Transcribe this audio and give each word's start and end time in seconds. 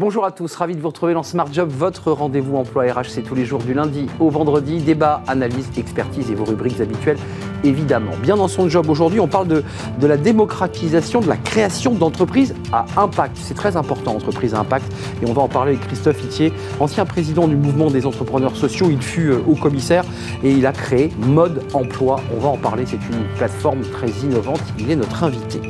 Bonjour 0.00 0.24
à 0.24 0.30
tous, 0.30 0.56
ravi 0.56 0.74
de 0.74 0.80
vous 0.80 0.88
retrouver 0.88 1.12
dans 1.12 1.22
Smart 1.22 1.52
Job, 1.52 1.68
votre 1.68 2.10
rendez-vous 2.10 2.56
emploi 2.56 2.84
RH, 2.84 3.10
c'est 3.10 3.20
tous 3.20 3.34
les 3.34 3.44
jours 3.44 3.62
du 3.62 3.74
lundi 3.74 4.06
au 4.18 4.30
vendredi, 4.30 4.78
débat, 4.78 5.20
analyse, 5.28 5.68
expertise 5.76 6.30
et 6.30 6.34
vos 6.34 6.46
rubriques 6.46 6.80
habituelles 6.80 7.18
évidemment. 7.64 8.12
Bien 8.22 8.36
dans 8.36 8.48
son 8.48 8.68
job 8.68 8.88
aujourd'hui, 8.88 9.20
on 9.20 9.28
parle 9.28 9.48
de, 9.48 9.62
la 10.00 10.16
démocratisation, 10.16 11.20
de 11.20 11.28
la 11.28 11.36
création 11.36 11.92
d'entreprises 11.92 12.54
à 12.72 12.86
impact. 12.96 13.36
C'est 13.36 13.54
très 13.54 13.76
important, 13.76 14.14
entreprise 14.14 14.54
à 14.54 14.60
impact, 14.60 14.90
et 15.22 15.28
on 15.28 15.32
va 15.32 15.42
en 15.42 15.48
parler 15.48 15.72
avec 15.72 15.86
Christophe 15.86 16.22
Itier, 16.24 16.52
ancien 16.78 17.04
président 17.04 17.48
du 17.48 17.56
mouvement 17.56 17.90
des 17.90 18.06
entrepreneurs 18.06 18.56
sociaux. 18.56 18.88
Il 18.90 19.02
fut 19.02 19.28
euh, 19.28 19.40
haut 19.46 19.54
commissaire 19.54 20.04
et 20.42 20.50
il 20.50 20.66
a 20.66 20.72
créé 20.72 21.10
Mode 21.18 21.62
Emploi. 21.74 22.20
On 22.36 22.40
va 22.40 22.48
en 22.48 22.56
parler, 22.56 22.84
c'est 22.86 22.96
une 22.96 23.24
plateforme 23.36 23.82
très 23.82 24.08
innovante. 24.24 24.62
Il 24.78 24.90
est 24.90 24.96
notre 24.96 25.24
invité. 25.24 25.60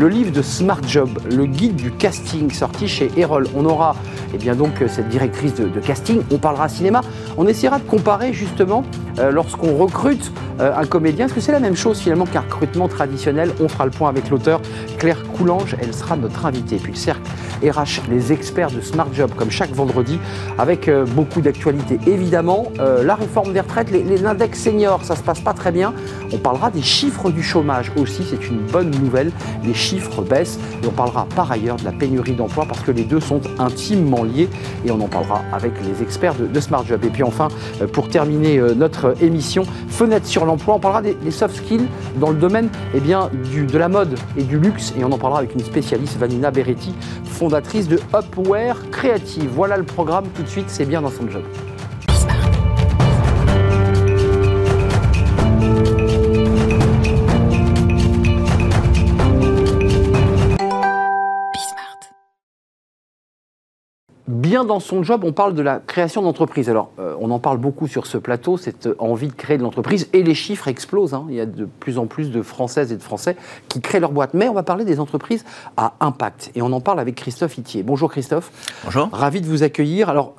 Le 0.00 0.08
livre 0.08 0.32
de 0.32 0.40
Smart 0.40 0.80
Job, 0.88 1.10
le 1.30 1.44
guide 1.44 1.76
du 1.76 1.90
casting 1.90 2.50
sorti 2.50 2.88
chez 2.88 3.10
Erol. 3.18 3.46
On 3.54 3.66
aura 3.66 3.94
eh 4.32 4.38
bien 4.38 4.54
donc 4.54 4.80
euh, 4.80 4.88
cette 4.88 5.10
directrice 5.10 5.54
de, 5.54 5.68
casting, 5.78 6.22
on 6.30 6.38
parlera 6.38 6.70
cinéma. 6.70 7.02
On 7.36 7.46
essaiera 7.46 7.78
de 7.78 7.84
comparer 7.84 8.32
justement 8.32 8.82
euh, 9.18 9.30
lorsqu'on 9.30 9.76
recrute 9.76 10.32
euh, 10.58 10.72
un 10.74 10.86
comédien, 10.86 11.26
est-ce 11.26 11.34
que 11.34 11.42
c'est 11.42 11.52
la 11.52 11.60
même 11.60 11.76
chose 11.76 11.98
finalement 11.98 12.24
qu'un 12.24 12.40
recrutement 12.40 12.88
traditionnel? 12.88 13.52
On 13.60 13.68
fera 13.68 13.84
le 13.84 13.90
point 13.90 14.08
avec 14.08 14.30
l'auteur 14.30 14.62
Claire 14.96 15.22
Coulange, 15.36 15.76
elle 15.78 15.92
sera 15.92 16.16
notre 16.16 16.46
invitée. 16.46 16.76
Puis 16.76 16.92
le 16.92 16.98
cercle 16.98 17.28
RH, 17.62 18.08
les 18.10 18.32
experts 18.32 18.70
de 18.70 18.80
Smart 18.80 19.08
Job, 19.12 19.30
comme 19.36 19.50
chaque 19.50 19.72
vendredi, 19.72 20.18
avec 20.58 20.90
beaucoup 21.14 21.40
d'actualités. 21.40 21.98
Évidemment, 22.06 22.66
la 22.78 23.14
réforme 23.14 23.52
des 23.52 23.60
retraites, 23.60 23.90
les, 23.90 24.24
index 24.24 24.60
seniors, 24.60 25.04
ça 25.04 25.16
se 25.16 25.22
passe 25.22 25.40
pas 25.40 25.52
très 25.52 25.72
bien. 25.72 25.92
On 26.32 26.38
parlera 26.38 26.70
des 26.70 26.82
chiffres 26.82 27.30
du 27.30 27.42
chômage 27.42 27.92
aussi, 27.96 28.24
c'est 28.28 28.48
une 28.48 28.58
bonne 28.58 28.90
nouvelle. 28.90 29.32
Les 29.64 29.74
chiffres 29.74 30.22
baissent 30.22 30.58
et 30.82 30.86
on 30.86 30.90
parlera 30.90 31.26
par 31.34 31.50
ailleurs 31.50 31.76
de 31.76 31.84
la 31.84 31.92
pénurie 31.92 32.34
d'emploi 32.34 32.66
parce 32.66 32.80
que 32.80 32.90
les 32.90 33.04
deux 33.04 33.20
sont 33.20 33.40
intimement 33.58 34.24
liés 34.24 34.48
et 34.84 34.90
on 34.90 35.00
en 35.00 35.08
parlera 35.08 35.42
avec 35.52 35.72
les 35.84 36.02
experts 36.02 36.34
de, 36.34 36.60
Smart 36.60 36.84
Job. 36.86 37.04
Et 37.04 37.08
puis 37.08 37.22
enfin, 37.22 37.48
euh, 37.80 37.86
pour 37.86 38.08
terminer 38.08 38.58
euh, 38.58 38.74
notre 38.74 39.14
émission, 39.22 39.62
fenêtre 39.88 40.26
sur 40.26 40.44
l'emploi, 40.44 40.74
on 40.74 40.78
parlera 40.78 41.02
des, 41.02 41.16
soft 41.30 41.56
skills 41.56 41.86
dans 42.16 42.30
le 42.30 42.36
domaine 42.36 42.68
eh 42.94 43.00
bien, 43.00 43.30
de 43.32 43.78
la 43.78 43.88
mode 43.88 44.18
et 44.36 44.42
du 44.42 44.58
luxe 44.58 44.92
et 44.98 45.04
on 45.04 45.12
en 45.12 45.18
parlera 45.18 45.40
avec 45.40 45.54
une 45.54 45.64
spécialiste, 45.64 46.18
Vanina 46.18 46.50
Beretti, 46.50 46.94
fondatrice 47.40 47.88
de 47.88 47.98
Upwear 48.14 48.76
Creative. 48.90 49.48
Voilà 49.48 49.78
le 49.78 49.84
programme 49.84 50.26
tout 50.36 50.42
de 50.42 50.48
suite, 50.48 50.68
c'est 50.68 50.84
bien 50.84 51.00
dans 51.00 51.10
son 51.10 51.26
job. 51.30 51.42
Bien 64.50 64.64
dans 64.64 64.80
son 64.80 65.04
job, 65.04 65.22
on 65.22 65.32
parle 65.32 65.54
de 65.54 65.62
la 65.62 65.78
création 65.78 66.22
d'entreprise. 66.22 66.68
Alors, 66.68 66.90
euh, 66.98 67.14
on 67.20 67.30
en 67.30 67.38
parle 67.38 67.58
beaucoup 67.58 67.86
sur 67.86 68.04
ce 68.08 68.18
plateau, 68.18 68.56
cette 68.56 68.88
envie 68.98 69.28
de 69.28 69.32
créer 69.32 69.56
de 69.58 69.62
l'entreprise, 69.62 70.08
et 70.12 70.24
les 70.24 70.34
chiffres 70.34 70.66
explosent. 70.66 71.14
Hein. 71.14 71.24
Il 71.28 71.36
y 71.36 71.40
a 71.40 71.46
de 71.46 71.66
plus 71.66 71.98
en 71.98 72.06
plus 72.06 72.32
de 72.32 72.42
Françaises 72.42 72.90
et 72.90 72.96
de 72.96 73.02
Français 73.02 73.36
qui 73.68 73.80
créent 73.80 74.00
leur 74.00 74.10
boîte. 74.10 74.34
Mais 74.34 74.48
on 74.48 74.52
va 74.52 74.64
parler 74.64 74.84
des 74.84 74.98
entreprises 74.98 75.44
à 75.76 75.94
impact, 76.00 76.50
et 76.56 76.62
on 76.62 76.72
en 76.72 76.80
parle 76.80 76.98
avec 76.98 77.14
Christophe 77.14 77.58
Itier. 77.58 77.84
Bonjour 77.84 78.10
Christophe. 78.10 78.50
Bonjour. 78.82 79.08
Ravi 79.12 79.40
de 79.40 79.46
vous 79.46 79.62
accueillir. 79.62 80.08
Alors, 80.08 80.34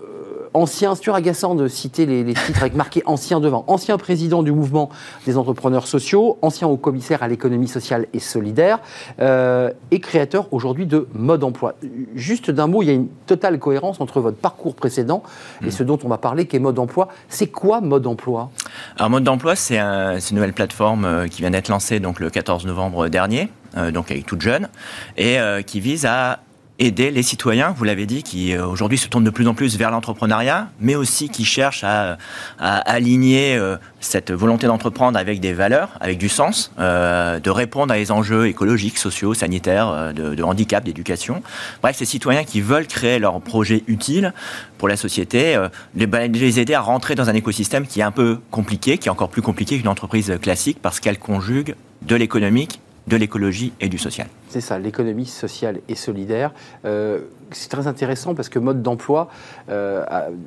ancien, 0.54 0.96
c'est 0.96 1.12
agaçant 1.12 1.56
de 1.56 1.68
citer 1.68 2.06
les, 2.06 2.34
titres 2.34 2.62
avec 2.62 2.76
marqué 2.76 3.02
ancien 3.06 3.40
devant, 3.40 3.64
ancien 3.68 3.98
président 3.98 4.44
du 4.44 4.52
mouvement 4.52 4.90
des 5.26 5.38
entrepreneurs 5.38 5.88
sociaux, 5.88 6.38
ancien 6.42 6.68
haut 6.68 6.78
commissaire 6.78 7.24
à 7.24 7.28
l'économie 7.28 7.68
sociale 7.68 8.08
et 8.14 8.20
solidaire, 8.20 8.80
euh, 9.20 9.72
et 9.92 10.00
créateur 10.00 10.48
aujourd'hui 10.52 10.86
de 10.86 11.08
Mode 11.14 11.44
Emploi. 11.44 11.76
Juste 12.16 12.52
d'un 12.52 12.68
mot, 12.68 12.82
il 12.82 12.86
y 12.86 12.90
a 12.90 12.94
une 12.94 13.10
totale 13.26 13.60
cohérence 13.60 14.02
entre 14.02 14.22
votre 14.22 14.38
parcours 14.38 14.76
précédent 14.76 15.24
et 15.62 15.68
hmm. 15.68 15.72
ce 15.72 15.84
dont 15.84 16.00
on 16.04 16.08
va 16.08 16.18
parler, 16.18 16.46
qui 16.46 16.56
est 16.56 16.60
Mode 16.60 16.80
Emploi. 16.80 17.08
C'est 17.30 17.48
quoi 17.48 17.82
Mode 17.82 18.08
Emploi? 18.08 18.50
Alors 18.98 19.10
Mode 19.10 19.28
Emploi, 19.28 19.56
c'est 19.56 19.78
une 19.80 20.36
nouvelle 20.36 20.54
plateforme 20.54 21.06
euh, 21.06 21.28
qui 21.28 21.42
vient 21.42 21.52
d'être 21.52 21.70
lancée 21.70 22.00
donc, 22.00 22.20
le 22.20 22.30
14 22.30 22.66
novembre 22.66 23.08
dernier, 23.10 23.50
euh, 23.78 23.92
donc 23.92 24.12
avec 24.12 24.26
toute 24.26 24.42
jeune, 24.42 24.70
et 25.18 25.38
qui 25.66 25.80
vise 25.80 26.06
à 26.06 26.40
aider 26.82 27.12
les 27.12 27.22
citoyens, 27.22 27.74
vous 27.78 27.84
l'avez 27.84 28.08
dit, 28.08 28.24
qui 28.24 28.54
euh, 28.54 28.66
aujourd'hui 28.66 28.98
se 28.98 29.08
tournent 29.08 29.24
de 29.24 29.30
plus 29.30 29.48
en 29.48 29.54
plus 29.54 29.78
vers 29.78 29.92
l'entrepreneuriat, 29.92 30.70
mais 30.80 30.96
aussi 30.96 31.30
qui 31.30 31.46
cherchent 31.46 31.84
à, 31.84 32.18
aligner 32.58 33.56
euh, 33.56 33.78
cette 34.00 34.32
volonté 34.32 34.66
d'entreprendre 34.68 35.18
avec 35.18 35.40
des 35.40 35.54
valeurs, 35.54 35.90
avec 36.00 36.18
du 36.18 36.28
sens, 36.28 36.72
euh, 36.80 37.40
de 37.40 37.50
répondre 37.52 37.94
à 37.94 37.98
des 37.98 38.12
enjeux 38.12 38.48
écologiques, 38.48 38.98
sociaux, 38.98 39.34
sanitaires, 39.34 40.12
de, 40.14 40.44
handicap, 40.44 40.84
d'éducation. 40.84 41.44
Bref, 41.82 41.98
ces 41.98 42.06
citoyens 42.06 42.44
qui 42.44 42.62
veulent 42.62 42.88
créer 42.88 43.20
leur 43.20 43.40
projet 43.42 43.84
utile 43.88 44.34
pour 44.80 44.88
la 44.88 44.98
société, 44.98 45.60
les, 45.96 46.08
les 46.08 46.60
aider 46.60 46.74
à 46.74 46.82
rentrer 46.82 47.14
dans 47.14 47.30
un 47.30 47.36
écosystème 47.36 47.86
qui 47.86 48.00
est 48.00 48.04
un 48.04 48.12
peu 48.12 48.40
compliqué, 48.50 48.98
qui 48.98 49.08
est 49.08 49.12
encore 49.12 49.30
plus 49.30 49.44
compliqué 49.44 49.78
qu'une 49.78 49.88
entreprise 49.88 50.34
classique 50.42 50.80
parce 50.82 51.00
qu'elle 51.00 51.20
conjugue 51.20 51.76
de 52.02 52.16
l'économique 52.16 52.80
de 53.08 53.18
l'écologie 53.18 53.74
et 53.82 53.90
du 53.90 53.98
social. 53.98 54.28
C'est 54.50 54.62
ça, 54.62 54.78
l'économie 54.78 55.26
sociale 55.26 55.80
et 55.90 55.96
solidaire. 55.96 56.52
Euh, 56.86 57.22
c'est 57.52 57.70
très 57.70 57.88
intéressant 57.88 58.36
parce 58.36 58.48
que 58.48 58.60
mode 58.60 58.82
d'emploi, 58.82 59.30
euh, 59.70 60.06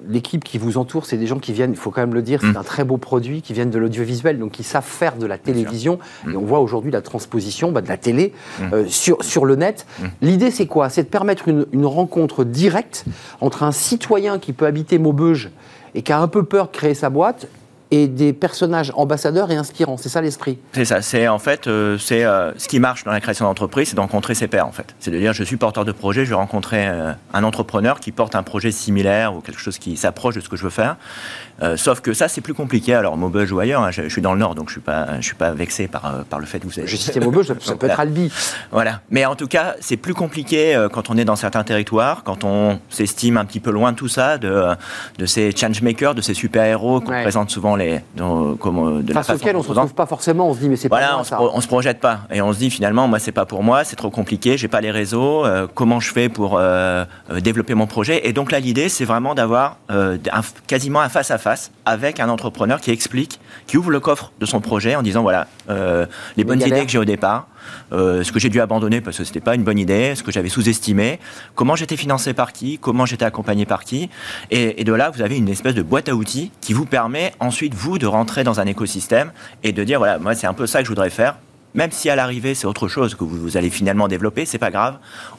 l'équipe 0.09 0.45
qui 0.45 0.59
vous 0.59 0.79
entoure, 0.79 1.05
c'est 1.05 1.17
des 1.17 1.27
gens 1.27 1.39
qui 1.39 1.53
viennent, 1.53 1.73
il 1.73 1.77
faut 1.77 1.91
quand 1.91 2.01
même 2.01 2.15
le 2.15 2.23
dire, 2.23 2.41
c'est 2.41 2.53
mm. 2.53 2.57
un 2.57 2.63
très 2.63 2.85
beau 2.85 2.97
produit, 2.97 3.43
qui 3.43 3.53
viennent 3.53 3.71
de 3.71 3.79
l'audiovisuel, 3.79 4.39
donc 4.39 4.53
qui 4.53 4.63
savent 4.63 4.85
faire 4.85 5.17
de 5.17 5.27
la 5.27 5.37
télévision. 5.37 5.99
Mm. 6.25 6.33
Et 6.33 6.37
on 6.37 6.45
voit 6.45 6.61
aujourd'hui 6.61 6.93
la 6.93 7.03
transposition 7.03 7.73
bah, 7.73 7.81
de 7.81 7.89
la 7.89 7.97
télé 7.97 8.33
mm. 8.61 8.63
euh, 8.73 8.87
sur, 8.87 9.23
sur 9.25 9.45
le 9.45 9.57
net. 9.57 9.87
L'idée, 10.23 10.51
c'est 10.51 10.67
quoi? 10.67 10.89
C'est 10.89 11.03
de 11.03 11.09
permettre 11.09 11.49
une, 11.49 11.67
une, 11.73 11.87
rencontre 11.87 12.45
directe 12.45 13.05
entre 13.41 13.63
un 13.63 13.73
citoyen 13.73 14.39
qui 14.39 14.53
peut 14.53 14.67
habiter 14.67 14.99
Maubeuge 14.99 15.51
et 15.95 16.03
qui 16.03 16.13
a 16.13 16.21
un 16.21 16.29
peu 16.29 16.45
peur 16.45 16.67
de 16.67 16.73
créer 16.73 16.95
sa 16.95 17.11
boîte 17.11 17.49
et 17.95 18.09
des 18.09 18.33
personnages 18.33 18.91
ambassadeurs 18.97 19.53
et 19.53 19.57
inspirants. 19.57 19.97
C'est 19.97 20.09
ça 20.09 20.21
l'esprit. 20.21 20.59
C'est 20.73 20.85
ça. 20.85 21.01
C'est 21.01 21.29
en 21.29 21.39
fait, 21.39 21.69
euh, 21.69 21.97
c'est 21.97 22.25
euh, 22.25 22.53
ce 22.59 22.67
qui 22.67 22.81
marche 22.81 23.05
dans 23.05 23.13
la 23.13 23.21
création 23.21 23.45
d'entreprise, 23.45 23.91
c'est 23.91 23.95
de 23.95 24.01
rencontrer 24.01 24.35
ses 24.35 24.49
pairs 24.49 24.67
en 24.67 24.73
fait. 24.73 24.97
C'est 24.99 25.13
de 25.13 25.19
dire, 25.19 25.33
je 25.33 25.45
suis 25.45 25.57
porteur 25.57 25.85
de 25.85 25.93
projet, 25.93 26.25
je 26.25 26.31
vais 26.31 26.35
rencontrer 26.35 26.89
euh, 26.89 27.13
un 27.33 27.45
entrepreneur 27.45 28.01
qui 28.01 28.11
porte 28.11 28.35
un 28.35 28.43
projet 28.43 28.73
similaire 28.73 29.37
ou 29.37 29.41
quelque 29.41 29.61
chose 29.61 29.79
qui 29.79 29.97
s'approche 29.97 30.35
de 30.35 30.41
ce 30.41 30.49
que 30.49 30.57
je 30.57 30.65
veux 30.65 30.71
faire. 30.71 30.97
Sauf 31.77 32.01
que 32.01 32.13
ça, 32.13 32.29
c'est 32.29 32.41
plus 32.41 32.55
compliqué. 32.55 32.95
Alors 32.95 33.17
Maubeuge 33.17 33.53
ou 33.53 33.61
ailleurs, 33.61 33.83
hein, 33.83 33.91
je, 33.91 34.09
suis 34.09 34.23
dans 34.23 34.33
le 34.33 34.39
Nord, 34.39 34.55
donc 34.55 34.69
je 34.69 34.75
suis 34.75 34.81
pas, 34.81 35.21
je 35.21 35.25
suis 35.25 35.35
pas 35.35 35.53
vexé 35.53 35.89
par 35.89 36.25
par 36.29 36.39
le 36.39 36.47
fait 36.47 36.61
que 36.61 36.67
vous 36.67 36.79
avez. 36.79 36.89
J'ai 36.89 36.97
cité 36.97 37.21
Maubeuge, 37.21 37.53
ça, 37.61 37.77
peut 37.77 37.87
être 37.87 38.01
Albi. 38.01 38.31
Voilà. 38.71 39.01
Mais 39.11 39.25
en 39.25 39.35
tout 39.35 39.47
cas, 39.47 39.75
c'est 39.81 39.97
plus 39.97 40.15
compliqué 40.15 40.87
quand 40.93 41.11
on 41.11 41.17
est 41.17 41.25
dans 41.25 41.37
certains 41.37 41.65
territoires, 41.65 42.23
quand 42.25 42.45
on 42.45 42.79
s'estime 42.91 43.37
un 43.37 43.45
petit 43.45 43.61
peu 43.61 43.71
loin 43.71 43.93
de 43.93 43.97
tout 43.97 44.09
ça, 44.09 44.39
de 44.39 44.75
de 45.19 45.27
ces 45.27 45.53
changemakers, 45.53 46.15
de 46.15 46.21
ces 46.21 46.35
super 46.35 46.65
héros 46.65 47.01
qu'on 47.01 47.13
présente 47.13 47.51
souvent 47.51 47.77
les 47.77 48.01
comme, 48.17 49.03
de 49.03 49.13
Face 49.13 49.31
auquel 49.31 49.57
on 49.57 49.61
ne 49.61 49.65
se 49.65 49.69
retrouve 49.69 49.95
pas 49.95 50.07
forcément, 50.07 50.49
on 50.49 50.55
se 50.55 50.61
dit 50.61 50.69
mais 50.69 50.77
c'est 50.77 50.89
pas 50.89 50.99
voilà, 50.99 51.19
on, 51.19 51.25
ça. 51.25 51.41
on 51.41 51.61
se 51.61 51.67
projette 51.67 52.01
pas 52.01 52.21
et 52.31 52.43
on 52.43 52.53
se 52.53 52.59
dit 52.59 52.71
finalement 52.71 53.09
moi 53.09 53.19
c'est 53.19 53.33
pas 53.33 53.47
pour 53.47 53.63
moi, 53.63 53.85
c'est 53.85 53.97
trop 53.97 54.11
compliqué, 54.11 54.57
j'ai 54.57 54.69
pas 54.69 54.81
les 54.81 54.91
réseaux, 54.91 55.45
euh, 55.45 55.67
comment 55.73 56.01
je 56.01 56.13
fais 56.13 56.29
pour 56.29 56.57
euh, 56.59 57.05
euh, 57.31 57.41
développer 57.41 57.75
mon 57.75 57.87
projet? 57.87 58.29
Et 58.29 58.33
donc 58.33 58.51
là 58.53 58.61
l'idée 58.61 58.89
c'est 58.89 59.05
vraiment 59.05 59.35
d'avoir 59.35 59.79
quasiment 60.67 61.01
un 61.01 61.09
face 61.09 61.31
à 61.31 61.39
face 61.45 61.71
avec 61.85 62.19
un 62.19 62.29
entrepreneur 62.29 62.81
qui 62.81 62.91
explique, 62.91 63.39
qui 63.67 63.77
ouvre 63.77 63.91
le 63.91 64.01
coffre 64.01 64.33
de 64.41 64.47
son 64.47 64.61
projet 64.61 64.97
en 64.97 65.03
disant 65.03 65.23
voilà 65.23 65.47
les 66.37 66.45
bonnes 66.45 66.61
idées 66.61 66.85
que 66.85 66.91
j'ai 66.91 66.99
au 66.99 67.05
départ. 67.05 67.47
Euh, 67.93 68.25
ce 68.25 68.33
que 68.33 68.39
j'ai 68.39 68.49
dû 68.49 68.61
abandonner 68.61 69.01
parce 69.01 69.19
que 69.19 69.25
ce 69.25 69.31
n'était 69.31 69.41
pas 69.41 69.55
une 69.55 69.63
bonne 69.63 69.79
idée, 69.79 70.15
ce 70.15 70.23
que 70.23 70.33
j'avais 70.33 70.49
sous-estimé, 70.49 71.19
comment 71.55 71.77
j'étais 71.77 71.97
financé 71.97 72.35
par 72.35 72.53
qui, 72.53 72.79
comment 72.79 73.07
j'étais 73.07 73.25
accompagné 73.25 73.67
par 73.67 73.85
qui. 73.85 74.11
Et, 74.51 74.85
de 74.85 74.93
là, 74.93 75.11
vous 75.11 75.23
avez 75.23 75.37
une 75.37 75.49
espèce 75.49 75.75
de 75.75 75.83
boîte 75.83 76.09
à 76.09 76.15
outils 76.15 76.51
qui 76.61 76.73
vous 76.73 76.87
permet 76.87 77.33
ensuite, 77.41 77.75
vous, 77.75 77.99
de 77.99 78.07
rentrer 78.07 78.45
dans 78.45 78.61
un 78.61 78.67
écosystème 78.67 79.33
et 79.63 79.73
de 79.73 79.85
dire, 79.85 79.99
voilà, 79.99 80.19
moi, 80.19 80.35
c'est 80.35 80.47
un 80.47 80.55
peu 80.55 80.67
ça 80.67 80.81
que 80.81 80.85
je 80.85 80.91
voudrais 80.91 81.11
faire. 81.11 81.37
Même 81.75 81.91
si 81.91 82.09
à 82.09 82.15
l'arrivée, 82.15 82.55
c'est 82.55 82.67
autre 82.67 82.87
chose 82.87 83.17
que 83.17 83.25
vous, 83.25 83.57
allez 83.57 83.71
finalement 83.71 84.07
développer, 84.07 84.47
c'est 84.47 84.59
pas 84.59 84.71
grave. 84.71 84.99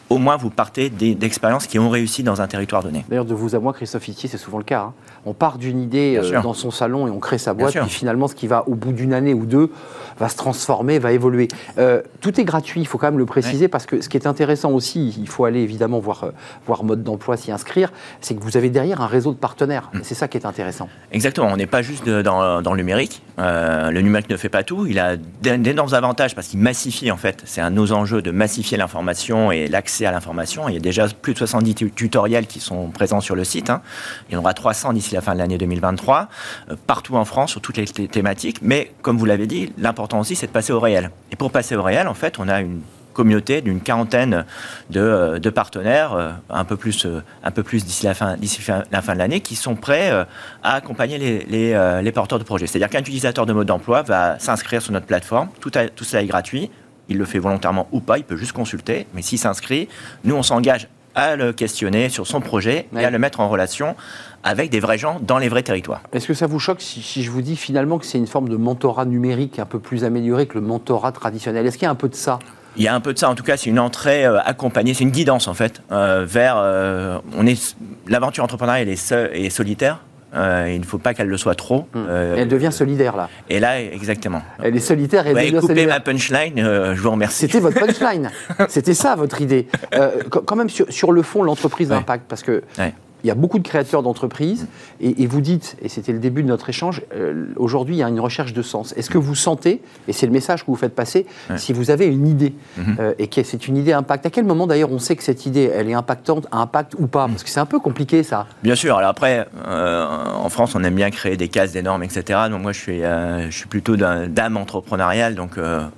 Au 0.10 0.19
moins, 0.19 0.38
vous 0.38 0.52
partez 0.52 0.90
d'expériences 0.90 1.66
qui 1.66 1.80
ont 1.80 1.90
réussi 1.90 2.22
dans 2.22 2.40
un 2.40 2.48
territoire 2.48 2.84
donné. 2.84 3.04
D'ailleurs, 3.10 3.25
de 3.25 3.34
vous 3.34 3.56
à 3.56 3.60
moi, 3.60 3.74
Christophe 3.74 4.07
Itier, 4.07 4.30
c'est 4.30 4.38
souvent 4.38 4.60
le 4.60 4.63
cas. 4.63 4.81
Hein. 4.81 4.94
On 5.25 5.34
part 5.34 5.57
d'une 5.57 5.81
idée 5.81 6.19
euh, 6.22 6.42
dans 6.42 6.54
son 6.54 6.69
salon 6.69 7.07
et 7.07 7.10
on 7.10 7.19
crée 7.19 7.40
sa 7.40 7.56
boîte, 7.56 7.75
et 7.75 7.86
finalement, 7.86 8.28
ce 8.28 8.36
qui 8.36 8.46
va, 8.46 8.63
au 8.68 8.75
bout 8.75 8.94
d'une 8.94 9.13
année 9.13 9.34
ou 9.34 9.48
deux, 9.48 9.72
va 10.19 10.30
se 10.30 10.38
transformer, 10.38 11.00
va 11.00 11.12
évoluer. 11.12 11.48
Euh, 11.80 12.04
tout 12.22 12.40
est 12.40 12.44
gratuit, 12.44 12.81
il 12.81 12.86
faut 12.86 13.00
quand 13.00 13.07
même 13.07 13.18
le 13.18 13.25
préciser, 13.25 13.68
parce 13.68 13.88
que 13.88 14.02
ce 14.02 14.10
qui 14.10 14.18
est 14.18 14.28
intéressant 14.28 14.72
aussi, 14.72 15.16
il 15.19 15.28
faut 15.28 15.46
aller 15.46 15.62
évidemment 15.62 16.00
voir, 16.00 16.25
euh, 16.25 16.31
voir 16.68 16.84
mode 16.84 17.04
d'emploi, 17.04 17.36
s'y 17.36 17.51
inscrire, 17.51 17.92
c'est 18.22 18.36
que 18.36 18.44
vous 18.44 18.58
avez 18.58 18.69
derrière 18.69 19.01
un 19.01 19.08
réseau 19.08 19.31
de 19.31 19.38
partenaires. 19.38 19.90
Mm. 19.94 20.00
C'est 20.04 20.16
ça 20.16 20.28
qui 20.28 20.38
est 20.38 20.46
intéressant. 20.46 20.88
Exactement, 21.12 21.48
on 21.48 21.58
n'est 21.58 21.66
pas 21.66 21.81
juste 21.81 22.08
dans, 22.08 22.62
dans, 22.62 22.72
le 22.74 22.78
numérique. 22.78 23.24
le 23.40 24.00
numérique 24.01 24.30
ne 24.30 24.38
fait 24.38 24.50
pas 24.50 24.63
tout, 24.63 24.86
il 24.86 25.00
a 25.00 25.18
d'énormes 25.18 25.96
avantages 25.96 26.36
parce 26.36 26.48
qu'il 26.48 26.60
massifie 26.60 27.10
en 27.10 27.18
fait. 27.18 27.42
C'est 27.46 27.62
un 27.62 27.72
de 27.72 27.75
nos 27.75 27.92
enjeux 27.92 28.22
de 28.22 28.31
massifier 28.31 28.78
l'information 28.78 29.51
et 29.51 29.68
l'accès 29.68 29.95
à 30.04 30.12
l'information. 30.12 30.68
Il 30.68 30.74
y 30.74 30.78
a 30.78 30.82
déjà 30.82 31.08
plus 31.08 31.34
de 31.34 31.38
70 31.38 31.92
tutoriels 31.92 32.48
qui 32.48 32.60
sont 32.60 32.90
présents 32.90 33.22
sur 33.22 33.36
le 33.36 33.44
site. 33.44 33.70
Hein. 33.70 33.82
Il 34.30 34.34
y 34.34 34.36
en 34.36 34.40
aura 34.40 34.54
300 34.54 34.94
d'ici 34.94 35.14
la 35.14 35.22
fin 35.22 35.34
de 35.34 35.38
l'année 35.38 35.58
2023, 35.58 36.28
euh, 36.72 36.76
partout 36.88 37.16
en 37.16 37.26
France 37.26 37.52
sur 37.52 37.62
toutes 37.62 37.78
les 37.78 37.86
thématiques. 37.86 38.58
Mais 38.62 38.92
comme 39.02 39.18
vous 39.18 39.26
l'avez 39.26 39.48
dit, 39.48 39.72
l'important 39.78 40.20
aussi 40.20 40.36
c'est 40.36 40.48
de 40.48 40.52
passer 40.52 40.74
au 40.74 40.80
réel. 40.80 41.12
Et 41.32 41.36
pour 41.36 41.52
passer 41.52 41.76
au 41.76 41.84
réel, 41.84 42.08
en 42.08 42.14
fait, 42.16 42.40
on 42.40 42.48
a 42.48 42.62
une 42.62 42.82
communauté 43.14 43.62
d'une 43.62 43.80
quarantaine 43.80 44.46
de, 44.90 45.50
partenaires, 45.50 46.38
un 46.50 46.66
peu 46.66 46.76
plus, 46.76 47.08
un 47.44 47.52
peu 47.52 47.64
plus 47.64 47.86
d'ici 47.86 48.06
la 48.06 48.14
fin, 48.14 48.36
d'ici 48.36 48.62
la 48.92 49.02
fin 49.02 49.14
de 49.14 49.20
l'année, 49.20 49.40
qui 49.40 49.56
sont 49.56 49.76
prêts 49.76 50.12
à 50.64 50.74
accompagner 50.74 51.18
les, 51.18 52.12
porteurs 52.12 52.40
de 52.40 52.44
projets. 52.44 52.68
C'est-à-dire 52.68 52.90
qu'un 52.90 53.00
utilisateur 53.00 53.46
de 53.46 53.54
mode 53.54 53.68
d'emploi 53.68 54.02
va 54.02 54.38
s'inscrire 54.40 54.82
sur 54.82 54.92
notre 54.92 55.06
plateforme, 55.06 55.48
tout, 55.62 55.72
tout 55.96 56.04
ça 56.04 56.22
est 56.22 56.26
gratuit, 56.26 56.70
il 57.10 57.18
le 57.18 57.25
fait 57.25 57.40
volontairement 57.40 57.88
ou 57.92 58.00
pas, 58.00 58.18
il 58.18 58.24
peut 58.24 58.38
juste 58.38 58.54
consulter, 58.54 59.07
mais 59.13 59.22
s'il 59.22 59.40
s'inscrit, 59.40 59.88
nous 60.24 60.36
on 60.36 60.44
s'engage 60.44 60.88
à 61.16 61.36
le 61.36 61.54
questionner 61.54 62.10
sur 62.10 62.28
son 62.28 62.42
projet 62.42 62.88
et 62.96 63.06
à 63.06 63.10
le 63.10 63.18
mettre 63.18 63.40
en 63.40 63.50
relation 63.50 63.96
avec 64.44 64.69
des 64.69 64.80
vrais 64.80 64.98
gens 64.98 65.19
dans 65.22 65.38
les 65.38 65.50
vrais 65.50 65.63
territoires. 65.63 66.02
Est-ce 66.12 66.28
que 66.28 66.34
ça 66.34 66.46
vous 66.46 66.60
choque 66.60 66.81
si, 66.81 67.24
je 67.24 67.31
vous 67.31 67.42
dis 67.42 67.56
finalement 67.56 67.98
que 67.98 68.06
c'est 68.06 68.18
une 68.18 68.28
forme 68.28 68.50
de 68.50 68.57
mentorat 68.57 69.06
numérique 69.06 69.57
un 69.57 69.66
peu 69.66 69.80
plus 69.80 70.04
amélioré 70.04 70.46
que 70.46 70.56
le 70.56 70.62
mentorat 70.62 71.13
traditionnel? 71.13 71.66
Est-ce 71.66 71.78
qu'il 71.78 71.86
y 71.86 71.88
a 71.88 71.92
un 71.92 71.96
peu 71.96 72.10
de 72.10 72.16
ça? 72.16 72.40
Il 72.78 72.84
y 72.84 72.90
a 72.90 72.94
un 72.94 73.00
peu 73.00 73.13
de 73.13 73.18
ça, 73.18 73.30
en 73.30 73.36
tout 73.36 73.44
cas, 73.44 73.56
c'est 73.56 73.69
une 73.69 73.80
entrée 73.80 74.25
euh, 74.25 74.40
accompagnée, 74.42 74.94
c'est 74.94 75.06
une 75.06 75.12
guidance 75.12 75.48
en 75.48 75.54
fait, 75.54 75.81
euh, 75.94 76.25
vers. 76.28 76.58
Euh, 76.58 77.19
on 77.38 77.48
est 77.48 77.78
l'aventure 78.06 78.44
entrepreneuriale 78.44 78.90
est, 78.90 79.12
est 79.12 79.50
solitaire, 79.50 80.01
euh, 80.36 80.72
il 80.74 80.80
ne 80.80 80.86
faut 80.86 80.98
pas 80.98 81.14
qu'elle 81.14 81.28
le 81.28 81.38
soit 81.38 81.56
trop. 81.56 81.88
Hmm. 81.94 82.06
Euh, 82.10 82.36
elle 82.38 82.48
devient 82.48 82.72
solidaire, 82.72 83.16
là. 83.16 83.30
Et 83.50 83.60
là, 83.60 83.82
exactement. 83.82 84.42
Elle 84.62 84.76
est 84.76 84.80
solitaire 84.80 85.26
et 85.28 85.32
elle 85.32 85.52
devient 85.52 85.62
solidaire. 85.62 85.88
ma 85.88 86.00
punchline, 86.00 86.60
euh, 86.60 86.96
je 86.96 87.02
vous 87.02 87.12
remercie. 87.12 87.40
C'était 87.40 87.60
votre 87.60 87.80
punchline. 87.86 88.32
C'était 88.68 88.94
ça, 88.94 89.16
votre 89.16 89.42
idée. 89.42 89.68
quand 90.30 90.56
même, 90.56 90.70
sur, 90.70 91.12
le 91.12 91.22
fond, 91.22 91.44
l'entreprise 91.44 91.90
d'impact, 91.90 92.26
parce 92.28 92.44
que 92.44 92.64
il 93.25 93.27
y 93.27 93.31
a 93.31 93.36
beaucoup 93.36 93.57
de 93.57 93.68
créateurs 93.68 94.04
d'entreprises, 94.04 94.68
et, 95.01 95.25
vous 95.25 95.42
dites, 95.42 95.77
et 95.81 95.89
c'était 95.89 96.12
le 96.12 96.19
début 96.19 96.44
de 96.44 96.48
notre 96.48 96.69
échange, 96.69 97.01
euh, 97.16 97.48
aujourd'hui 97.56 97.95
il 97.95 97.98
y 97.98 98.04
a 98.04 98.07
une 98.07 98.19
recherche 98.19 98.54
de 98.54 98.62
sens. 98.62 98.94
Est-ce 98.95 99.10
que 99.10 99.18
vous 99.18 99.33
sentez, 99.33 99.81
et 100.07 100.13
c'est 100.13 100.27
le 100.27 100.31
message 100.31 100.62
que 100.62 100.68
vous 100.68 100.75
faites 100.75 100.94
passer, 100.94 101.25
si 101.56 101.74
vous 101.74 101.89
avez 101.89 102.06
une 102.06 102.27
idée, 102.27 102.54
mhm. 102.77 102.98
euh, 103.00 103.13
et 103.18 103.25
que 103.25 103.42
c'est 103.42 103.68
une 103.68 103.77
idée 103.77 103.94
impact, 103.94 104.27
à 104.27 104.30
quel 104.30 104.45
moment 104.45 104.68
d'ailleurs 104.68 104.92
on 104.92 105.00
sait 105.00 105.16
que 105.16 105.24
cette 105.24 105.48
idée, 105.48 105.72
elle 105.74 105.89
est 105.89 105.95
impactante, 105.95 106.45
impact 106.51 106.94
ou 107.00 107.07
pas? 107.07 107.27
Parce 107.27 107.44
que 107.44 107.50
c'est 107.50 107.60
un 107.60 107.66
peu 107.66 107.80
compliqué 107.80 108.22
ça. 108.22 108.45
Bien 108.62 108.75
sûr, 108.75 108.95
alors 108.95 109.10
après, 109.10 109.48
euh, 109.66 110.06
en 110.06 110.50
France 110.50 110.75
on 110.75 110.83
aime 110.83 110.94
bien 110.94 111.10
créer 111.10 111.36
des 111.36 111.48
cases, 111.48 111.72
des 111.72 111.81
normes, 111.81 112.04
etc. 112.04 112.42
Donc 112.51 112.62
moi 112.62 112.74
je 112.74 112.80
suis, 112.80 113.00
je 113.00 113.57
suis 113.57 113.68
plutôt 113.68 113.98
d'âme 113.98 114.57
entrepreneuriale, 114.57 115.33
donc 115.33 115.54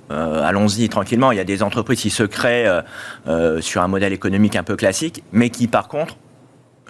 allons-y 0.08 0.88
tranquillement. 0.88 1.30
Il 1.30 1.36
y 1.36 1.42
a 1.42 1.44
des 1.44 1.62
entreprises 1.62 2.00
qui 2.00 2.10
se 2.10 2.22
créent 2.22 2.70
sur 3.60 3.82
un 3.82 3.88
modèle 3.88 4.14
économique 4.14 4.56
un 4.56 4.62
peu 4.62 4.76
classique, 4.76 5.22
mais 5.32 5.50
qui 5.50 5.66
par 5.66 5.88
contre 5.88 6.16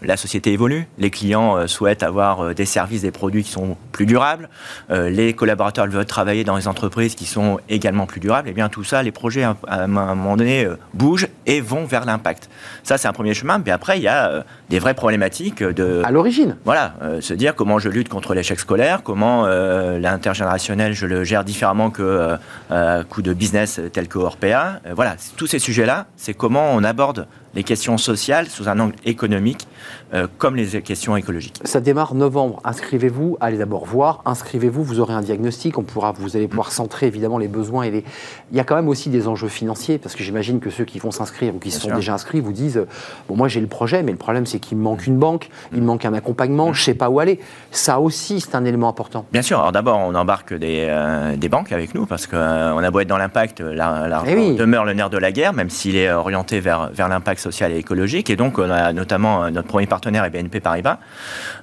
la 0.02 0.16
société 0.16 0.52
évolue, 0.52 0.86
les 0.98 1.10
clients 1.10 1.56
euh, 1.56 1.66
souhaitent 1.66 2.02
avoir 2.02 2.40
euh, 2.40 2.54
des 2.54 2.66
services, 2.66 3.02
des 3.02 3.10
produits 3.10 3.42
qui 3.42 3.50
sont 3.50 3.76
plus 3.92 4.06
durables, 4.06 4.48
euh, 4.90 5.10
les 5.10 5.32
collaborateurs 5.32 5.86
veulent 5.86 6.06
travailler 6.06 6.44
dans 6.44 6.56
des 6.56 6.68
entreprises 6.68 7.14
qui 7.14 7.26
sont 7.26 7.58
également 7.68 8.06
plus 8.06 8.20
durables, 8.20 8.48
et 8.48 8.52
bien 8.52 8.68
tout 8.68 8.84
ça, 8.84 9.02
les 9.02 9.12
projets 9.12 9.42
à 9.42 9.56
un 9.68 9.86
moment 9.86 10.36
donné 10.36 10.66
bougent 10.94 11.28
et 11.46 11.60
vont 11.60 11.84
vers 11.84 12.04
l'impact. 12.04 12.48
Ça, 12.82 12.98
c'est 12.98 13.08
un 13.08 13.12
premier 13.12 13.34
chemin, 13.34 13.60
mais 13.64 13.70
après, 13.70 13.98
il 13.98 14.02
y 14.02 14.08
a 14.08 14.44
des 14.70 14.78
vraies 14.78 14.94
problématiques 14.94 15.62
de... 15.62 16.02
À 16.04 16.10
l'origine 16.10 16.56
Voilà, 16.64 16.94
se 17.20 17.34
dire 17.34 17.54
comment 17.54 17.78
je 17.78 17.88
lutte 17.88 18.08
contre 18.08 18.34
l'échec 18.34 18.58
scolaire, 18.58 19.02
comment 19.02 19.46
l'intergénérationnel, 19.46 20.92
je 20.92 21.06
le 21.06 21.24
gère 21.24 21.44
différemment 21.44 21.90
que 21.90 22.36
à 22.70 23.04
coup 23.04 23.22
de 23.22 23.32
business 23.32 23.80
tel 23.92 24.08
que 24.08 24.18
Orpea. 24.18 24.80
voilà, 24.94 25.16
tous 25.36 25.46
ces 25.46 25.58
sujets-là, 25.58 26.06
c'est 26.16 26.34
comment 26.34 26.72
on 26.72 26.84
aborde 26.84 27.26
les 27.54 27.64
questions 27.64 27.98
sociales 27.98 28.48
sous 28.48 28.68
un 28.68 28.78
angle 28.78 28.94
économique, 29.04 29.66
euh, 30.14 30.26
comme 30.38 30.56
les 30.56 30.80
questions 30.82 31.16
écologiques. 31.16 31.60
Ça 31.64 31.80
démarre 31.80 32.14
novembre. 32.14 32.60
Inscrivez-vous, 32.64 33.36
allez 33.40 33.58
d'abord 33.58 33.84
voir, 33.84 34.22
inscrivez-vous, 34.26 34.84
vous 34.84 35.00
aurez 35.00 35.14
un 35.14 35.22
diagnostic, 35.22 35.78
on 35.78 35.82
pourra, 35.82 36.12
vous 36.12 36.36
allez 36.36 36.48
pouvoir 36.48 36.72
centrer 36.72 37.06
évidemment 37.06 37.38
les 37.38 37.48
besoins 37.48 37.82
et 37.84 37.90
les. 37.90 38.04
Il 38.52 38.56
y 38.56 38.60
a 38.60 38.64
quand 38.64 38.76
même 38.76 38.88
aussi 38.88 39.10
des 39.10 39.28
enjeux 39.28 39.48
financiers, 39.48 39.98
parce 39.98 40.14
que 40.14 40.22
j'imagine 40.22 40.60
que 40.60 40.70
ceux 40.70 40.84
qui 40.84 40.98
vont 40.98 41.10
s'inscrire 41.10 41.54
ou 41.54 41.58
qui 41.58 41.70
se 41.70 41.80
sont 41.80 41.94
déjà 41.94 42.14
inscrits 42.14 42.40
vous 42.40 42.52
disent 42.52 42.86
Bon, 43.28 43.36
moi 43.36 43.48
j'ai 43.48 43.60
le 43.60 43.66
projet, 43.66 44.02
mais 44.02 44.12
le 44.12 44.18
problème 44.18 44.46
c'est 44.46 44.57
qu'il 44.58 44.78
me 44.78 44.82
manque 44.82 45.06
une 45.06 45.18
banque, 45.18 45.48
il 45.72 45.82
manque 45.82 46.04
un 46.04 46.14
accompagnement, 46.14 46.72
je 46.72 46.80
ne 46.80 46.84
sais 46.84 46.94
pas 46.94 47.10
où 47.10 47.20
aller. 47.20 47.40
Ça 47.70 48.00
aussi, 48.00 48.40
c'est 48.40 48.54
un 48.54 48.64
élément 48.64 48.88
important. 48.88 49.26
Bien 49.32 49.42
sûr. 49.42 49.58
Alors 49.58 49.72
d'abord, 49.72 49.98
on 49.98 50.14
embarque 50.14 50.54
des, 50.54 50.86
euh, 50.88 51.36
des, 51.36 51.48
banques 51.48 51.72
avec 51.72 51.94
nous, 51.94 52.06
parce 52.06 52.26
qu'on 52.26 52.36
euh, 52.36 52.78
a 52.78 52.90
beau 52.90 53.00
être 53.00 53.08
dans 53.08 53.18
l'impact, 53.18 53.60
l'argent 53.60 54.24
eh 54.26 54.54
demeure 54.54 54.84
le 54.84 54.92
nerf 54.92 55.10
de 55.10 55.18
la 55.18 55.32
guerre, 55.32 55.52
même 55.52 55.70
s'il 55.70 55.96
est 55.96 56.10
orienté 56.10 56.60
vers, 56.60 56.90
vers 56.92 57.08
l'impact 57.08 57.40
social 57.40 57.72
et 57.72 57.76
écologique. 57.76 58.30
Et 58.30 58.36
donc, 58.36 58.58
on 58.58 58.70
a 58.70 58.92
notamment 58.92 59.44
euh, 59.44 59.50
notre 59.50 59.68
premier 59.68 59.86
partenaire 59.86 60.24
est 60.24 60.30
BNP 60.30 60.60
Paribas. 60.60 60.98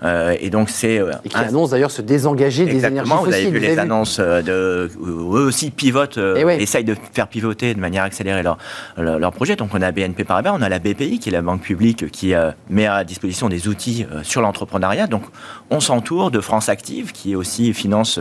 Euh, 0.03 0.35
et 0.39 0.49
donc, 0.49 0.69
c'est. 0.69 1.01
Et 1.23 1.29
qui 1.29 1.37
annonce 1.37 1.71
d'ailleurs 1.71 1.91
se 1.91 2.01
désengager 2.01 2.65
des 2.65 2.85
énergies 2.85 3.11
fossiles. 3.11 3.27
Vous 3.27 3.33
avez 3.33 3.51
vu 3.51 3.59
les 3.59 3.79
annonces 3.79 4.19
de. 4.19 4.89
Eux 4.99 5.45
aussi 5.45 5.71
pivotent, 5.71 6.19
eh 6.19 6.41
essayent 6.61 6.83
de 6.83 6.95
faire 7.13 7.27
pivoter 7.27 7.73
de 7.73 7.79
manière 7.79 8.03
accélérée 8.03 8.43
leur, 8.43 8.57
leur, 8.97 9.31
projet. 9.31 9.55
Donc, 9.55 9.69
on 9.73 9.81
a 9.81 9.91
BNP 9.91 10.23
Paribas, 10.23 10.53
on 10.53 10.61
a 10.61 10.69
la 10.69 10.79
BPI, 10.79 11.19
qui 11.19 11.29
est 11.29 11.31
la 11.31 11.41
banque 11.41 11.61
publique 11.61 12.09
qui 12.11 12.33
met 12.69 12.84
à 12.87 13.03
disposition 13.03 13.49
des 13.49 13.67
outils 13.67 14.05
sur 14.23 14.41
l'entrepreneuriat. 14.41 15.07
Donc, 15.07 15.23
on 15.69 15.79
s'entoure 15.79 16.31
de 16.31 16.39
France 16.39 16.69
Active, 16.69 17.11
qui 17.11 17.35
aussi 17.35 17.73
finance, 17.73 18.19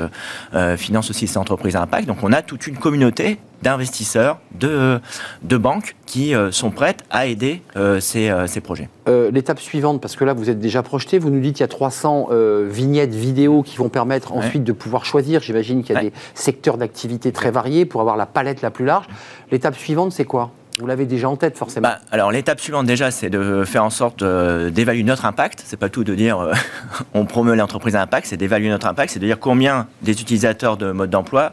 finance 0.77 1.11
aussi 1.11 1.27
ces 1.27 1.39
entreprises 1.39 1.77
à 1.77 1.83
impact. 1.83 2.07
Donc, 2.07 2.19
on 2.23 2.33
a 2.33 2.43
toute 2.43 2.67
une 2.67 2.77
communauté 2.77 3.39
d'investisseurs, 3.65 4.39
de, 4.53 5.01
de 5.43 5.57
banques 5.57 5.97
qui 6.07 6.35
euh, 6.35 6.53
sont 6.53 6.71
prêtes 6.71 7.03
à 7.11 7.27
aider 7.27 7.63
euh, 7.77 7.99
ces, 7.99 8.29
euh, 8.29 8.47
ces, 8.47 8.61
projets. 8.61 8.89
L'étape 9.33 9.59
suivante, 9.59 10.01
parce 10.01 10.17
que 10.17 10.25
là 10.25 10.35
vous 10.35 10.51
êtes 10.51 10.61
déjà 10.61 10.83
projeté, 10.83 11.19
vous 11.19 11.31
nous 11.31 11.41
dites 11.41 11.57
qu'il 11.57 11.63
y 11.63 11.65
a 11.65 11.69
300 11.69 12.29
vignettes 12.67 13.15
vidéo 13.15 13.63
qui 13.63 13.77
vont 13.77 13.89
permettre 13.89 14.33
ensuite 14.33 14.65
de 14.65 14.73
pouvoir 14.73 15.05
choisir. 15.05 15.41
J'imagine 15.41 15.83
qu'il 15.83 15.95
y 15.95 15.99
a 15.99 16.03
des 16.03 16.13
secteurs 16.35 16.79
d'activité 16.79 17.33
très 17.33 17.51
variés 17.51 17.85
pour 17.85 18.01
avoir 18.01 18.17
la 18.17 18.27
palette 18.27 18.63
la 18.63 18.71
plus 18.71 18.85
large. 18.85 19.07
L'étape 19.51 19.77
suivante, 19.77 20.13
c'est 20.13 20.25
quoi? 20.25 20.51
Vous 20.79 20.87
l'avez 20.87 21.07
déjà 21.07 21.29
en 21.29 21.37
tête, 21.37 21.57
forcément. 21.57 21.89
Bah, 21.89 22.01
alors, 22.11 22.33
l'étape 22.33 22.61
suivante, 22.61 22.87
déjà, 22.87 23.11
c'est 23.11 23.31
de 23.31 23.65
faire 23.65 23.85
en 23.85 23.91
sorte 23.91 24.25
d'évaluer 24.25 25.05
notre 25.05 25.25
impact. 25.25 25.63
C'est 25.65 25.77
pas 25.77 25.89
tout 25.89 26.05
de 26.05 26.15
dire 26.15 26.51
on 27.15 27.27
promeut 27.27 27.55
l'entreprise 27.55 27.97
à 27.97 28.03
impact, 28.03 28.27
c'est 28.27 28.37
d'évaluer 28.37 28.69
notre 28.69 28.87
impact, 28.87 29.13
c'est 29.13 29.21
de 29.21 29.27
dire 29.27 29.39
combien 29.39 29.87
des 30.03 30.21
utilisateurs 30.21 30.77
de 30.77 30.91
mode 30.93 31.11
d'emploi 31.11 31.53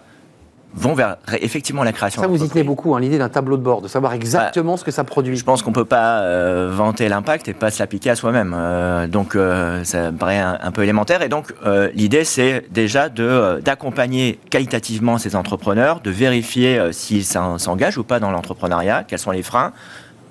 vont 0.73 0.93
vers 0.93 1.17
effectivement 1.41 1.83
la 1.83 1.91
création. 1.91 2.21
Ça, 2.21 2.27
vous 2.27 2.43
y 2.43 2.49
tenez 2.49 2.63
beaucoup, 2.63 2.95
hein, 2.95 2.99
l'idée 2.99 3.17
d'un 3.17 3.29
tableau 3.29 3.57
de 3.57 3.61
bord, 3.61 3.81
de 3.81 3.87
savoir 3.87 4.13
exactement 4.13 4.73
bah, 4.73 4.77
ce 4.77 4.83
que 4.83 4.91
ça 4.91 5.03
produit. 5.03 5.35
Je 5.35 5.43
pense 5.43 5.61
qu'on 5.61 5.71
ne 5.71 5.75
peut 5.75 5.85
pas 5.85 6.21
euh, 6.21 6.69
vanter 6.73 7.09
l'impact 7.09 7.47
et 7.47 7.53
pas 7.53 7.71
se 7.71 7.79
l'appliquer 7.79 8.11
à 8.11 8.15
soi-même. 8.15 8.55
Euh, 8.55 9.07
donc, 9.07 9.35
euh, 9.35 9.83
ça 9.83 10.11
me 10.11 10.17
paraît 10.17 10.39
un, 10.39 10.71
peu 10.71 10.83
élémentaire. 10.83 11.21
Et 11.21 11.29
donc, 11.29 11.53
l'idée, 11.93 12.23
c'est 12.23 12.65
déjà 12.71 13.09
d'accompagner 13.09 14.39
qualitativement 14.49 15.17
ces 15.17 15.35
entrepreneurs, 15.35 15.99
de 15.99 16.11
vérifier 16.11 16.79
s'ils 16.91 17.25
s'engagent 17.25 17.97
ou 17.97 18.03
pas 18.03 18.19
dans 18.19 18.31
l'entrepreneuriat, 18.31 19.03
quels 19.07 19.19
sont 19.19 19.31
les 19.31 19.43
freins. 19.43 19.73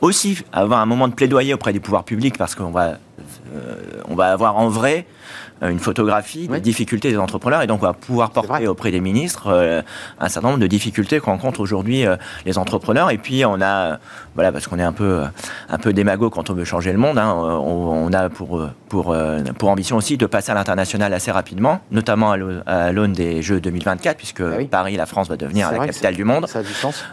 Aussi, 0.00 0.38
avoir 0.52 0.80
un 0.80 0.86
moment 0.86 1.08
de 1.08 1.14
plaidoyer 1.14 1.52
auprès 1.52 1.74
des 1.74 1.80
pouvoirs 1.80 2.04
publics, 2.04 2.38
parce 2.38 2.54
qu'on 2.54 2.70
va, 2.70 2.94
on 4.08 4.14
va 4.14 4.32
avoir 4.32 4.56
en 4.56 4.68
vrai 4.68 5.04
une 5.62 5.78
photographie 5.78 6.48
des 6.48 6.60
difficultés 6.60 7.10
des 7.10 7.18
entrepreneurs 7.18 7.62
et 7.62 7.66
donc 7.66 7.82
on 7.82 7.86
va 7.86 7.92
pouvoir 7.92 8.30
porter 8.30 8.66
auprès 8.66 8.90
des 8.90 9.00
ministres 9.00 9.48
euh, 9.48 9.82
un 10.18 10.28
certain 10.28 10.48
nombre 10.48 10.60
de 10.60 10.66
difficultés 10.66 11.20
que 11.20 11.26
rencontrent 11.26 11.60
aujourd'hui 11.60 12.06
euh, 12.06 12.16
les 12.46 12.58
entrepreneurs. 12.58 13.10
Et 13.10 13.18
puis 13.18 13.44
on 13.44 13.60
a, 13.60 13.98
voilà, 14.34 14.52
parce 14.52 14.66
qu'on 14.66 14.78
est 14.78 14.84
un 14.84 14.92
peu, 14.92 15.22
un 15.68 15.78
peu 15.78 15.92
démago 15.92 16.30
quand 16.30 16.50
on 16.50 16.54
veut 16.54 16.64
changer 16.64 16.92
le 16.92 16.98
monde, 16.98 17.18
hein, 17.18 17.34
on, 17.34 18.12
a 18.12 18.28
pour, 18.28 18.66
pour, 18.88 19.16
pour 19.58 19.68
ambition 19.68 19.96
aussi 19.96 20.16
de 20.16 20.26
passer 20.26 20.52
à 20.52 20.54
l'international 20.54 21.12
assez 21.12 21.30
rapidement, 21.30 21.80
notamment 21.90 22.32
à 22.32 22.92
l'aune 22.92 23.12
des 23.12 23.42
Jeux 23.42 23.60
2024, 23.60 24.16
puisque 24.16 24.40
ah 24.40 24.64
Paris, 24.70 24.96
la 24.96 25.06
France 25.06 25.28
va 25.28 25.36
devenir 25.36 25.70
la 25.72 25.86
capitale 25.86 26.14
du 26.14 26.24
monde. 26.24 26.46
Ça 26.46 26.60
a 26.60 26.62
du 26.62 26.72
sens. 26.72 27.04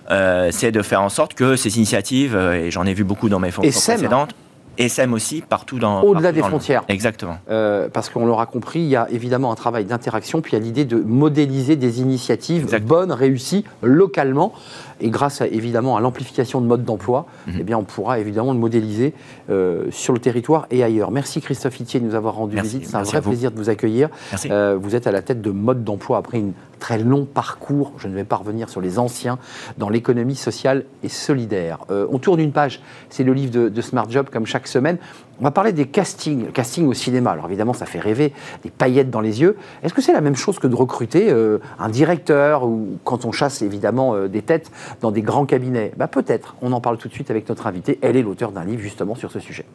C'est 0.51 0.71
de 0.71 0.81
faire 0.81 1.01
en 1.01 1.09
sorte 1.09 1.33
que 1.33 1.55
ces 1.55 1.77
initiatives, 1.77 2.35
et 2.35 2.71
j'en 2.71 2.85
ai 2.85 2.93
vu 2.93 3.03
beaucoup 3.03 3.29
dans 3.29 3.39
mes 3.39 3.51
fonctions 3.51 3.93
précédentes, 3.93 4.33
SM 4.77 5.13
aussi, 5.13 5.41
partout 5.41 5.79
dans. 5.79 6.01
Au-delà 6.01 6.31
des 6.31 6.41
frontières. 6.41 6.83
Exactement. 6.87 7.37
Euh, 7.49 7.89
parce 7.91 8.09
qu'on 8.09 8.25
l'aura 8.25 8.45
compris, 8.45 8.79
il 8.79 8.87
y 8.87 8.95
a 8.95 9.07
évidemment 9.11 9.51
un 9.51 9.55
travail 9.55 9.85
d'interaction, 9.85 10.41
puis 10.41 10.53
il 10.53 10.59
y 10.59 10.61
a 10.61 10.63
l'idée 10.63 10.85
de 10.85 10.97
modéliser 10.97 11.75
des 11.75 12.01
initiatives 12.01 12.67
bonnes, 12.81 13.11
réussies, 13.11 13.65
localement. 13.81 14.53
Et 14.99 15.09
grâce 15.09 15.41
évidemment 15.41 15.95
à 15.95 16.01
l'amplification 16.01 16.59
de 16.59 16.65
modes 16.65 16.83
d'emploi, 16.83 17.27
mhm. 17.45 17.57
eh 17.59 17.63
bien, 17.63 17.77
on 17.77 17.83
pourra 17.83 18.19
évidemment 18.19 18.51
le 18.51 18.59
modéliser 18.59 19.13
euh, 19.49 19.85
sur 19.91 20.11
le 20.11 20.19
territoire 20.19 20.65
et 20.71 20.83
ailleurs. 20.83 21.11
Merci 21.11 21.39
Christophe 21.39 21.79
Itier 21.79 21.99
de 21.99 22.05
nous 22.05 22.15
avoir 22.15 22.35
rendu 22.35 22.59
visite. 22.59 22.87
C'est 22.87 22.95
un 22.95 23.03
vrai 23.03 23.21
plaisir 23.21 23.51
de 23.51 23.57
vous 23.57 23.69
accueillir. 23.69 24.09
Euh, 24.49 24.77
vous 24.79 24.95
êtes 24.95 25.05
à 25.05 25.11
la 25.11 25.21
tête 25.21 25.41
de 25.41 25.51
mode 25.51 25.83
d'emploi 25.83 26.17
après 26.17 26.39
une 26.39 26.53
très 26.79 26.97
long 26.97 27.25
parcours, 27.25 27.93
je 27.97 28.07
ne 28.07 28.15
vais 28.15 28.23
pas 28.23 28.37
revenir 28.37 28.69
sur 28.69 28.81
les 28.81 28.99
anciens, 28.99 29.37
dans 29.77 29.89
l'économie 29.89 30.35
sociale 30.35 30.85
et 31.03 31.09
solidaire. 31.09 31.79
Euh, 31.91 32.07
on 32.11 32.19
tourne 32.19 32.39
une 32.39 32.51
page, 32.51 32.81
c'est 33.09 33.23
le 33.23 33.33
livre 33.33 33.69
de, 33.69 33.81
Smart 33.81 34.09
Job 34.09 34.29
comme 34.31 34.45
chaque 34.45 34.67
semaine. 34.67 34.97
On 35.39 35.43
va 35.43 35.51
parler 35.51 35.71
des 35.71 35.85
castings, 35.85 36.51
casting 36.51 36.87
au 36.87 36.93
cinéma. 36.93 37.31
Alors 37.31 37.45
évidemment, 37.45 37.73
ça 37.73 37.85
fait 37.85 37.99
rêver, 37.99 38.33
des 38.63 38.71
paillettes 38.71 39.09
dans 39.09 39.21
les 39.21 39.41
yeux. 39.41 39.55
Est-ce 39.83 39.93
que 39.93 40.01
c'est 40.01 40.13
la 40.13 40.21
même 40.21 40.35
chose 40.35 40.59
que 40.59 40.67
de 40.67 40.75
recruter 40.75 41.29
euh, 41.29 41.59
un 41.79 41.89
directeur 41.89 42.65
ou 42.65 42.97
quand 43.03 43.25
on 43.25 43.31
chasse 43.31 43.61
évidemment 43.61 44.15
euh, 44.15 44.27
des 44.27 44.41
têtes 44.41 44.71
dans 45.01 45.11
des 45.11 45.21
grands 45.21 45.45
cabinets? 45.45 45.91
Bah, 45.95 46.07
Peut-être. 46.07 46.55
On 46.61 46.71
en 46.71 46.81
parle 46.81 46.97
tout 46.97 47.07
de 47.07 47.13
suite 47.13 47.29
avec 47.29 47.47
notre 47.47 47.67
invité. 47.67 47.99
Elle 48.01 48.17
est 48.17 48.23
l'auteur 48.23 48.51
d'un 48.51 48.65
livre 48.65 48.81
justement 48.81 49.13
sur 49.13 49.31
ce 49.31 49.39
sujet. 49.39 49.65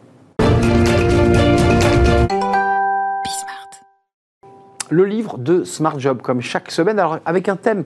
Le 4.92 5.04
livre 5.04 5.38
de 5.38 5.64
Smart 5.64 5.98
Job, 5.98 6.20
comme 6.22 6.40
chaque 6.40 6.70
semaine, 6.70 6.98
alors 6.98 7.18
avec 7.24 7.48
un 7.48 7.56
thème, 7.56 7.84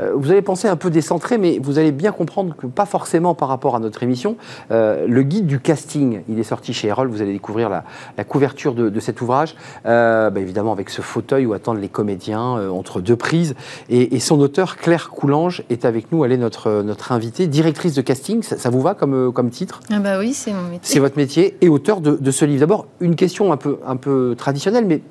euh, 0.00 0.12
vous 0.14 0.30
allez 0.30 0.42
penser 0.42 0.68
un 0.68 0.76
peu 0.76 0.90
décentré, 0.90 1.38
mais 1.38 1.58
vous 1.62 1.78
allez 1.78 1.92
bien 1.92 2.12
comprendre 2.12 2.56
que 2.56 2.66
pas 2.66 2.86
forcément 2.86 3.34
par 3.34 3.48
rapport 3.48 3.76
à 3.76 3.78
notre 3.78 4.02
émission. 4.02 4.36
Euh, 4.70 5.06
le 5.06 5.22
guide 5.22 5.46
du 5.46 5.60
casting, 5.60 6.22
il 6.28 6.38
est 6.38 6.44
sorti 6.44 6.72
chez 6.72 6.88
Erol, 6.88 7.08
vous 7.08 7.22
allez 7.22 7.32
découvrir 7.32 7.68
la, 7.68 7.84
couverture 8.24 8.74
de, 8.74 9.00
cet 9.00 9.20
ouvrage, 9.20 9.54
euh, 9.84 10.30
bah, 10.30 10.40
évidemment 10.40 10.72
avec 10.72 10.90
ce 10.90 11.02
fauteuil 11.02 11.46
où 11.46 11.52
attendent 11.52 11.80
les 11.80 11.88
comédiens 11.88 12.70
entre 12.70 13.00
deux 13.00 13.16
prises. 13.16 13.54
Et, 13.88 14.18
son 14.18 14.40
auteur, 14.40 14.76
Claire 14.76 15.10
Coulange, 15.10 15.62
est 15.70 15.84
avec 15.84 16.10
nous, 16.10 16.24
elle 16.24 16.32
est 16.32 16.38
notre, 16.38 16.82
notre 16.82 17.12
invitée, 17.12 17.46
directrice 17.46 17.94
de 17.94 18.00
casting, 18.00 18.42
ça, 18.42 18.70
vous 18.70 18.80
va 18.80 18.94
comme, 18.94 19.32
comme 19.32 19.50
titre? 19.50 19.80
Ah 19.90 20.00
bah 20.00 20.18
oui, 20.18 20.32
c'est 20.32 20.52
mon 20.52 20.62
métier. 20.62 20.80
C'est 20.82 20.98
votre 20.98 21.16
métier, 21.16 21.56
et 21.60 21.68
auteur 21.68 22.00
de, 22.00 22.16
de 22.16 22.30
ce 22.30 22.44
livre. 22.44 22.60
D'abord, 22.60 22.86
une 23.00 23.14
question 23.14 23.52
un 23.52 23.56
peu, 23.56 23.78
un 23.86 23.96
peu 23.96 24.34
traditionnelle, 24.36 24.86
mais 24.86 25.02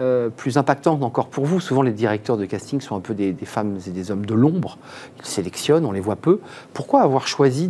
euh, 0.00 0.30
plus 0.30 0.56
impactante 0.56 1.02
encore 1.02 1.28
pour 1.28 1.44
vous. 1.44 1.60
Souvent, 1.60 1.82
les 1.82 1.92
directeurs 1.92 2.38
de 2.38 2.46
casting 2.46 2.80
sont 2.80 2.96
un 2.96 3.00
peu 3.00 3.12
des, 3.14 3.34
femmes 3.44 3.78
et 3.86 3.90
des 3.90 4.10
hommes 4.10 4.24
de 4.24 4.34
l'ombre. 4.34 4.78
Ils 5.18 5.26
sélectionnent, 5.26 5.84
on 5.84 5.92
les 5.92 6.00
voit 6.00 6.16
peu. 6.16 6.40
Pourquoi 6.72 7.02
avoir 7.02 7.26
choisi 7.26 7.68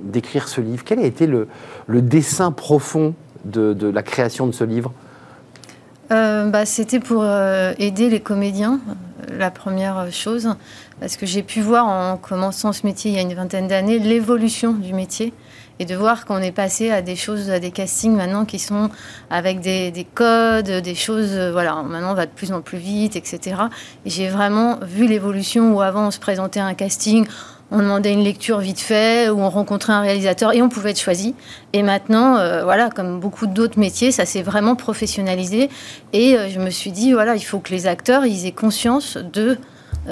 d'écrire 0.00 0.46
ce 0.46 0.60
livre? 0.60 0.84
Quel 0.84 1.00
a 1.00 1.04
été 1.04 1.26
le, 1.26 1.48
dessin 1.88 2.52
profond 2.52 3.14
de, 3.44 3.88
la 3.88 4.02
création 4.02 4.46
de 4.46 4.52
ce 4.52 4.62
livre? 4.62 4.92
Euh, 6.12 6.48
bah, 6.48 6.64
C'était 6.64 7.00
pour 7.00 7.22
euh, 7.24 7.72
aider 7.78 8.08
les 8.08 8.20
comédiens, 8.20 8.80
la 9.36 9.50
première 9.50 10.12
chose, 10.12 10.54
parce 11.00 11.16
que 11.16 11.26
j'ai 11.26 11.42
pu 11.42 11.60
voir 11.60 11.86
en 11.86 12.16
commençant 12.16 12.72
ce 12.72 12.86
métier 12.86 13.10
il 13.10 13.14
y 13.14 13.18
a 13.18 13.22
une 13.22 13.34
vingtaine 13.34 13.68
d'années 13.68 13.98
l'évolution 13.98 14.72
du 14.72 14.92
métier 14.92 15.32
et 15.78 15.84
de 15.84 15.94
voir 15.94 16.24
qu'on 16.24 16.38
est 16.38 16.52
passé 16.52 16.90
à 16.90 17.02
des 17.02 17.16
choses, 17.16 17.50
à 17.50 17.58
des 17.58 17.70
castings 17.70 18.14
maintenant 18.14 18.44
qui 18.44 18.58
sont 18.58 18.90
avec 19.30 19.60
des, 19.60 20.06
codes, 20.14 20.70
des 20.70 20.94
choses, 20.94 21.32
euh, 21.32 21.50
voilà, 21.52 21.82
maintenant 21.82 22.12
on 22.12 22.14
va 22.14 22.26
de 22.26 22.30
plus 22.30 22.52
en 22.52 22.60
plus 22.60 22.78
vite, 22.78 23.16
etc. 23.16 23.56
Et 24.06 24.10
j'ai 24.10 24.28
vraiment 24.28 24.78
vu 24.82 25.06
l'évolution 25.06 25.74
où 25.74 25.80
avant 25.80 26.06
on 26.06 26.10
se 26.10 26.20
présentait 26.20 26.60
un 26.60 26.74
casting, 26.74 27.26
on 27.70 27.78
demandait 27.78 28.12
une 28.12 28.22
lecture 28.22 28.58
vite 28.58 28.78
fait, 28.78 29.28
ou 29.30 29.40
on 29.40 29.50
rencontrait 29.50 29.92
un 29.92 30.00
réalisateur 30.00 30.52
et 30.52 30.62
on 30.62 30.68
pouvait 30.68 30.90
être 30.90 31.00
choisi. 31.00 31.34
Et 31.72 31.82
maintenant, 31.82 32.36
euh, 32.36 32.62
voilà, 32.62 32.88
comme 32.88 33.18
beaucoup 33.18 33.46
d'autres 33.46 33.78
métiers, 33.78 34.12
ça 34.12 34.26
s'est 34.26 34.42
vraiment 34.42 34.76
professionnalisé. 34.76 35.70
Et 36.12 36.36
euh, 36.36 36.48
je 36.50 36.60
me 36.60 36.70
suis 36.70 36.92
dit, 36.92 37.12
voilà, 37.12 37.34
il 37.34 37.42
faut 37.42 37.58
que 37.58 37.70
les 37.70 37.86
acteurs 37.88 38.26
ils 38.26 38.46
aient 38.46 38.52
conscience 38.52 39.16
de 39.16 39.58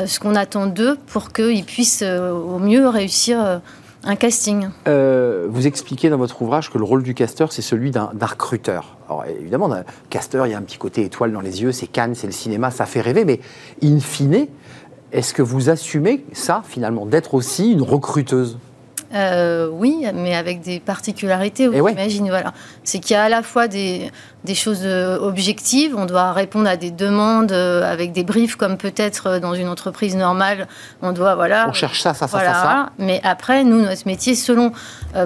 ce 0.06 0.20
qu'on 0.20 0.34
attend 0.34 0.66
d'eux 0.66 0.96
pour 1.06 1.32
qu'ils 1.32 1.64
puissent 1.64 2.02
au 2.02 2.58
mieux 2.58 2.88
réussir 2.88 3.60
un 4.04 4.16
casting. 4.16 4.68
Euh, 4.88 5.46
vous 5.48 5.66
expliquez 5.66 6.10
dans 6.10 6.16
votre 6.16 6.42
ouvrage 6.42 6.70
que 6.70 6.78
le 6.78 6.84
rôle 6.84 7.02
du 7.02 7.14
casteur, 7.14 7.52
c'est 7.52 7.62
celui 7.62 7.90
d'un 7.90 8.10
recruteur. 8.20 8.96
Alors 9.08 9.24
évidemment, 9.26 9.70
casteur, 10.10 10.46
il 10.46 10.50
y 10.50 10.54
a 10.54 10.58
un 10.58 10.62
petit 10.62 10.78
côté 10.78 11.04
étoile 11.04 11.32
dans 11.32 11.40
les 11.40 11.62
yeux, 11.62 11.72
c'est 11.72 11.86
Cannes, 11.86 12.14
c'est 12.14 12.26
le 12.26 12.32
cinéma, 12.32 12.70
ça 12.70 12.86
fait 12.86 13.00
rêver, 13.00 13.24
mais 13.24 13.40
in 13.82 14.00
fine, 14.00 14.46
est-ce 15.12 15.34
que 15.34 15.42
vous 15.42 15.70
assumez 15.70 16.24
ça, 16.32 16.62
finalement, 16.66 17.06
d'être 17.06 17.34
aussi 17.34 17.70
une 17.70 17.82
recruteuse? 17.82 18.58
Euh, 19.14 19.68
oui, 19.70 20.06
mais 20.14 20.34
avec 20.34 20.60
des 20.60 20.80
particularités. 20.80 21.68
Vous 21.68 21.88
imaginez, 21.88 22.30
voilà. 22.30 22.52
C'est 22.84 22.98
qu'il 22.98 23.14
y 23.14 23.16
a 23.16 23.24
à 23.24 23.28
la 23.28 23.42
fois 23.42 23.68
des, 23.68 24.10
des, 24.44 24.54
choses 24.54 24.82
euh, 24.84 25.18
objectives, 25.18 25.94
on 25.96 26.06
doit 26.06 26.32
répondre 26.32 26.68
à 26.68 26.76
des 26.76 26.90
demandes 26.90 27.52
euh, 27.52 27.90
avec 27.90 28.12
des 28.12 28.24
briefs, 28.24 28.56
comme 28.56 28.78
peut-être 28.78 29.38
dans 29.38 29.54
une 29.54 29.68
entreprise 29.68 30.16
normale, 30.16 30.66
on 31.02 31.12
doit, 31.12 31.34
voilà. 31.34 31.66
On 31.68 31.72
cherche 31.72 32.00
ça, 32.00 32.14
ça, 32.14 32.26
ça, 32.26 32.38
ça, 32.38 32.54
ça. 32.54 32.90
Mais 32.98 33.20
après, 33.22 33.64
nous, 33.64 33.80
notre 33.80 34.06
métier, 34.06 34.34
selon 34.34 34.72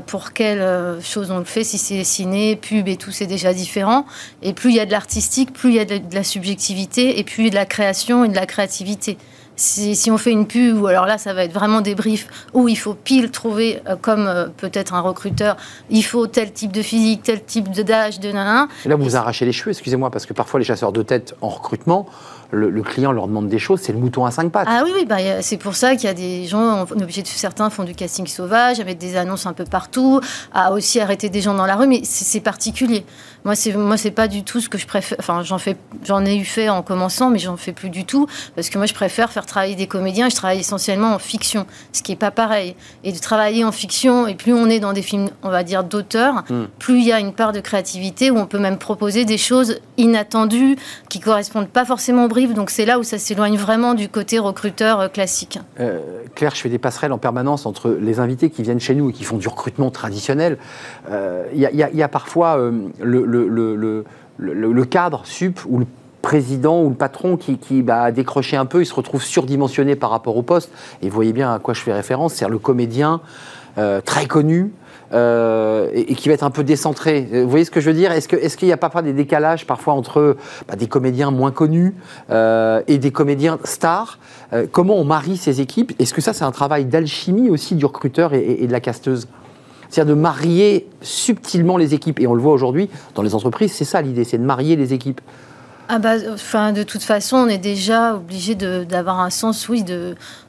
pour 0.07 0.33
quelle 0.33 1.01
chose 1.01 1.31
on 1.31 1.39
le 1.39 1.45
fait, 1.45 1.63
si 1.63 1.79
c'est 1.79 2.03
ciné, 2.03 2.57
pub 2.57 2.89
et 2.89 2.97
tout, 2.97 3.13
c'est 3.13 3.27
déjà 3.27 3.55
différent. 3.55 4.05
Et 4.43 4.53
plus 4.53 4.71
il 4.71 4.77
y 4.77 4.81
a 4.81 4.87
de 4.87 4.91
l'artistique, 4.91 5.53
plus 5.53 5.71
il 5.71 5.75
y 5.77 5.81
a 5.81 5.85
de 5.85 6.01
la 6.13 6.25
subjectivité, 6.25 7.19
et 7.19 7.25
plus 7.25 7.51
de 7.51 7.55
la 7.55 7.67
création 7.67 8.25
et 8.25 8.29
de 8.29 8.35
la 8.35 8.47
créativité 8.47 9.17
si, 9.57 10.11
on 10.11 10.19
fait 10.19 10.33
une 10.33 10.47
pub, 10.47 10.81
ou 10.81 10.87
alors 10.87 11.07
là, 11.07 11.19
ça 11.19 11.33
va 11.33 11.45
être 11.45 11.53
vraiment 11.53 11.81
des 11.81 11.95
briefs 11.95 12.29
où 12.53 12.69
il 12.69 12.77
faut 12.77 12.95
pile 12.95 13.31
trouver, 13.31 13.81
euh, 13.89 13.97
comme 14.01 14.27
euh, 14.27 14.47
peut-être 14.55 14.95
un 14.95 15.01
recruteur, 15.01 15.57
il 15.91 16.03
faut 16.03 16.27
tel 16.27 16.53
type 16.53 16.73
de 16.73 16.83
physique, 16.83 17.23
tel 17.23 17.43
type 17.43 17.71
d'âge, 17.71 18.21
de, 18.21 18.31
nanan. 18.31 18.69
Et 18.85 18.89
là, 18.89 18.97
vous, 18.97 19.05
vous 19.05 19.17
arrachez 19.17 19.45
les 19.47 19.53
cheveux, 19.53 19.71
excusez-moi, 19.71 20.11
parce 20.11 20.27
que 20.27 20.35
parfois 20.35 20.61
les 20.61 20.67
chasseurs 20.67 20.93
de 20.93 21.03
tête 21.03 21.35
en 21.41 21.49
recrutement, 21.49 22.07
le, 22.51 22.83
client 22.83 23.13
leur 23.13 23.27
demande 23.27 23.49
des 23.49 23.59
choses, 23.59 23.81
c'est 23.83 23.93
le 23.93 23.99
mouton 23.99 24.25
à 24.25 24.31
cinq 24.31 24.51
pattes. 24.51 24.69
Ah 24.71 24.83
oui, 24.85 24.93
oui 24.95 25.05
bah, 25.05 25.17
c'est 25.41 25.57
pour 25.57 25.75
ça 25.75 25.97
qu'il 25.97 26.05
y 26.05 26.11
a 26.11 26.15
des 26.15 26.47
gens, 26.47 26.87
on 26.91 26.99
est 26.99 27.03
obligé 27.03 27.23
de, 27.23 27.27
certains 27.27 27.71
font 27.71 27.85
du 27.85 27.95
casting 27.95 28.27
sauvage, 28.27 28.81
avec 28.81 28.99
des 28.99 29.17
annonces 29.17 29.47
un 29.47 29.53
peu 29.53 29.65
partout, 29.65 30.21
à 30.53 30.73
aussi 30.73 31.01
arrêter 31.01 31.29
des 31.29 31.41
gens 31.41 31.55
dans 31.55 31.67
la 31.67 31.77
rue, 31.77 31.87
mais 31.87 32.01
c'est 32.05 32.41
particulier. 32.41 33.05
Moi, 33.47 33.55
c'est 33.55 33.77
moi, 33.77 33.97
c'est 33.97 34.11
pas 34.11 34.27
du 34.27 34.43
tout 34.43 34.61
ce 34.61 34.69
que 34.69 34.77
je 34.77 34.89
préfère. 34.89 35.19
Enfin, 35.21 35.45
j'en 35.45 35.59
fais, 35.59 35.77
j'en 36.05 36.25
ai 36.25 36.37
eu 36.37 36.45
fait 36.45 36.69
en 36.69 36.83
commençant, 36.83 37.31
mais 37.31 37.39
j'en 37.39 37.57
fais 37.57 37.73
plus 37.73 37.91
du 37.91 38.05
tout 38.05 38.27
parce 38.57 38.71
que 38.71 38.77
moi, 38.77 38.89
je 38.89 38.95
préfère 38.95 39.31
faire 39.31 39.47
travailler 39.47 39.77
des 39.77 39.87
comédiens. 39.87 40.29
Je 40.29 40.35
travaille 40.35 40.59
essentiellement 40.59 41.15
en 41.15 41.21
fiction, 41.21 41.65
ce 41.93 42.03
qui 42.03 42.11
est 42.11 42.17
pas 42.17 42.33
pareil. 42.33 42.75
Et 43.05 43.13
de 43.13 43.19
travailler 43.19 43.65
en 43.65 43.71
fiction, 43.71 44.27
et 44.27 44.35
plus 44.35 44.53
on 44.53 44.67
est 44.69 44.81
dans 44.81 44.93
des 44.93 45.03
films, 45.03 45.29
on 45.45 45.51
va 45.51 45.63
dire 45.63 45.85
d'auteurs, 45.85 46.43
hmm. 46.51 46.65
plus 46.81 46.99
il 46.99 47.05
y 47.07 47.13
a 47.13 47.21
une 47.21 47.33
part 47.33 47.53
de 47.53 47.61
créativité 47.61 48.33
où 48.33 48.37
on 48.37 48.47
peut 48.47 48.59
même 48.59 48.79
proposer 48.79 49.25
des 49.25 49.39
choses 49.39 49.79
inattendues 49.97 50.77
qui 51.09 51.21
correspondent 51.21 51.69
pas 51.69 51.85
forcément 51.85 52.25
au 52.25 52.29
donc 52.45 52.71
c'est 52.71 52.85
là 52.85 52.99
où 52.99 53.03
ça 53.03 53.19
s'éloigne 53.19 53.57
vraiment 53.57 53.95
du 53.95 54.09
côté 54.09 54.39
recruteur 54.39 55.01
euh, 55.01 55.09
classique. 55.09 55.59
Euh, 55.81 56.01
Claire, 56.35 56.55
je 56.55 56.61
fais 56.61 56.69
des 56.69 56.79
passerelles 56.79 57.13
en 57.13 57.19
permanence 57.19 57.65
entre 57.65 57.97
les 57.99 58.21
invités 58.21 58.51
qui 58.51 58.63
viennent 58.63 58.81
chez 58.81 58.95
nous 58.95 59.11
et 59.11 59.13
qui 59.13 59.25
font 59.25 59.39
du 59.39 59.49
recrutement 59.49 59.91
traditionnel. 59.91 60.59
Euh, 61.11 61.47
il 61.55 61.61
y, 61.61 62.03
a 62.03 62.09
parfois 62.09 62.59
le, 63.01 64.85
cadre 64.85 65.23
sup 65.25 65.61
ou 65.67 65.79
le 65.79 65.87
président 66.21 66.83
ou 66.83 66.91
le 66.91 66.95
patron 66.95 67.39
qui, 67.39 67.83
bah, 67.83 68.03
a 68.03 68.13
décroché 68.13 68.57
un 68.57 68.67
peu, 68.67 68.83
il 68.83 68.87
se 68.87 68.95
retrouve 68.95 69.23
surdimensionné 69.23 69.97
par 69.97 70.11
rapport 70.11 70.37
au 70.37 70.43
poste. 70.43 70.71
Et 71.01 71.09
vous 71.09 71.15
voyez 71.15 71.33
bien 71.33 71.55
à 71.55 71.59
quoi 71.59 71.73
je 71.73 71.81
fais 71.81 71.95
référence, 71.95 72.35
c'est 72.35 72.49
le 72.49 72.59
comédien 72.59 73.21
très 74.05 74.27
connu, 74.27 74.73
euh, 75.13 75.89
et, 75.93 76.15
qui 76.15 76.29
va 76.29 76.35
être 76.35 76.43
un 76.43 76.51
peu 76.51 76.65
décentré. 76.65 77.29
Euh, 77.33 77.43
vous 77.45 77.51
voyez 77.51 77.65
ce 77.65 77.71
que 77.71 77.81
je 77.81 77.91
veux 77.91 77.97
dire? 77.97 78.13
Est-ce 78.13 78.57
qu'il 78.57 78.67
n'y 78.67 78.73
a 78.73 78.77
pas 78.77 79.03
des 79.03 79.13
décalages 79.13 79.67
parfois 79.67 79.95
entre 79.95 80.37
bah, 80.69 80.77
des 80.77 80.87
comédiens 80.87 81.31
moins 81.31 81.53
connus 81.53 81.95
euh, 82.31 82.83
et 82.89 82.99
des 82.99 83.11
comédiens 83.11 83.59
stars? 83.65 84.19
Comment 84.71 84.95
on 84.97 85.05
marie 85.05 85.37
ces 85.37 85.61
équipes? 85.61 85.93
Est-ce 85.99 86.15
que 86.15 86.21
ça, 86.21 86.33
c'est 86.33 86.45
un 86.45 86.53
travail 86.53 86.85
d'alchimie 86.85 87.51
aussi 87.51 87.75
du 87.75 87.85
recruteur 87.85 88.33
et, 88.33 88.59
et 88.61 88.67
de 88.67 88.73
la 88.73 88.81
casteuse? 88.81 89.27
C'est-à-dire 89.89 90.15
de 90.15 90.21
marier 90.21 90.89
subtilement 91.01 91.77
les 91.77 91.95
équipes. 91.95 92.21
Et 92.21 92.27
on 92.27 92.35
le 92.35 92.43
voit 92.43 92.53
aujourd'hui 92.53 92.89
dans 93.15 93.23
les 93.23 93.35
entreprises, 93.35 93.73
c'est 93.73 93.85
ça 93.85 94.03
l'idée, 94.03 94.25
c'est 94.25 94.39
de 94.39 94.45
marier 94.45 94.77
les 94.77 94.93
équipes 94.93 95.21
ah 95.89 95.99
bah, 95.99 96.15
enfin, 96.33 96.73
de 96.73 96.83
toute 96.83 97.03
façon, 97.03 97.37
on 97.37 97.49
est 97.49 97.59
déjà 97.59 98.15
obligé 98.15 98.55
d'avoir 98.55 99.21
un 99.21 99.31
sens, 99.31 99.69
oui, 99.69 99.85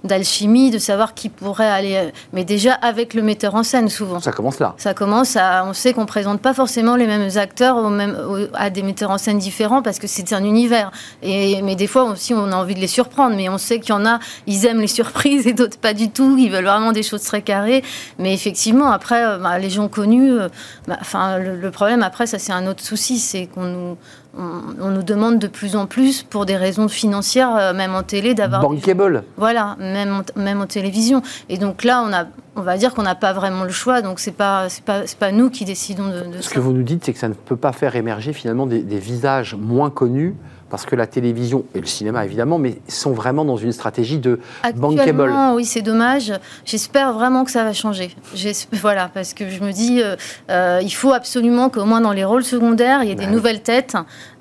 d'alchimie, 0.03 0.72
de, 0.72 0.79
savoir 0.79 1.13
qui 1.13 1.29
pourrait 1.29 1.70
aller. 1.70 2.12
Mais 2.34 2.44
déjà 2.44 2.74
avec 2.74 3.13
le 3.13 3.22
metteur 3.22 3.56
en 3.56 3.63
scène, 3.63 3.89
souvent. 3.89 4.20
Ça 4.20 4.32
commence 4.32 4.60
là. 4.60 4.74
Ça 4.77 4.94
commence 4.94 5.36
à. 5.36 5.65
On 5.65 5.74
sait 5.74 5.94
qu'on 5.94 6.06
présente 6.06 6.41
pas 6.41 6.53
forcément 6.53 6.96
les 6.96 7.06
mêmes 7.06 7.29
acteurs 7.38 7.77
au 7.77 7.89
même, 7.89 8.17
à 8.53 8.70
des 8.70 8.82
metteurs 8.82 9.12
en 9.12 9.17
scène 9.17 9.38
différents 9.38 9.82
parce 9.82 10.00
que 10.00 10.08
c'est 10.08 10.34
un 10.34 10.44
univers. 10.44 10.91
Et, 11.22 11.62
mais 11.62 11.75
des 11.75 11.88
fois 11.88 12.03
aussi, 12.06 12.34
on 12.34 12.51
a 12.51 12.56
envie 12.56 12.75
de 12.75 12.79
les 12.79 12.88
surprendre. 12.88 13.36
Mais 13.36 13.50
on 13.50 13.58
sait 13.58 13.79
qu'il 13.79 13.89
y 13.89 13.98
en 13.98 14.06
a, 14.06 14.20
ils 14.48 14.65
aiment 14.65 14.82
les 14.82 14.88
surprises 14.88 15.46
et 15.46 15.53
d'autres 15.53 15.77
pas 15.77 15.94
du 15.94 16.10
tout. 16.10 16.36
Ils 16.39 16.51
veulent 16.51 16.65
vraiment 16.65 16.91
des 16.91 17.03
choses 17.03 17.24
très 17.24 17.44
carrées. 17.44 17.84
Mais 18.17 18.34
effectivement, 18.34 18.91
après, 18.91 19.24
euh, 19.24 19.38
bah, 19.38 19.60
les 19.60 19.70
gens 19.70 19.88
connus, 19.88 20.32
euh, 20.32 20.50
bah, 20.88 20.98
enfin, 21.00 21.38
le, 21.38 21.56
le 21.56 21.72
problème 21.72 22.01
après, 22.01 22.25
ça 22.25 22.39
c'est 22.39 22.53
un 22.53 22.65
autre 22.65 22.84
souci, 22.84 23.20
c'est 23.20 23.46
qu'on 23.46 23.65
nous 23.65 23.98
on, 24.38 24.89
nous 24.89 25.03
demande 25.03 25.39
de 25.39 25.48
plus 25.48 25.75
en 25.75 25.86
plus, 25.86 26.24
pour 26.24 26.46
des 26.46 26.56
raisons 26.56 26.88
financières, 26.88 27.56
euh, 27.56 27.74
même 27.74 27.96
en 27.96 28.03
télé, 28.03 28.34
d'avoir. 28.34 28.62
Bankable. 28.62 29.24
Voilà, 29.38 29.75
même 29.79 30.22
en, 30.22 30.39
même 30.39 30.62
en 30.62 30.67
télévision. 30.67 31.22
Et 31.50 31.58
donc 31.58 31.84
là, 31.84 32.03
on, 32.08 32.13
a, 32.13 32.25
on 32.56 32.62
va 32.62 32.77
dire 32.77 32.94
qu'on 32.94 33.03
n'a 33.03 33.15
pas 33.15 33.34
vraiment 33.34 33.63
le 33.63 33.72
choix. 33.72 34.01
Donc 34.01 34.20
c'est 34.20 34.32
pas, 34.32 34.67
pas, 34.86 35.01
pas 35.20 35.32
nous 35.32 35.50
qui 35.50 35.65
décidons 35.65 36.08
de. 36.08 36.41
Ce 36.41 36.50
que 36.50 36.60
vous 36.60 36.74
nous 36.74 36.84
dites, 36.84 37.03
c'est 37.06 37.13
que 37.13 37.20
ça 37.20 37.29
ne 37.29 37.34
peut 37.34 37.58
pas 37.58 37.72
faire 37.72 37.96
émerger 37.96 38.34
finalement 38.34 38.67
des 38.67 39.00
visages 39.00 39.56
moins 39.56 39.89
connus 39.89 40.36
parce 40.69 40.86
que 40.86 40.95
la 40.95 41.07
télévision 41.07 41.65
et 41.74 41.79
le 41.79 41.86
cinéma 41.86 42.25
évidemment, 42.25 42.57
mais 42.59 42.79
sont 42.88 43.12
vraiment 43.12 43.45
dans 43.45 43.57
une 43.57 43.71
stratégie 43.71 44.19
de 44.19 44.39
bankable. 44.75 45.33
Oui, 45.55 45.65
c'est 45.65 45.81
dommage. 45.81 46.33
J'espère 46.65 47.13
vraiment 47.13 47.45
que 47.45 47.51
ça 47.51 47.63
va 47.63 47.74
changer. 47.74 48.15
Voilà, 48.74 49.09
parce 49.13 49.33
que 49.33 49.50
je 49.50 49.62
me 49.63 49.71
dis, 49.71 50.01
euh, 50.01 50.15
euh, 50.50 50.79
il 50.81 50.89
faut 50.91 51.12
absolument 51.12 51.69
qu'au 51.69 51.86
moins 51.86 52.01
dans 52.01 52.12
les 52.12 52.24
rôles 52.24 52.43
secondaires, 52.43 53.03
il 53.03 53.09
y 53.09 53.12
ait 53.12 53.15
des 53.15 53.27
nouvelles 53.27 53.62
têtes, 53.62 53.95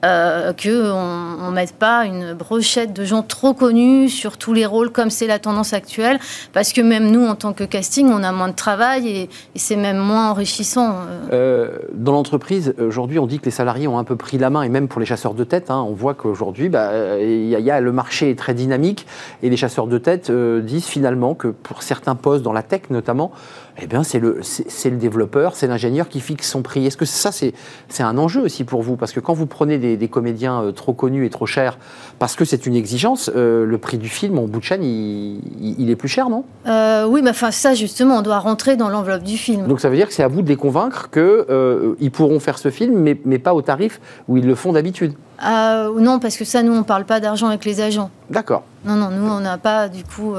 euh, 0.04 0.52
qu'on 0.52 1.50
ne 1.50 1.54
mette 1.54 1.74
pas 1.74 2.04
une 2.04 2.34
brochette 2.34 2.92
de 2.92 3.04
gens 3.04 3.22
trop 3.22 3.54
connus 3.54 4.08
sur 4.08 4.36
tous 4.36 4.52
les 4.52 4.66
rôles 4.66 4.90
comme 4.90 5.10
c'est 5.10 5.26
la 5.26 5.38
tendance 5.38 5.72
actuelle, 5.72 6.18
parce 6.52 6.72
que 6.72 6.80
même 6.80 7.10
nous, 7.10 7.26
en 7.26 7.34
tant 7.34 7.52
que 7.52 7.64
casting, 7.64 8.08
on 8.08 8.22
a 8.22 8.32
moins 8.32 8.48
de 8.48 8.54
travail 8.54 9.08
et, 9.08 9.28
c'est 9.54 9.76
même 9.76 9.98
moins 9.98 10.30
enrichissant. 10.30 10.94
dans 11.30 12.12
l'entreprise, 12.12 12.74
aujourd'hui, 12.78 13.18
on 13.18 13.26
dit 13.26 13.40
que 13.40 13.46
les 13.46 13.50
salariés 13.50 13.88
ont 13.88 13.98
un 13.98 14.04
peu 14.04 14.16
pris 14.16 14.38
la 14.38 14.50
main, 14.50 14.62
et 14.62 14.68
même 14.68 14.86
pour 14.86 15.00
les 15.00 15.06
chasseurs 15.06 15.34
de 15.34 15.44
tête, 15.44 15.70
hein, 15.70 15.84
on 15.88 15.92
voit 15.92 16.14
qu'aujourd'hui, 16.14 16.68
bah, 16.68 17.18
il 17.18 17.48
y, 17.48 17.70
a 17.70 17.80
le 17.80 17.92
marché 17.92 18.30
est 18.30 18.38
très 18.38 18.54
dynamique 18.54 19.06
et 19.42 19.50
les 19.50 19.56
chasseurs 19.56 19.86
de 19.86 19.98
tête 19.98 20.30
disent 20.30 20.86
finalement 20.86 21.34
que 21.34 21.48
pour 21.48 21.82
certains 21.82 22.14
postes 22.14 22.42
dans 22.42 22.52
la 22.52 22.62
tech 22.62 22.82
notamment, 22.90 23.32
eh 23.80 23.86
bien, 23.86 24.02
c'est 24.02 24.18
le, 24.18 24.38
c'est, 24.42 24.90
le 24.90 24.96
développeur, 24.96 25.54
c'est 25.54 25.66
l'ingénieur 25.66 26.08
qui 26.08 26.20
fixe 26.20 26.48
son 26.48 26.62
prix. 26.62 26.86
Est-ce 26.86 26.96
que 26.96 27.04
ça, 27.04 27.30
c'est, 27.30 27.52
c'est 27.88 28.02
un 28.02 28.16
enjeu 28.16 28.40
aussi 28.40 28.64
pour 28.64 28.82
vous? 28.82 28.96
Parce 28.96 29.12
que 29.12 29.20
quand 29.20 29.34
vous 29.34 29.46
prenez 29.46 29.78
des, 29.78 30.08
comédiens 30.08 30.62
euh, 30.62 30.72
trop 30.72 30.94
connus 30.94 31.26
et 31.26 31.30
trop 31.30 31.46
chers, 31.46 31.78
parce 32.18 32.36
que 32.36 32.44
c'est 32.44 32.64
une 32.64 32.74
exigence, 32.74 33.30
euh, 33.36 33.66
le 33.66 33.78
prix 33.78 33.98
du 33.98 34.08
film, 34.08 34.38
en 34.38 34.46
bout 34.46 34.60
de 34.60 34.64
chaîne, 34.64 34.82
il, 34.82 35.90
est 35.90 35.96
plus 35.96 36.08
cher, 36.08 36.30
non? 36.30 36.44
Euh, 36.66 37.06
Oui, 37.06 37.20
mais 37.22 37.30
enfin, 37.30 37.50
ça, 37.50 37.74
justement, 37.74 38.18
on 38.18 38.22
doit 38.22 38.38
rentrer 38.38 38.76
dans 38.76 38.88
l'enveloppe 38.88 39.24
du 39.24 39.36
film. 39.36 39.66
Donc 39.66 39.80
ça 39.80 39.90
veut 39.90 39.96
dire 39.96 40.08
que 40.08 40.14
c'est 40.14 40.22
à 40.22 40.28
vous 40.28 40.40
de 40.40 40.48
les 40.48 40.56
convaincre 40.56 41.10
qu'ils 41.10 42.10
pourront 42.10 42.40
faire 42.40 42.58
ce 42.58 42.70
film, 42.70 42.98
mais, 42.98 43.20
mais 43.24 43.38
pas 43.38 43.52
au 43.52 43.60
tarif 43.60 44.00
où 44.28 44.38
ils 44.38 44.46
le 44.46 44.54
font 44.54 44.72
d'habitude 44.72 45.12
Non, 45.42 46.18
parce 46.18 46.36
que 46.36 46.44
ça, 46.44 46.62
nous, 46.62 46.72
on 46.72 46.78
ne 46.78 46.82
parle 46.82 47.04
pas 47.04 47.20
d'argent 47.20 47.48
avec 47.48 47.64
les 47.64 47.80
agents. 47.80 48.10
D'accord. 48.30 48.64
Non, 48.84 48.94
non, 48.94 49.10
nous, 49.10 49.30
on 49.30 49.40
n'a 49.40 49.58
pas, 49.58 49.88
du 49.88 50.04
coup 50.04 50.34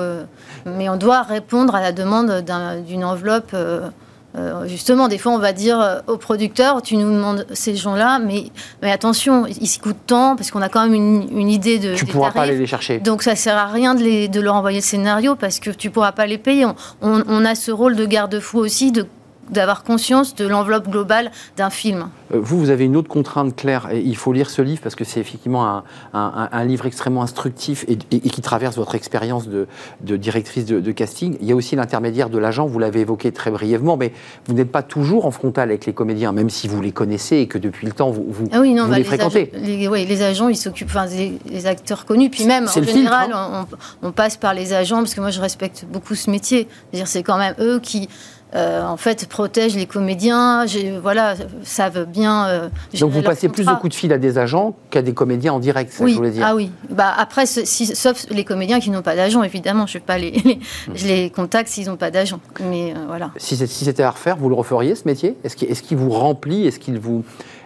mais 0.76 0.90
on 0.90 0.98
doit 0.98 1.22
répondre 1.22 1.76
à 1.76 1.82
la 1.82 1.92
demande 1.92 2.44
d'une 2.88 3.04
enveloppe. 3.04 3.52
Euh, 3.54 3.90
euh, 4.38 4.68
justement, 4.68 5.08
des 5.08 5.18
fois, 5.18 5.32
on 5.32 5.40
va 5.40 5.54
dire 5.54 5.80
euh, 5.80 6.00
au 6.06 6.18
producteur, 6.18 6.82
tu 6.82 6.98
nous 6.98 7.12
demandes 7.12 7.48
ces 7.54 7.76
gens-là, 7.76 8.20
mais, 8.20 8.52
mais 8.84 8.92
attention, 8.92 9.48
ils 9.48 9.80
coûtent 9.80 10.06
tant, 10.06 10.36
parce 10.36 10.52
qu'on 10.52 10.62
a 10.62 10.70
quand 10.70 10.84
même 10.84 10.94
une, 10.94 11.50
idée 11.50 11.80
de. 11.80 11.96
Tu 11.96 12.06
ne 12.06 12.12
pourras 12.12 12.32
pas 12.32 12.42
aller 12.42 12.58
les 12.58 12.68
chercher. 12.68 13.00
Donc, 13.00 13.24
ça 13.24 13.32
ne 13.32 13.36
sert 13.38 13.58
à 13.58 13.68
rien 13.68 13.96
de, 13.96 14.04
les, 14.04 14.28
de, 14.28 14.40
leur 14.42 14.56
envoyer 14.56 14.80
le 14.80 14.84
scénario, 14.84 15.36
parce 15.36 15.60
que 15.60 15.72
tu 15.72 15.88
ne 15.88 15.94
pourras 15.94 16.12
pas 16.12 16.28
les 16.28 16.38
payer. 16.38 16.66
On, 16.66 16.76
on 17.02 17.46
a 17.46 17.56
ce 17.56 17.72
rôle 17.72 17.96
de 17.96 18.06
garde-fou 18.06 18.60
aussi, 18.60 18.92
de 18.92 19.08
d'avoir 19.50 19.84
conscience 19.84 20.36
de 20.36 20.48
l'enveloppe 20.48 20.90
globale 20.90 21.32
d'un 21.56 21.70
film. 21.70 22.10
Euh, 22.34 22.40
vous, 22.40 22.60
vous 22.60 22.70
avez 22.70 22.86
une 22.86 22.96
autre 22.96 23.10
contrainte 23.10 23.56
claire, 23.56 23.90
et 23.92 24.00
il 24.00 24.16
faut 24.16 24.34
lire 24.34 24.50
ce 24.50 24.62
livre 24.62 24.82
parce 24.82 24.96
que 24.96 25.04
c'est 25.04 25.20
effectivement 25.20 25.84
un, 26.14 26.66
livre 26.66 26.86
extrêmement 26.86 27.22
instructif 27.22 27.86
et, 27.88 27.98
qui 27.98 28.42
traverse 28.42 28.76
votre 28.76 28.96
expérience 28.96 29.48
de, 29.48 29.68
directrice 30.02 30.66
de, 30.66 30.92
casting. 30.92 31.38
Il 31.42 31.48
y 31.48 31.52
a 31.52 31.56
aussi 31.56 31.76
l'intermédiaire 31.76 32.30
de 32.30 32.38
l'agent, 32.38 32.66
vous 32.66 32.80
l'avez 32.80 33.02
évoqué 33.02 33.32
très 33.32 33.52
brièvement, 33.52 33.98
mais 33.98 34.12
vous 34.48 34.54
n'êtes 34.54 34.72
pas 34.72 34.84
toujours 34.84 35.26
en 35.26 35.32
frontal 35.32 35.70
avec 35.70 35.86
les 35.86 35.94
comédiens, 35.94 36.32
même 36.32 36.50
si 36.50 36.68
vous 36.68 36.82
les 36.82 36.92
connaissez 36.92 37.38
et 37.38 37.48
que 37.48 37.58
depuis 37.58 37.86
le 37.86 37.94
temps, 37.94 38.10
vous, 38.10 38.26
vous, 38.28 38.48
ah 38.52 38.60
oui, 38.60 38.74
non, 38.74 38.88
bah, 38.88 38.98
les, 38.98 39.04
fréquentez. 39.04 39.52
les, 39.56 39.88
les, 40.06 40.22
agents, 40.22 40.50
ils 40.50 40.58
s'occupent, 40.58 40.90
enfin, 40.90 41.06
les, 41.06 41.68
acteurs 41.68 42.06
connus, 42.06 42.30
puis 42.30 42.46
même, 42.46 42.68
en 42.68 42.84
général, 42.84 43.32
hein. 43.34 43.68
on, 44.02 44.08
on, 44.08 44.12
passe 44.12 44.38
par 44.38 44.54
les 44.54 44.74
agents, 44.74 44.98
parce 44.98 45.14
que 45.14 45.22
moi, 45.22 45.32
je 45.32 45.42
respecte 45.42 45.86
beaucoup 45.92 46.16
ce 46.16 46.30
métier. 46.30 46.68
C'est 47.06 47.24
quand 47.24 47.38
même 47.38 47.56
eux 47.60 47.80
qui 47.80 48.10
euh, 48.56 48.82
en 48.82 48.96
fait, 48.96 49.28
protège 49.28 49.76
les 49.76 49.88
comédiens, 49.88 50.66
voilà, 51.02 51.36
savent 51.64 52.06
bien. 52.06 52.48
Euh, 52.48 52.70
Donc 53.00 53.12
vous 53.12 53.22
passez 53.22 53.50
plus 53.50 53.66
de 53.66 53.74
coups 53.74 53.94
de 53.94 54.00
fil 54.00 54.14
à 54.14 54.18
des 54.18 54.38
agents 54.38 54.74
qu'à 54.90 55.02
des 55.02 55.14
comédiens 55.14 55.54
en 55.54 55.60
direct, 55.60 55.92
ça 55.92 56.06
oui. 56.06 56.12
je 56.12 56.18
voulais 56.18 56.32
dire. 56.32 56.46
Ah 56.48 56.56
oui. 56.56 56.72
Bah 56.90 57.14
après, 57.18 57.46
sauf 57.46 58.26
les 58.30 58.46
comédiens 58.46 58.80
qui 58.80 58.90
n'ont 58.90 59.02
pas 59.02 59.16
d'agent, 59.16 59.44
évidemment, 59.44 59.86
je 59.86 59.98
pas 60.00 60.18
les, 60.18 60.60
je 60.96 61.08
les 61.08 61.30
contacte 61.30 61.68
s'ils 61.70 61.88
n'ont 61.88 61.98
pas 61.98 62.10
d'agent. 62.10 62.40
Mais 62.70 62.94
euh, 62.94 63.06
voilà. 63.08 63.32
Si 63.36 63.58
c'était 63.58 64.04
à 64.04 64.12
refaire, 64.12 64.38
vous 64.38 64.48
le 64.48 64.56
referiez 64.56 64.96
ce 64.96 65.04
métier? 65.06 65.36
Est-ce 65.44 65.56
qu'il 65.82 65.98
vous 65.98 66.10
remplit? 66.10 66.66
Est-ce 66.68 66.80
qu'il 66.80 67.00
vous, 67.00 67.26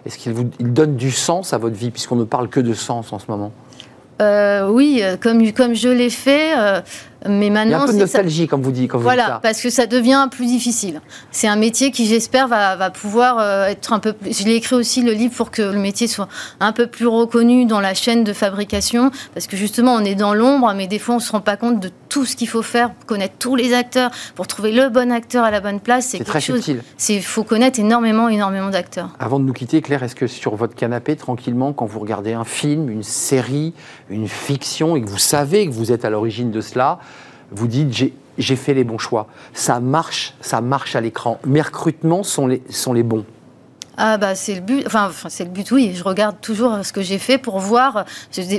qu'il 0.09 0.33
vous 0.33 0.50
donne 0.59 0.95
du 0.95 1.11
sens 1.11 1.53
à 1.53 1.59
votre 1.59 1.75
vie, 1.75 1.91
puisqu'on 1.91 2.15
ne 2.15 2.23
parle 2.23 2.50
que 2.50 2.59
de 2.59 2.73
sens 2.73 3.13
en 3.13 3.19
ce 3.19 3.25
moment? 3.29 3.51
Oui, 4.19 5.01
comme, 5.19 5.51
comme 5.51 5.73
je 5.73 5.89
l'ai 5.89 6.11
fait, 6.11 6.53
mais 7.27 7.49
maintenant, 7.49 7.65
Il 7.65 7.71
y 7.71 7.73
a 7.73 7.81
un 7.81 7.85
peu 7.87 7.93
de 7.93 7.99
nostalgie, 7.99 8.47
comme 8.47 8.61
vous 8.61 8.71
dites. 8.71 8.91
Quand 8.91 8.97
voilà, 8.97 9.23
vous 9.23 9.29
ça. 9.29 9.39
parce 9.41 9.61
que 9.61 9.69
ça 9.69 9.85
devient 9.85 10.27
plus 10.31 10.47
difficile. 10.47 11.01
C'est 11.31 11.47
un 11.47 11.55
métier 11.55 11.91
qui, 11.91 12.07
j'espère, 12.07 12.47
va, 12.47 12.75
va, 12.75 12.89
pouvoir 12.89 13.37
euh, 13.39 13.67
être 13.67 13.93
un 13.93 13.99
peu 13.99 14.13
plus. 14.13 14.39
Je 14.39 14.45
l'ai 14.45 14.55
écrit 14.55 14.75
aussi 14.75 15.03
le 15.03 15.11
livre 15.11 15.33
pour 15.35 15.51
que 15.51 15.61
le 15.61 15.79
métier 15.79 16.07
soit 16.07 16.27
un 16.59 16.71
peu 16.71 16.87
plus 16.87 17.07
reconnu 17.07 17.65
dans 17.65 17.79
la 17.79 17.93
chaîne 17.93 18.23
de 18.23 18.33
fabrication, 18.33 19.11
parce 19.33 19.47
que 19.47 19.55
justement, 19.55 19.93
on 19.93 20.03
est 20.03 20.15
dans 20.15 20.33
l'ombre, 20.33 20.73
mais 20.75 20.87
des 20.87 20.99
fois, 20.99 21.15
on 21.15 21.19
se 21.19 21.31
rend 21.31 21.41
pas 21.41 21.57
compte 21.57 21.79
de 21.79 21.91
tout 22.09 22.25
ce 22.25 22.35
qu'il 22.35 22.47
faut 22.47 22.63
faire 22.63 22.91
pour 22.91 23.05
connaître 23.05 23.35
tous 23.39 23.55
les 23.55 23.73
acteurs, 23.73 24.11
pour 24.35 24.47
trouver 24.47 24.71
le 24.71 24.89
bon 24.89 25.11
acteur 25.11 25.45
à 25.45 25.51
la 25.51 25.61
bonne 25.61 25.79
place. 25.79 26.07
C'est 26.07 26.23
très 26.23 26.41
chose, 26.41 26.57
subtil. 26.57 26.81
Il 27.09 27.23
faut 27.23 27.43
connaître 27.43 27.79
énormément, 27.79 28.29
énormément 28.29 28.69
d'acteurs. 28.69 29.09
Avant 29.19 29.39
de 29.39 29.45
nous 29.45 29.53
quitter, 29.53 29.81
Claire, 29.81 30.03
est-ce 30.03 30.15
que 30.15 30.27
sur 30.27 30.55
votre 30.55 30.75
canapé, 30.75 31.15
tranquillement, 31.15 31.71
quand 31.71 31.85
vous 31.85 31.99
regardez 31.99 32.33
un 32.33 32.43
film, 32.43 32.89
une 32.89 33.03
série, 33.03 33.73
une 34.09 34.27
fiction, 34.27 34.95
et 34.95 35.01
que 35.01 35.07
vous 35.07 35.17
savez 35.17 35.67
que 35.67 35.71
vous 35.71 35.91
êtes 35.91 36.03
à 36.03 36.09
l'origine 36.09 36.51
de 36.51 36.61
cela, 36.61 36.99
vous 37.51 37.67
dites 37.67 38.13
j'ai 38.38 38.55
fait 38.55 38.74
les 38.74 38.84
bons 38.84 38.98
choix. 38.98 39.27
Ça 39.53 39.79
marche, 39.79 40.34
ça 40.41 40.62
marche 40.62 40.96
à 40.96 41.01
l'écran. 41.01 41.39
Mes 41.45 41.62
recrutements 41.62 42.23
sont 42.23 42.47
les, 42.47 42.62
sont 42.69 42.93
les 42.93 43.04
bons. 43.04 43.25
Ah 44.03 44.17
bah 44.17 44.33
c'est 44.33 44.55
le 44.55 44.61
but, 44.61 44.83
enfin 44.87 45.11
c'est 45.29 45.43
le 45.43 45.51
but 45.51 45.69
oui, 45.71 45.93
je 45.95 46.03
regarde 46.03 46.37
toujours 46.41 46.83
ce 46.83 46.91
que 46.91 47.03
j'ai 47.03 47.19
fait 47.19 47.37
pour 47.37 47.59
voir, 47.59 48.05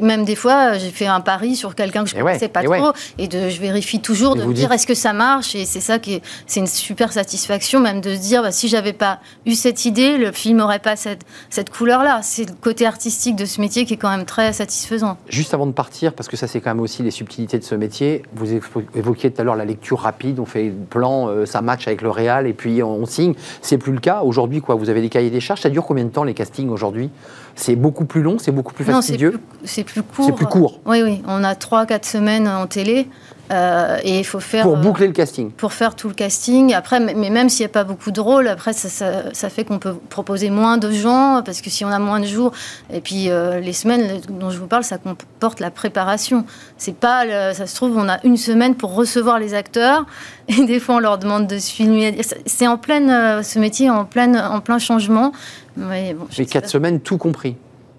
même 0.01 0.25
des 0.25 0.37
fois 0.37 0.79
j'ai 0.79 0.91
fait 0.91 1.09
un 1.09 1.21
pari 1.21 1.57
sur 1.57 1.75
quelqu'un 1.75 2.05
que 2.05 2.11
je 2.11 2.17
ne 2.17 2.23
connaissais 2.23 2.47
pas 2.47 2.63
trop 2.63 2.93
et 3.19 3.27
de, 3.27 3.49
je 3.49 3.61
vérifie 3.61 4.01
toujours 4.01 4.37
de 4.37 4.45
me 4.45 4.55
dire 4.55 4.71
est-ce 4.71 4.87
que 4.87 4.95
ça 4.95 5.13
marche? 5.13 5.57
Et 5.57 5.65
c'est 5.65 5.81
ça 5.81 5.99
qui 5.99 6.15
est, 6.15 6.23
c'est 6.47 6.61
une 6.61 6.69
super 6.69 7.13
satisfaction 7.13 7.81
même 7.81 8.01
de 8.01 8.15
se 8.15 8.21
dire 8.21 8.43
bah, 8.43 8.53
si 8.53 8.69
j'avais 8.69 8.93
pas 8.93 9.19
eu 9.45 9.57
cette 9.57 9.85
idée, 9.85 10.17
le 10.17 10.31
film 10.31 10.59
n'aurait 10.59 10.79
pas 10.79 10.95
cette, 10.95 11.23
cette 11.51 11.71
couleur-là. 11.71 12.21
C'est 12.23 12.49
le 12.49 12.55
côté 12.55 12.87
artistique 12.87 13.35
de 13.35 13.45
ce 13.45 13.61
métier 13.61 13.85
qui 13.85 13.95
est 13.95 13.97
quand 13.97 14.11
même 14.11 14.27
très 14.27 14.53
satisfaisant. 14.53 15.17
Juste 15.29 15.55
avant 15.55 15.67
de 15.67 15.73
partir, 15.73 16.13
parce 16.13 16.29
que 16.29 16.37
ça 16.37 16.47
c'est 16.47 16.61
quand 16.61 16.71
même 16.71 16.81
aussi 16.81 17.03
les 17.03 17.11
subtilités 17.11 17.59
de 17.59 17.65
ce 17.65 17.75
métier, 17.75 18.23
vous 18.33 18.47
évoquiez 18.95 19.33
tout 19.33 19.41
à 19.41 19.45
l'heure 19.45 19.57
la 19.57 19.65
lecture 19.65 19.99
rapide, 19.99 20.39
on 20.39 20.47
fait 20.47 20.67
le 20.67 20.85
plan, 20.89 21.29
euh, 21.29 21.47
ça 21.47 21.63
match 21.63 21.89
avec 21.89 22.01
le 22.01 22.11
réal 22.11 22.47
et 22.47 22.53
puis 22.53 22.81
on, 22.85 22.95
on 22.95 23.07
signe. 23.07 23.35
C'est 23.61 23.79
plus 23.79 23.93
le 23.93 23.99
cas 23.99 24.21
aujourd'hui 24.23 24.61
quoi, 24.61 24.77
vous 24.77 24.89
avez 24.89 25.01
des 25.01 25.09
cahiers 25.09 25.32
des 25.33 25.41
charges. 25.41 25.63
Ça 25.63 25.71
dure 25.71 25.85
combien 25.85 26.05
de 26.05 26.11
temps 26.11 26.23
les 26.23 26.35
castings 26.35 26.69
aujourd'hui? 26.71 27.11
C'est 27.57 27.75
beaucoup 27.75 28.05
plus 28.05 28.23
long, 28.23 28.39
c'est 28.39 28.53
beaucoup 28.53 28.73
plus 28.73 28.85
fastidieux? 28.85 29.41
C'est 29.65 29.85
plus, 29.85 30.03
court. 30.03 30.27
C'est 30.27 30.33
plus 30.33 30.47
court. 30.47 30.81
Oui, 30.87 31.03
oui. 31.03 31.23
On 31.27 31.43
a 31.43 31.55
3-4 31.55 32.07
semaines 32.07 32.47
en 32.49 32.67
télé. 32.67 33.09
Euh, 33.51 33.99
et 34.03 34.21
il 34.21 34.25
faut 34.25 34.41
faire. 34.41 34.65
Pour 34.65 34.77
boucler 34.77 35.07
le 35.07 35.13
casting. 35.13 35.51
Pour 35.51 35.73
faire 35.73 35.95
tout 35.95 36.09
le 36.09 36.15
casting. 36.15 36.73
Après, 36.75 37.01
mais 37.01 37.29
même 37.29 37.49
s'il 37.49 37.65
n'y 37.65 37.71
a 37.71 37.73
pas 37.73 37.85
beaucoup 37.85 38.11
de 38.11 38.21
rôles, 38.21 38.49
après, 38.49 38.73
ça, 38.73 38.89
ça, 39.33 39.49
fait 39.51 39.65
qu'on 39.65 39.79
peut 39.79 39.95
proposer 40.09 40.49
moins 40.49 40.79
de 40.79 40.91
gens, 40.91 41.43
parce 41.45 41.61
que 41.61 41.69
si 41.69 41.85
on 41.85 41.89
a 41.89 41.99
moins 41.99 42.21
de 42.21 42.27
jours, 42.27 42.53
et 42.93 43.01
puis 43.01 43.29
euh, 43.29 43.61
les 43.61 43.73
semaines 43.73 44.21
dont 44.29 44.51
je 44.51 44.59
vous 44.59 44.69
parle, 44.69 44.85
ça 44.85 44.99
comporte 44.99 45.61
la 45.61 45.71
préparation. 45.71 46.47
C'est 46.79 46.97
pas. 46.97 47.25
ça 47.53 47.67
se 47.67 47.75
trouve, 47.75 47.97
on 47.97 48.09
a 48.09 48.25
une 48.25 48.37
semaine 48.37 48.75
pour 48.75 48.95
recevoir 48.95 49.39
les 49.39 49.55
acteurs, 49.55 50.07
et 50.49 50.65
des 50.65 50.81
fois, 50.81 50.97
on 50.97 51.01
leur 51.01 51.19
demande 51.19 51.47
de 51.47 51.59
se 51.59 51.73
filmer. 51.73 52.19
C'est 52.47 52.67
en 52.67 52.79
pleine. 52.79 53.11
Euh, 53.11 53.43
ce 53.43 53.59
métier 53.59 53.87
est 53.87 53.91
en, 53.91 54.05
pleine, 54.05 54.37
en 54.37 54.61
plein 54.61 54.79
changement. 54.79 55.33
Mais 55.77 56.15
bon, 56.15 56.27
quatre 56.47 56.69
semaines, 56.69 57.01
tout 57.01 57.19
compris 57.19 57.57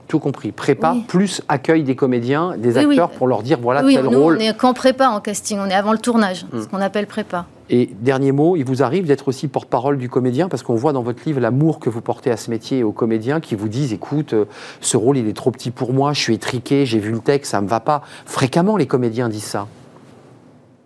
tout 0.08 0.20
compris. 0.20 0.52
Prépa 0.52 0.96
plus 1.08 1.42
accueil 1.48 1.84
des 1.84 1.96
comédiens, 1.96 2.56
des 2.58 2.78
acteurs 2.78 3.10
pour 3.10 3.28
leur 3.28 3.44
dire 3.44 3.60
voilà 3.62 3.82
tel 3.82 4.04
nous, 4.04 4.22
rôle. 4.22 4.38
On 4.38 4.40
est 4.40 4.58
qu'en 4.58 4.74
prépa 4.74 5.08
en 5.08 5.20
casting, 5.20 5.60
on 5.60 5.70
est 5.70 5.74
avant 5.74 5.92
le 5.92 5.98
tournage, 5.98 6.46
hmm. 6.52 6.62
ce 6.62 6.68
qu'on 6.68 6.82
appelle 6.82 7.08
prépa. 7.08 7.46
Et 7.70 7.90
dernier 8.02 8.32
mot, 8.32 8.56
il 8.56 8.66
vous 8.66 8.84
arrive 8.84 9.06
d'être 9.06 9.30
aussi 9.30 9.48
porte-parole 9.48 9.98
du 9.98 10.10
comédien? 10.10 10.50
Parce 10.50 10.64
qu'on 10.64 10.76
voit 10.76 10.94
dans 10.94 11.02
votre 11.02 11.24
livre 11.26 11.40
l'amour 11.40 11.80
que 11.80 11.90
vous 11.90 12.02
portez 12.02 12.30
à 12.30 12.38
ce 12.38 12.50
métier 12.50 12.80
et 12.80 12.84
aux 12.84 12.92
comédiens 12.92 13.40
qui 13.40 13.56
vous 13.56 13.70
disent 13.70 13.94
écoute, 13.94 14.34
euh, 14.34 14.46
ce 14.82 14.98
rôle 14.98 15.18
il 15.18 15.28
est 15.28 15.36
trop 15.36 15.52
petit 15.52 15.72
pour 15.72 15.94
moi, 15.94 16.14
je 16.14 16.20
suis 16.20 16.34
étriqué, 16.34 16.86
j'ai 16.86 17.00
vu 17.00 17.12
le 17.12 17.20
texte, 17.20 17.52
ça 17.52 17.62
me 17.62 17.68
va 17.68 17.80
pas. 17.80 18.02
Fréquemment 18.26 18.78
les 18.78 18.86
comédiens 18.86 19.30
disent 19.30 19.44
ça. 19.44 19.68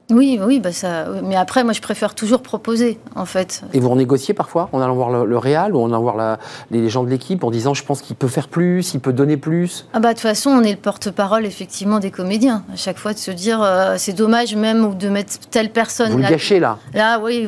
Oui, 0.09 0.39
oui, 0.41 0.59
bah 0.59 0.71
ça. 0.71 1.05
Mais 1.23 1.35
après, 1.35 1.63
moi, 1.65 1.73
je 1.73 1.81
préfère 1.81 2.15
toujours 2.15 2.41
proposer, 2.41 2.97
en 3.15 3.25
fait. 3.25 3.63
Et 3.73 3.79
vous 3.79 3.89
renégociez 3.89 4.33
parfois 4.33 4.69
en 4.71 4.79
allant 4.79 4.95
voir 4.95 5.09
le, 5.09 5.25
le 5.25 5.37
Réal 5.37 5.75
ou 5.75 5.81
en 5.81 5.87
allant 5.87 6.01
voir 6.01 6.37
les 6.71 6.89
gens 6.89 7.03
de 7.03 7.09
l'équipe 7.09 7.43
en 7.43 7.51
disant, 7.51 7.73
je 7.73 7.83
pense 7.83 8.01
qu'il 8.01 8.15
peut 8.15 8.29
faire 8.29 8.47
plus, 8.47 8.93
il 8.93 9.01
peut 9.01 9.11
donner 9.11 9.35
plus? 9.35 9.85
Ah 9.93 9.99
bah 9.99 10.09
de 10.09 10.13
toute 10.13 10.21
façon, 10.21 10.49
on 10.51 10.63
est 10.63 10.71
le 10.71 10.77
porte-parole 10.77 11.45
effectivement 11.45 11.99
des 11.99 12.11
comédiens. 12.11 12.63
À 12.71 12.77
chaque 12.77 12.97
fois 12.97 13.13
de 13.13 13.17
se 13.17 13.31
dire, 13.31 13.61
euh, 13.61 13.95
c'est 13.97 14.13
dommage 14.13 14.55
même 14.55 14.85
ou 14.85 14.93
de 14.93 15.09
mettre 15.09 15.39
telle 15.51 15.71
personne. 15.71 16.11
Vous 16.11 16.17
le 16.17 16.29
gâchez 16.29 16.59
là. 16.59 16.77
Là, 16.93 17.19
oui. 17.19 17.47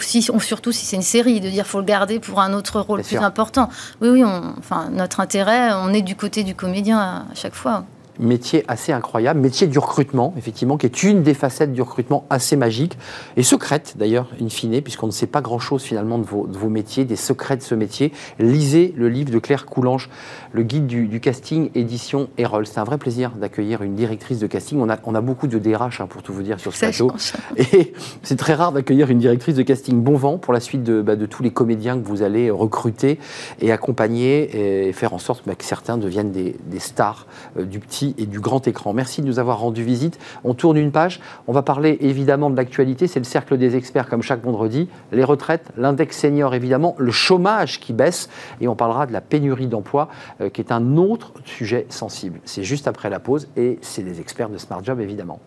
si, 0.00 0.22
surtout 0.22 0.72
si 0.72 0.86
c'est 0.86 0.96
une 0.96 1.02
série, 1.02 1.40
de 1.40 1.50
dire, 1.50 1.66
faut 1.66 1.80
le 1.80 1.84
garder 1.84 2.18
pour 2.18 2.40
un 2.40 2.54
autre 2.54 2.80
rôle 2.80 3.02
plus 3.02 3.18
important. 3.18 3.68
Oui, 4.00 4.08
oui. 4.08 4.24
enfin, 4.58 4.88
notre 4.90 5.20
intérêt, 5.20 5.70
on 5.74 5.92
est 5.92 6.02
du 6.02 6.16
côté 6.16 6.44
du 6.44 6.54
comédien 6.54 6.98
à 6.98 7.24
chaque 7.34 7.54
fois 7.54 7.84
métier 8.20 8.64
assez 8.68 8.92
incroyable, 8.92 9.40
métier 9.40 9.66
du 9.66 9.78
recrutement, 9.78 10.34
effectivement, 10.36 10.76
qui 10.76 10.86
est 10.86 11.02
une 11.02 11.22
des 11.22 11.34
facettes 11.34 11.72
du 11.72 11.82
recrutement 11.82 12.24
assez 12.30 12.56
magique, 12.56 12.96
et 13.36 13.42
secrète 13.42 13.94
d'ailleurs, 13.98 14.28
in 14.40 14.48
fine, 14.48 14.80
puisqu'on 14.82 15.06
ne 15.06 15.12
sait 15.12 15.26
pas 15.26 15.40
grand-chose 15.40 15.82
finalement 15.82 16.18
de 16.18 16.24
vos, 16.24 16.46
de 16.46 16.56
vos, 16.56 16.68
métiers, 16.68 17.04
des 17.04 17.16
secrets 17.16 17.56
de 17.56 17.62
ce 17.62 17.74
métier. 17.74 18.12
Lisez 18.38 18.94
le 18.96 19.08
livre 19.08 19.30
de 19.30 19.38
Claire 19.38 19.66
Coulange, 19.66 20.10
le 20.52 20.62
guide 20.62 20.86
du, 20.86 21.20
casting, 21.20 21.70
édition 21.74 22.28
Erol. 22.38 22.66
C'est 22.66 22.78
un 22.78 22.84
vrai 22.84 22.98
plaisir 22.98 23.32
d'accueillir 23.32 23.82
une 23.82 23.94
directrice 23.94 24.38
de 24.38 24.46
casting. 24.46 24.80
On 24.80 24.88
a, 24.88 24.98
on 25.04 25.14
a 25.14 25.20
beaucoup 25.20 25.46
de 25.46 25.58
DRH, 25.58 26.00
hein, 26.00 26.06
pour 26.06 26.22
tout 26.22 26.32
vous 26.32 26.42
dire, 26.42 26.60
sur 26.60 26.74
ce 26.74 26.80
plateau. 26.80 27.12
Et 27.56 27.92
c'est 28.22 28.36
très 28.36 28.54
rare 28.54 28.72
d'accueillir 28.72 29.10
une 29.10 29.18
directrice 29.18 29.54
de 29.54 29.62
casting. 29.62 30.00
Bon 30.02 30.16
vent 30.16 30.38
pour 30.38 30.52
la 30.52 30.60
suite 30.60 30.82
de, 30.82 31.02
bah, 31.02 31.16
de 31.16 31.26
tous 31.26 31.42
les 31.42 31.50
comédiens 31.50 31.98
que 31.98 32.06
vous 32.06 32.22
allez 32.22 32.50
recruter 32.50 33.18
et 33.60 33.72
accompagner 33.72 34.88
et 34.88 34.92
faire 34.92 35.14
en 35.14 35.18
sorte 35.18 35.42
bah, 35.46 35.54
que 35.54 35.64
certains 35.64 35.96
deviennent 35.96 36.32
des, 36.32 36.56
des 36.66 36.78
stars 36.78 37.26
euh, 37.58 37.64
du 37.64 37.80
petit 37.80 38.09
et 38.18 38.26
du 38.26 38.40
grand 38.40 38.66
écran. 38.66 38.92
Merci 38.92 39.22
de 39.22 39.26
nous 39.26 39.38
avoir 39.38 39.60
rendu 39.60 39.84
visite. 39.84 40.18
On 40.44 40.54
tourne 40.54 40.76
une 40.76 40.92
page. 40.92 41.20
On 41.46 41.52
va 41.52 41.62
parler 41.62 41.98
évidemment 42.00 42.50
de 42.50 42.56
l'actualité. 42.56 43.06
C'est 43.06 43.20
le 43.20 43.24
cercle 43.24 43.58
des 43.58 43.76
experts 43.76 44.08
comme 44.08 44.22
chaque 44.22 44.44
vendredi. 44.44 44.88
Les 45.12 45.24
retraites, 45.24 45.70
l'index 45.76 46.18
senior 46.18 46.54
évidemment, 46.54 46.94
le 46.98 47.10
chômage 47.10 47.80
qui 47.80 47.92
baisse 47.92 48.28
et 48.60 48.68
on 48.68 48.76
parlera 48.76 49.06
de 49.06 49.12
la 49.12 49.20
pénurie 49.20 49.66
d'emploi 49.66 50.08
euh, 50.40 50.48
qui 50.48 50.60
est 50.60 50.72
un 50.72 50.96
autre 50.96 51.32
sujet 51.44 51.86
sensible. 51.88 52.40
C'est 52.44 52.64
juste 52.64 52.88
après 52.88 53.10
la 53.10 53.20
pause 53.20 53.48
et 53.56 53.78
c'est 53.82 54.02
des 54.02 54.20
experts 54.20 54.50
de 54.50 54.58
Smart 54.58 54.82
Job 54.82 55.00
évidemment. 55.00 55.40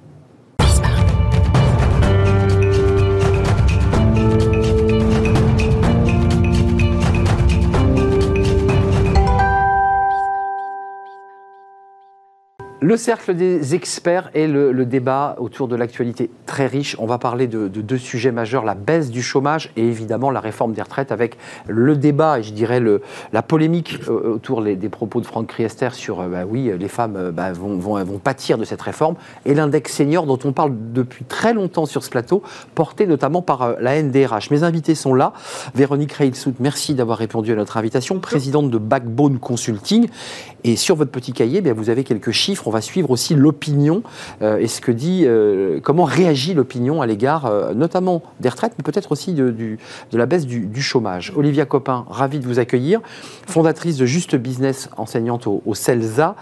Le 12.84 12.98
cercle 12.98 13.34
des 13.34 13.76
experts 13.76 14.30
et 14.34 14.46
le, 14.46 14.84
débat 14.84 15.38
autour 15.40 15.70
de 15.70 15.78
l'actualité 15.78 16.30
très 16.46 16.68
riche. 16.68 16.98
On 17.00 17.06
va 17.06 17.18
parler 17.18 17.48
de, 17.48 17.70
deux 17.70 17.98
sujets 17.98 18.34
majeurs, 18.34 18.66
la 18.66 18.76
baisse 18.76 19.10
du 19.10 19.22
chômage 19.22 19.72
et 19.78 19.88
évidemment 19.88 20.32
la 20.32 20.42
réforme 20.42 20.74
des 20.74 20.82
retraites 20.82 21.14
avec 21.14 21.38
le 21.66 21.96
débat 21.96 22.40
et 22.40 22.44
je 22.44 22.52
dirais 22.52 22.82
la 23.32 23.42
polémique 23.42 24.00
euh, 24.10 24.34
autour 24.34 24.62
des 24.62 24.90
propos 24.90 25.22
de 25.22 25.26
Franck 25.26 25.50
Riester 25.54 25.92
sur 25.94 26.20
euh, 26.20 26.28
bah 26.28 26.44
oui, 26.46 26.74
les 26.78 26.90
femmes 26.90 27.16
euh, 27.16 27.32
bah, 27.32 27.54
vont, 27.54 28.04
pâtir 28.22 28.58
de 28.58 28.66
cette 28.66 28.82
réforme 28.82 29.16
et 29.46 29.54
l'index 29.54 29.94
senior 29.94 30.26
dont 30.26 30.40
on 30.44 30.52
parle 30.52 30.74
depuis 30.92 31.24
très 31.24 31.54
longtemps 31.54 31.86
sur 31.86 32.04
ce 32.04 32.10
plateau, 32.10 32.44
porté 32.76 33.08
notamment 33.08 33.42
par 33.42 33.80
la 33.80 34.04
NDRH. 34.04 34.52
Mes 34.52 34.64
invités 34.64 34.96
sont 34.96 35.14
là. 35.14 35.32
Véronique 35.74 36.12
Reilsout, 36.12 36.56
merci 36.60 36.96
d'avoir 36.96 37.18
répondu 37.18 37.54
à 37.54 37.56
notre 37.56 37.78
invitation, 37.78 38.20
présidente 38.20 38.70
de 38.70 38.78
Backbone 38.78 39.40
Consulting. 39.40 40.10
Et 40.66 40.78
sur 40.78 40.96
votre 40.96 41.12
petit 41.12 41.34
cahier, 41.34 41.60
bien, 41.60 41.74
vous 41.74 41.90
avez 41.90 42.04
quelques 42.04 42.32
chiffres 42.32 42.70
va 42.70 42.80
suivre 42.80 43.12
aussi 43.12 43.36
l'opinion 43.36 44.02
euh, 44.42 44.58
et 44.58 44.68
ce 44.68 44.80
que 44.80 44.92
dit, 44.92 45.24
euh, 45.26 45.80
comment 45.82 46.06
réagit 46.06 46.54
l'opinion 46.54 47.02
à 47.02 47.06
l'égard 47.06 47.46
euh, 47.46 47.74
notamment 47.74 48.22
des 48.40 48.50
retraites, 48.50 48.74
mais 48.78 48.84
peut-être 48.84 49.12
aussi 49.12 49.34
de, 49.34 49.78
la 50.14 50.26
baisse 50.26 50.46
du, 50.46 50.82
chômage. 50.82 51.34
Olivia 51.36 51.66
Copin, 51.66 52.06
ravie 52.10 52.40
de 52.40 52.46
vous 52.46 52.60
accueillir, 52.60 53.02
fondatrice 53.46 53.98
de 53.98 54.06
Juste 54.06 54.36
Business, 54.36 54.90
enseignante 54.98 55.48
au, 55.48 55.62
au 55.66 55.76
CELSA. 55.76 56.36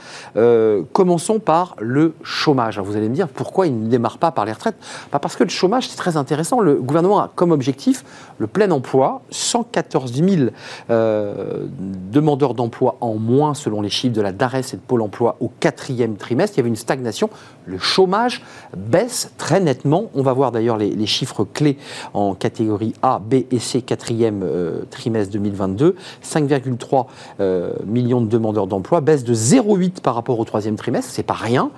commençons 0.91 1.39
par 1.39 1.75
le 1.79 2.13
chômage. 2.23 2.79
vous 2.79 2.95
allez 2.95 3.09
me 3.09 3.15
dire 3.15 3.27
pourquoi 3.27 3.67
il 3.67 3.83
ne 3.83 3.87
démarre 3.87 4.17
pas 4.17 4.31
par 4.31 4.45
les 4.45 4.51
retraites? 4.51 4.75
Bah, 5.11 5.19
Parce 5.19 5.35
que 5.35 5.43
le 5.43 5.49
chômage, 5.49 5.87
c'est 5.89 5.97
très 5.97 6.17
intéressant. 6.17 6.59
Le 6.59 6.75
gouvernement 6.75 7.19
a 7.19 7.31
comme 7.33 7.51
objectif 7.51 8.03
le 8.37 8.47
plein 8.47 8.69
emploi, 8.71 9.21
114 9.31 10.13
000 10.13 10.49
demandeurs 10.89 12.53
d'emploi 12.53 12.97
en 13.01 13.15
moins 13.15 13.53
selon 13.53 13.81
les 13.81 13.89
chiffres 13.89 14.10
de 14.11 14.21
la 14.21 14.31
DARES 14.31 14.73
et 14.73 14.77
de 14.77 14.81
Pôle 14.81 15.01
emploi 15.01 15.37
au 15.39 15.51
quatrième 15.59 16.15
trimestre, 16.15 16.57
il 16.57 16.59
y 16.59 16.61
avait 16.61 16.69
une 16.69 16.75
stagnation. 16.75 17.29
Le 17.65 17.77
chômage 17.77 18.41
baisse 18.75 19.31
très 19.37 19.59
nettement. 19.59 20.09
On 20.15 20.21
va 20.21 20.33
voir 20.33 20.51
d'ailleurs 20.51 20.77
les, 20.77 21.05
chiffres 21.05 21.43
clés 21.43 21.77
en 22.13 22.35
catégorie 22.35 22.93
A, 23.01 23.19
B 23.19 23.35
et 23.51 23.59
C, 23.59 23.81
quatrième 23.81 24.43
euh, 24.43 24.83
trimestre 24.89 25.33
2022. 25.33 25.95
5,3 26.23 27.05
euh, 27.39 27.73
millions 27.85 28.21
de 28.21 28.27
demandeurs 28.27 28.67
d'emploi, 28.67 29.01
baisse 29.01 29.23
de 29.23 29.33
0,8 29.33 30.01
par 30.01 30.15
rapport 30.15 30.39
au 30.39 30.45
troisième 30.45 30.75
trimestre, 30.75 31.11
c'est 31.11 31.23
pas 31.23 31.33
rien 31.33 31.71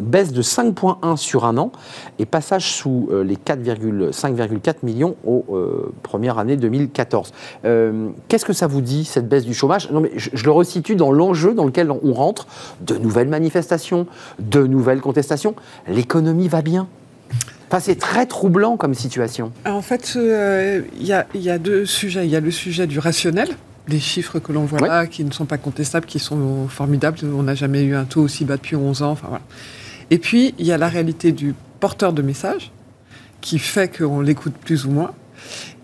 baisse 0.00 0.32
de 0.32 0.42
5,1 0.42 1.16
sur 1.16 1.44
un 1.44 1.56
an 1.58 1.72
et 2.18 2.26
passage 2.26 2.72
sous 2.72 3.08
euh, 3.10 3.24
les 3.24 3.36
5,4 3.36 4.74
millions 4.82 5.16
aux 5.24 5.44
euh, 5.50 5.92
premières 6.02 6.38
années 6.38 6.56
2014. 6.56 7.32
Euh, 7.64 8.08
qu'est-ce 8.28 8.44
que 8.44 8.52
ça 8.52 8.66
vous 8.66 8.80
dit, 8.80 9.04
cette 9.04 9.28
baisse 9.28 9.44
du 9.44 9.54
chômage? 9.54 9.90
Non, 9.90 10.00
mais 10.00 10.12
je, 10.16 10.44
le 10.44 10.50
resitue 10.50 10.96
dans 10.96 11.12
l'enjeu 11.12 11.54
dans 11.54 11.64
lequel 11.64 11.90
on 11.90 12.12
rentre. 12.12 12.46
De 12.80 12.96
nouvelles 12.96 13.28
manifestations, 13.28 14.06
de 14.38 14.66
nouvelles 14.66 15.00
contestations. 15.00 15.54
L'économie 15.88 16.48
va 16.48 16.62
bien 16.62 16.88
Enfin, 17.68 17.80
c'est 17.80 17.98
très 17.98 18.26
troublant 18.26 18.76
comme 18.76 18.94
situation. 18.94 19.50
En 19.66 19.82
fait, 19.82 20.16
il 20.16 21.06
y, 21.06 21.12
a 21.50 21.58
deux 21.58 21.86
sujets. 21.86 22.24
Il 22.24 22.30
y 22.30 22.36
a 22.36 22.40
le 22.40 22.50
sujet 22.50 22.86
du 22.86 22.98
rationnel, 22.98 23.48
les 23.88 23.98
chiffres 23.98 24.38
que 24.38 24.52
l'on 24.52 24.64
voit 24.64 24.80
là, 24.80 25.06
qui 25.06 25.24
ne 25.24 25.32
sont 25.32 25.46
pas 25.46 25.58
contestables, 25.58 26.06
qui 26.06 26.18
sont 26.18 26.68
formidables. 26.68 27.18
On 27.24 27.42
n'a 27.42 27.54
jamais 27.54 27.82
eu 27.82 27.96
un 27.96 28.04
taux 28.04 28.20
aussi 28.20 28.44
bas 28.44 28.56
depuis 28.56 28.76
11 28.76 29.02
ans. 29.02 29.10
Enfin, 29.12 29.26
voilà. 29.28 29.42
Et 30.10 30.18
puis, 30.18 30.54
il 30.58 30.66
y 30.66 30.72
a 30.72 30.78
la 30.78 30.88
réalité 30.88 31.32
du 31.32 31.54
porteur 31.80 32.12
de 32.12 32.22
message, 32.22 32.70
qui 33.40 33.58
fait 33.58 33.94
qu'on 33.94 34.20
l'écoute 34.20 34.54
plus 34.54 34.86
ou 34.86 34.90
moins. 34.90 35.12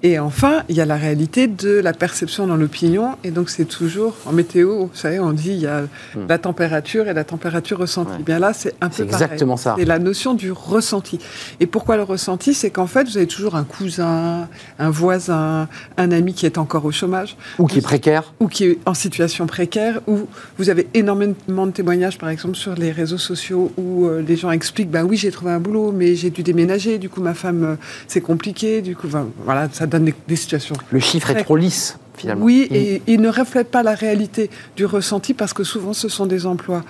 Et 0.03 0.19
enfin, 0.19 0.63
il 0.69 0.77
y 0.77 0.81
a 0.81 0.87
la 0.87 0.97
réalité 0.97 1.47
de 1.47 1.79
la 1.79 1.93
perception 1.93 2.47
dans 2.47 2.57
l'opinion. 2.57 3.17
Et 3.23 3.31
donc, 3.31 3.51
c'est 3.51 3.67
toujours, 3.67 4.17
en 4.25 4.33
météo, 4.33 4.87
vous 4.87 4.91
savez, 4.95 5.21
on 5.21 5.33
dit 5.33 5.51
il 5.51 5.61
y 5.61 5.67
a 5.67 5.83
hmm. 5.83 6.27
la 6.29 6.39
température 6.39 7.09
et 7.09 7.13
la 7.13 7.25
température 7.25 7.79
ressentie. 7.79 8.23
Bien 8.25 8.39
là, 8.39 8.53
c'est 8.55 8.75
un 8.81 8.89
peu 8.89 9.05
pareil. 9.05 9.25
exactement 9.25 9.57
ça. 9.59 9.75
C'est 9.79 9.85
la 9.85 9.99
notion 9.99 10.33
du 10.33 10.53
ressenti. 10.53 11.19
Et 11.61 11.67
pourquoi 11.67 11.97
le 11.97 12.03
ressenti? 12.03 12.55
C'est 12.55 12.71
qu'en 12.71 12.87
fait, 12.87 13.05
vous 13.05 13.19
avez 13.19 13.27
toujours 13.27 13.57
un 13.57 13.65
cousin, 13.65 14.49
un 14.79 14.91
voisin, 14.91 15.69
un 15.99 16.13
ami 16.13 16.33
qui 16.33 16.47
est 16.47 16.57
encore 16.57 16.87
au 16.87 16.93
chômage. 16.93 17.37
Ou 17.59 17.67
qui 17.67 17.79
est 17.79 17.83
précaire. 17.83 18.33
Ou 18.41 18.49
qui 18.49 18.65
est 18.65 18.79
en 18.87 18.95
situation 18.95 19.47
précaire. 19.47 20.01
Ou 20.07 20.21
vous 20.57 20.71
avez 20.71 20.89
énormément 20.95 21.67
de 21.67 21.73
témoignages, 21.73 22.17
par 22.17 22.31
exemple, 22.31 22.57
sur 22.57 22.75
les 22.75 22.91
réseaux 22.91 23.19
sociaux 23.19 23.71
où 23.77 24.07
euh, 24.07 24.23
les 24.27 24.37
gens 24.37 24.51
expliquent, 24.51 24.91
ben 24.91 25.05
oui, 25.05 25.19
j'ai 25.19 25.31
trouvé 25.31 25.51
un 25.51 25.61
boulot, 25.61 25.93
mais 25.93 26.15
j'ai 26.15 26.31
dû 26.31 26.43
déménager. 26.43 26.97
Du 26.97 27.11
coup, 27.11 27.21
ma 27.21 27.35
femme, 27.35 27.65
euh, 27.65 27.77
c'est 28.09 28.23
compliqué. 28.23 28.81
Du 28.81 28.97
coup, 28.97 29.09
voilà, 29.45 29.69
ça 29.73 29.87
donne 29.91 30.11
des, 30.27 30.37
situations. 30.37 30.77
Le 30.91 31.01
chiffre 31.01 31.31
est 31.31 31.43
trop 31.43 31.57
lisse. 31.57 31.99
Finalement. 32.17 32.45
Oui, 32.45 32.69
mm. 32.71 32.75
et 32.75 33.03
il 33.07 33.21
ne 33.21 33.29
reflète 33.29 33.71
pas 33.71 33.83
la 33.83 33.95
réalité 33.95 34.51
du 34.77 34.85
ressenti 34.85 35.35
parce 35.35 35.53
que 35.53 35.65
souvent 35.65 35.93
ce 35.93 36.09
sont 36.09 36.27
des 36.27 36.47
emplois 36.47 36.85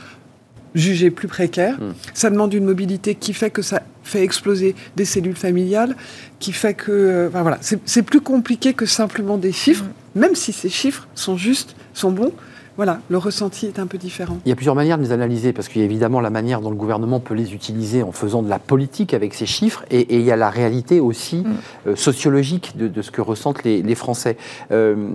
jugés 0.74 1.10
plus 1.10 1.28
précaires. 1.28 1.80
Mm. 1.80 1.94
Ça 2.14 2.30
demande 2.30 2.54
une 2.54 2.64
mobilité 2.64 3.14
qui 3.14 3.32
fait 3.32 3.50
que 3.50 3.62
ça 3.62 3.82
fait 4.02 4.22
exploser 4.22 4.74
des 4.96 5.04
cellules 5.04 5.36
familiales, 5.36 5.96
qui 6.38 6.52
fait 6.52 6.74
que 6.74 6.90
euh, 6.90 7.28
voilà, 7.32 7.58
c'est 7.60 8.02
plus 8.02 8.20
compliqué 8.20 8.72
que 8.72 8.86
simplement 8.86 9.36
des 9.36 9.52
chiffres, 9.52 9.84
mm. 10.14 10.20
même 10.20 10.34
si 10.34 10.52
ces 10.52 10.68
chiffres 10.68 11.06
sont 11.14 11.36
justes, 11.36 11.76
sont 11.94 12.10
bons 12.10 12.32
voilà, 12.80 13.00
le 13.10 13.18
ressenti 13.18 13.66
est 13.66 13.78
un 13.78 13.86
peu 13.86 13.98
différent. 13.98 14.38
Il 14.46 14.48
y 14.48 14.52
a 14.52 14.56
plusieurs 14.56 14.74
manières 14.74 14.96
de 14.96 15.02
les 15.02 15.12
analyser, 15.12 15.52
parce 15.52 15.68
qu'il 15.68 15.82
y 15.82 15.84
a 15.84 15.84
évidemment 15.84 16.22
la 16.22 16.30
manière 16.30 16.62
dont 16.62 16.70
le 16.70 16.76
gouvernement 16.76 17.20
peut 17.20 17.34
les 17.34 17.52
utiliser 17.52 18.02
en 18.02 18.10
faisant 18.10 18.42
de 18.42 18.48
la 18.48 18.58
politique 18.58 19.12
avec 19.12 19.34
ces 19.34 19.44
chiffres, 19.44 19.84
et, 19.90 20.16
il 20.16 20.22
y 20.22 20.30
a 20.30 20.36
la 20.36 20.48
réalité 20.48 20.98
aussi 20.98 21.42
mm. 21.42 21.56
euh, 21.88 21.94
sociologique 21.94 22.78
de, 22.78 23.02
ce 23.02 23.10
que 23.10 23.20
ressentent 23.20 23.64
les, 23.64 23.94
Français. 23.94 24.38
Euh, 24.72 25.10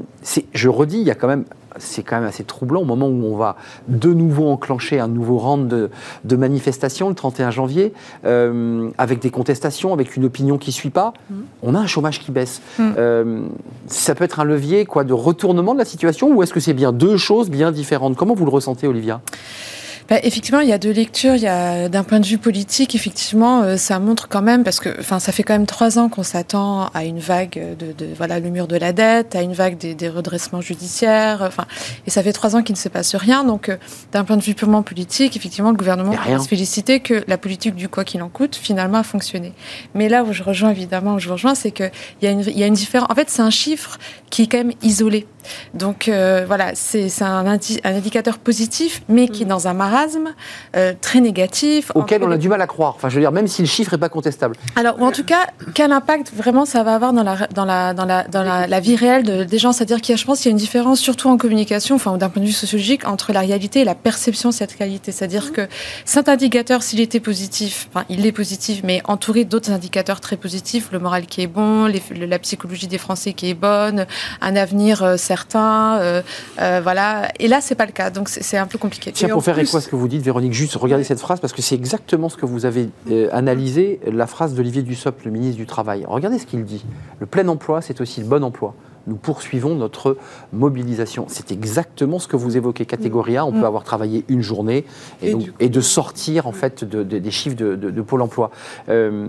je 0.53 0.69
redis, 0.69 0.99
il 0.99 1.07
y 1.07 1.09
a 1.09 1.15
quand 1.15 1.27
même 1.27 1.45
c'est 1.77 2.03
quand 2.03 2.17
même 2.17 2.27
assez 2.27 2.43
troublant 2.43 2.81
au 2.81 2.85
moment 2.85 3.07
où 3.07 3.25
on 3.25 3.35
va 3.35 3.55
de 3.87 4.13
nouveau 4.13 4.49
enclencher 4.49 4.99
un 4.99 5.07
nouveau 5.07 5.37
round 5.37 5.67
de, 5.67 5.89
de 6.23 6.35
manifestations 6.35 7.09
le 7.09 7.15
31 7.15 7.51
janvier, 7.51 7.93
euh, 8.25 8.89
avec 8.97 9.19
des 9.19 9.29
contestations, 9.29 9.93
avec 9.93 10.15
une 10.15 10.25
opinion 10.25 10.57
qui 10.57 10.69
ne 10.69 10.73
suit 10.73 10.89
pas. 10.89 11.13
Mm. 11.29 11.35
On 11.63 11.75
a 11.75 11.79
un 11.79 11.87
chômage 11.87 12.19
qui 12.19 12.31
baisse. 12.31 12.61
Mm. 12.77 12.83
Euh, 12.97 13.41
ça 13.87 14.15
peut 14.15 14.23
être 14.23 14.39
un 14.39 14.45
levier 14.45 14.85
quoi, 14.85 15.03
de 15.03 15.13
retournement 15.13 15.73
de 15.73 15.79
la 15.79 15.85
situation 15.85 16.33
ou 16.33 16.43
est-ce 16.43 16.53
que 16.53 16.59
c'est 16.59 16.73
bien 16.73 16.91
deux 16.91 17.17
choses 17.17 17.49
bien 17.49 17.71
différentes? 17.71 18.15
Comment 18.15 18.35
vous 18.35 18.45
le 18.45 18.51
ressentez, 18.51 18.87
Olivia? 18.87 19.21
Bah, 20.09 20.17
effectivement, 20.23 20.59
il 20.59 20.69
y 20.69 20.73
a 20.73 20.77
deux 20.77 20.91
lectures. 20.91 21.35
Il 21.35 21.41
y 21.41 21.47
a 21.47 21.89
d'un 21.89 22.03
point 22.03 22.19
de 22.19 22.25
vue 22.25 22.37
politique, 22.37 22.95
effectivement, 22.95 23.63
euh, 23.63 23.77
ça 23.77 23.99
montre 23.99 24.27
quand 24.27 24.41
même 24.41 24.63
parce 24.63 24.79
que, 24.79 24.89
enfin, 24.99 25.19
ça 25.19 25.31
fait 25.31 25.43
quand 25.43 25.53
même 25.53 25.65
trois 25.65 25.97
ans 25.97 26.09
qu'on 26.09 26.23
s'attend 26.23 26.87
à 26.93 27.05
une 27.05 27.19
vague 27.19 27.75
de, 27.79 27.91
de, 27.91 28.13
voilà, 28.15 28.39
le 28.39 28.49
mur 28.49 28.67
de 28.67 28.77
la 28.77 28.93
dette, 28.93 29.35
à 29.35 29.41
une 29.41 29.53
vague 29.53 29.77
des, 29.77 29.95
des 29.95 30.09
redressements 30.09 30.61
judiciaires. 30.61 31.41
Enfin, 31.41 31.65
et 32.05 32.09
ça 32.09 32.21
fait 32.21 32.33
trois 32.33 32.55
ans 32.55 32.61
qu'il 32.61 32.73
ne 32.73 32.79
se 32.79 32.89
passe 32.89 33.15
rien. 33.15 33.43
Donc, 33.43 33.69
euh, 33.69 33.77
d'un 34.11 34.23
point 34.23 34.37
de 34.37 34.43
vue 34.43 34.53
purement 34.53 34.83
politique, 34.83 35.35
effectivement, 35.35 35.71
le 35.71 35.77
gouvernement 35.77 36.11
peut 36.11 36.39
se 36.39 36.47
féliciter 36.47 36.99
que 36.99 37.23
la 37.27 37.37
politique 37.37 37.75
du 37.75 37.89
quoi 37.89 38.03
qu'il 38.03 38.21
en 38.21 38.29
coûte 38.29 38.55
finalement 38.55 38.99
a 38.99 39.03
fonctionné. 39.03 39.53
Mais 39.93 40.09
là 40.09 40.23
où 40.23 40.33
je 40.33 40.43
rejoins 40.43 40.69
évidemment, 40.69 41.15
où 41.15 41.19
je 41.19 41.27
vous 41.27 41.33
rejoins, 41.33 41.55
c'est 41.55 41.71
qu'il 41.71 41.91
y 42.21 42.27
a 42.27 42.31
une, 42.31 42.41
il 42.41 42.57
y 42.57 42.63
a 42.63 42.67
une 42.67 42.73
différence. 42.73 43.07
En 43.09 43.15
fait, 43.15 43.29
c'est 43.29 43.41
un 43.41 43.49
chiffre 43.49 43.97
qui 44.29 44.43
est 44.43 44.47
quand 44.47 44.57
même 44.57 44.73
isolé. 44.81 45.25
Donc 45.73 46.07
euh, 46.07 46.43
voilà, 46.47 46.71
c'est 46.73 47.09
un, 47.21 47.45
un, 47.45 47.59
indicateur 47.83 48.37
positif, 48.37 49.01
mais 49.09 49.27
qui 49.27 49.43
est 49.43 49.45
mm. 49.45 49.49
dans 49.49 49.67
un 49.67 49.73
marasme 49.73 50.33
euh, 50.75 50.93
très 50.99 51.21
négatif. 51.21 51.91
Auquel 51.95 52.23
on 52.23 52.31
a 52.31 52.37
du 52.37 52.49
mal 52.49 52.61
à 52.61 52.67
croire. 52.67 52.93
Enfin, 52.95 53.09
je 53.09 53.15
veux 53.15 53.21
dire, 53.21 53.31
même 53.31 53.47
si 53.47 53.61
le 53.61 53.67
chiffre 53.67 53.91
n'est 53.91 53.99
pas 53.99 54.09
contestable. 54.09 54.55
Alors, 54.75 54.99
ou 54.99 55.05
en 55.05 55.11
tout 55.11 55.23
cas, 55.23 55.47
quel 55.73 55.91
impact 55.91 56.31
vraiment 56.33 56.65
ça 56.65 56.83
va 56.83 56.95
avoir 56.95 57.13
dans 57.13 57.23
la, 57.23 57.47
dans 57.47 57.65
la, 57.65 57.93
dans 57.93 58.05
la, 58.05 58.23
dans 58.23 58.43
la, 58.43 58.79
vie 58.79 58.95
réelle 58.95 59.23
de, 59.23 59.43
des 59.43 59.57
gens? 59.57 59.71
C'est-à-dire 59.71 60.01
qu'il 60.01 60.13
y 60.13 60.17
a, 60.17 60.17
je 60.17 60.25
pense, 60.25 60.39
qu'il 60.39 60.47
y 60.47 60.49
a 60.49 60.51
une 60.51 60.57
différence, 60.57 60.99
surtout 60.99 61.29
en 61.29 61.37
communication, 61.37 61.95
enfin, 61.95 62.17
d'un 62.17 62.29
point 62.29 62.41
de 62.41 62.47
vue 62.47 62.53
sociologique, 62.53 63.07
entre 63.07 63.33
la 63.33 63.41
réalité 63.41 63.81
et 63.81 63.85
la 63.85 63.95
perception 63.95 64.49
de 64.49 64.53
cette 64.53 64.73
réalité. 64.73 65.11
C'est-à-dire 65.11 65.45
mm. 65.45 65.51
que 65.51 65.67
cet 66.05 66.29
indicateur, 66.29 66.83
s'il 66.83 66.99
était 66.99 67.19
positif, 67.19 67.87
enfin, 67.93 68.05
il 68.09 68.25
est 68.25 68.31
positif, 68.31 68.81
mais 68.83 69.01
entouré 69.05 69.45
d'autres 69.45 69.71
indicateurs 69.71 70.21
très 70.21 70.37
positifs, 70.37 70.89
le 70.91 70.99
moral 70.99 71.25
qui 71.25 71.41
est 71.41 71.47
bon, 71.47 71.91
la 72.11 72.39
psychologie 72.39 72.87
des 72.87 72.97
Français 72.97 73.33
qui 73.33 73.49
est 73.49 73.53
bonne, 73.53 74.05
un 74.41 74.55
avenir 74.55 75.03
euh, 75.03 75.17
certains. 75.35 75.97
Euh, 75.99 76.21
euh, 76.61 76.79
voilà. 76.81 77.29
Et 77.39 77.47
là, 77.47 77.59
c'est 77.59 77.75
pas 77.75 77.85
le 77.85 77.91
cas. 77.91 78.09
Donc, 78.09 78.29
c'est 78.29 78.57
un 78.57 78.67
peu 78.67 78.77
compliqué. 78.77 79.11
Tiens, 79.11 79.29
pour 79.29 79.43
faire 79.43 79.59
écho 79.59 79.75
à 79.75 79.81
ce 79.81 79.89
que 79.89 79.95
vous 79.97 80.07
dites, 80.07 80.21
Véronique, 80.21 80.53
juste 80.53 80.75
regardez 80.75 81.03
cette 81.03 81.19
phrase 81.19 81.39
parce 81.41 81.53
que 81.53 81.61
c'est 81.61 81.75
exactement 81.75 82.29
ce 82.29 82.37
que 82.37 82.45
vous 82.45 82.65
avez 82.65 82.89
euh, 83.11 83.27
analysé, 83.33 83.99
la 84.09 84.27
phrase 84.27 84.53
d'Olivier 84.53 84.81
Dussopt, 84.81 85.25
le 85.25 85.31
ministre 85.31 85.57
du 85.57 85.65
Travail. 85.65 86.05
Regardez 86.07 86.39
ce 86.39 86.45
qu'il 86.45 86.63
dit. 86.63 86.85
Le 87.19 87.25
plein 87.25 87.47
emploi, 87.49 87.81
c'est 87.81 87.99
aussi 87.99 88.21
le 88.21 88.27
bon 88.27 88.43
emploi. 88.43 88.73
Nous 89.07 89.15
poursuivons 89.15 89.75
notre 89.75 90.17
mobilisation. 90.51 91.25
C'est 91.27 91.51
exactement 91.51 92.19
ce 92.19 92.27
que 92.27 92.35
vous 92.35 92.57
évoquez, 92.57 92.85
catégorie 92.85 93.37
A. 93.37 93.45
On 93.45 93.51
peut 93.51 93.59
mm. 93.59 93.65
avoir 93.65 93.83
travaillé 93.83 94.25
une 94.27 94.41
journée 94.41 94.85
et, 95.21 95.35
et, 95.59 95.69
de 95.69 95.81
sortir 95.81 96.47
en 96.47 96.51
fait 96.51 96.83
des 96.83 97.31
chiffres 97.31 97.55
de, 97.55 98.01
Pôle 98.01 98.21
Emploi. 98.21 98.51
Euh, 98.89 99.27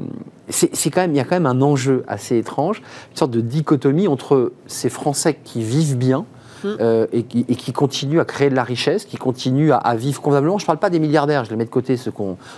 c'est 0.49 0.91
quand 0.91 1.01
même, 1.01 1.13
il 1.13 1.17
y 1.17 1.21
a 1.21 1.25
quand 1.25 1.37
même 1.37 1.47
un 1.47 1.61
enjeu 1.61 2.05
assez 2.09 2.37
étrange, 2.39 2.83
une 3.11 3.17
sorte 3.17 3.31
de 3.31 3.41
dichotomie 3.41 4.09
entre 4.09 4.53
ces 4.67 4.89
Français 4.89 5.39
qui 5.43 5.63
vivent 5.63 5.97
bien 5.97 6.25
mm. 6.65 6.69
euh, 6.81 7.07
et, 7.13 7.23
qui, 7.25 7.45
et, 7.49 7.57
qui, 7.57 7.73
continuent 7.73 8.21
à 8.21 8.25
créer 8.25 8.51
de 8.51 8.55
la 8.55 8.65
richesse, 8.65 9.05
qui 9.05 9.17
continuent 9.17 9.73
à, 9.73 9.95
vivre 9.97 10.21
convenablement. 10.23 10.59
Je 10.59 10.65
ne 10.65 10.67
parle 10.67 10.79
pas 10.79 10.91
des 10.91 11.01
milliardaires, 11.01 11.45
je 11.45 11.51
les 11.51 11.57
mets 11.57 11.65
de 11.65 11.71
côté, 11.71 11.97
ceux 11.97 12.13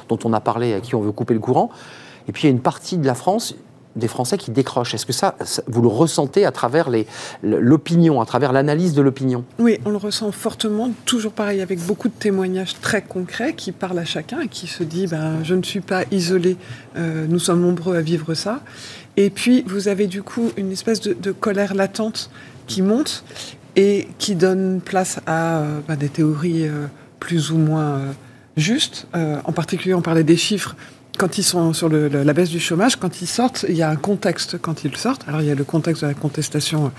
dont 0.09 0.18
on 0.24 0.33
a 0.33 0.40
parlé, 0.40 0.74
à 0.74 0.81
qui 0.81 0.94
on 0.94 1.00
veut 1.00 1.12
couper 1.12 1.35
le 1.35 1.40
courant. 1.40 1.70
Et 2.28 2.33
puis 2.33 2.42
il 2.42 2.46
y 2.46 2.48
a 2.48 2.52
une 2.52 2.61
partie 2.61 2.98
de 2.98 3.07
la 3.07 3.14
France, 3.14 3.54
des 3.98 4.08
Français 4.08 4.38
qui 4.38 4.50
décrochent. 4.50 4.94
Est-ce 4.94 5.06
que 5.06 5.12
ça, 5.12 5.37
vous 5.66 5.82
le 5.82 5.88
ressentez 5.88 6.44
à 6.44 6.52
travers 6.52 6.88
l'opinion, 7.42 8.20
à 8.20 8.26
travers 8.26 8.52
l'analyse 8.52 8.94
de 8.94 9.02
l'opinion? 9.02 9.44
Oui, 9.58 9.78
on 9.84 9.90
le 9.90 9.96
ressent 9.96 10.32
fortement, 10.32 10.90
toujours 11.04 11.32
pareil, 11.32 11.61
avec 11.61 11.80
beaucoup 11.84 12.08
de 12.08 12.14
témoignages 12.14 12.80
très 12.80 13.02
concrets 13.02 13.54
qui 13.54 13.72
parlent 13.72 13.98
à 13.98 14.04
chacun 14.04 14.40
et 14.40 14.48
qui 14.48 14.66
se 14.66 14.82
dit 14.82 15.06
ben, 15.06 15.42
je 15.42 15.54
ne 15.54 15.62
suis 15.62 15.80
pas 15.80 16.04
isolé, 16.11 16.56
euh, 16.96 17.26
nous 17.28 17.38
sommes 17.38 17.61
nombreux 17.61 17.96
à 17.96 18.00
vivre 18.00 18.34
ça. 18.34 18.61
Et 19.16 19.30
puis, 19.30 19.64
vous 19.66 19.88
avez 19.88 20.06
du 20.06 20.22
coup 20.22 20.50
une 20.56 20.72
espèce 20.72 21.00
de, 21.00 21.32
colère 21.32 21.74
latente 21.74 22.30
qui 22.66 22.82
monte 22.82 23.24
et 23.76 24.08
qui 24.18 24.34
donne 24.34 24.80
place 24.80 25.20
à 25.26 25.58
euh, 25.58 25.80
ben, 25.87 25.96
des 25.96 26.08
théories 26.08 26.66
euh, 26.66 26.87
plus 27.20 27.50
ou 27.50 27.58
moins 27.58 28.00
justes. 28.56 29.06
en 29.14 29.52
particulier, 29.52 29.94
on 29.94 30.02
parlait 30.02 30.24
des 30.24 30.37
chiffres 30.37 30.74
quand 31.18 31.37
ils 31.37 31.42
sont 31.42 31.72
sur 31.72 31.88
la 31.88 32.33
baisse 32.33 32.48
du 32.48 32.61
chômage, 32.61 32.96
quand 32.96 33.20
ils 33.20 33.26
sortent, 33.26 33.66
il 33.68 33.76
y 33.76 33.83
a 33.83 33.90
un 33.90 33.96
contexte 33.96 34.57
quand 34.59 34.85
ils 34.85 34.96
sortent. 34.96 35.28
Alors 35.28 35.42
il 35.42 35.48
y 35.48 35.50
a 35.50 35.54
le 35.54 35.64
contexte 35.64 36.02
de 36.02 36.09
la 36.09 36.14
contestation, 36.14 36.92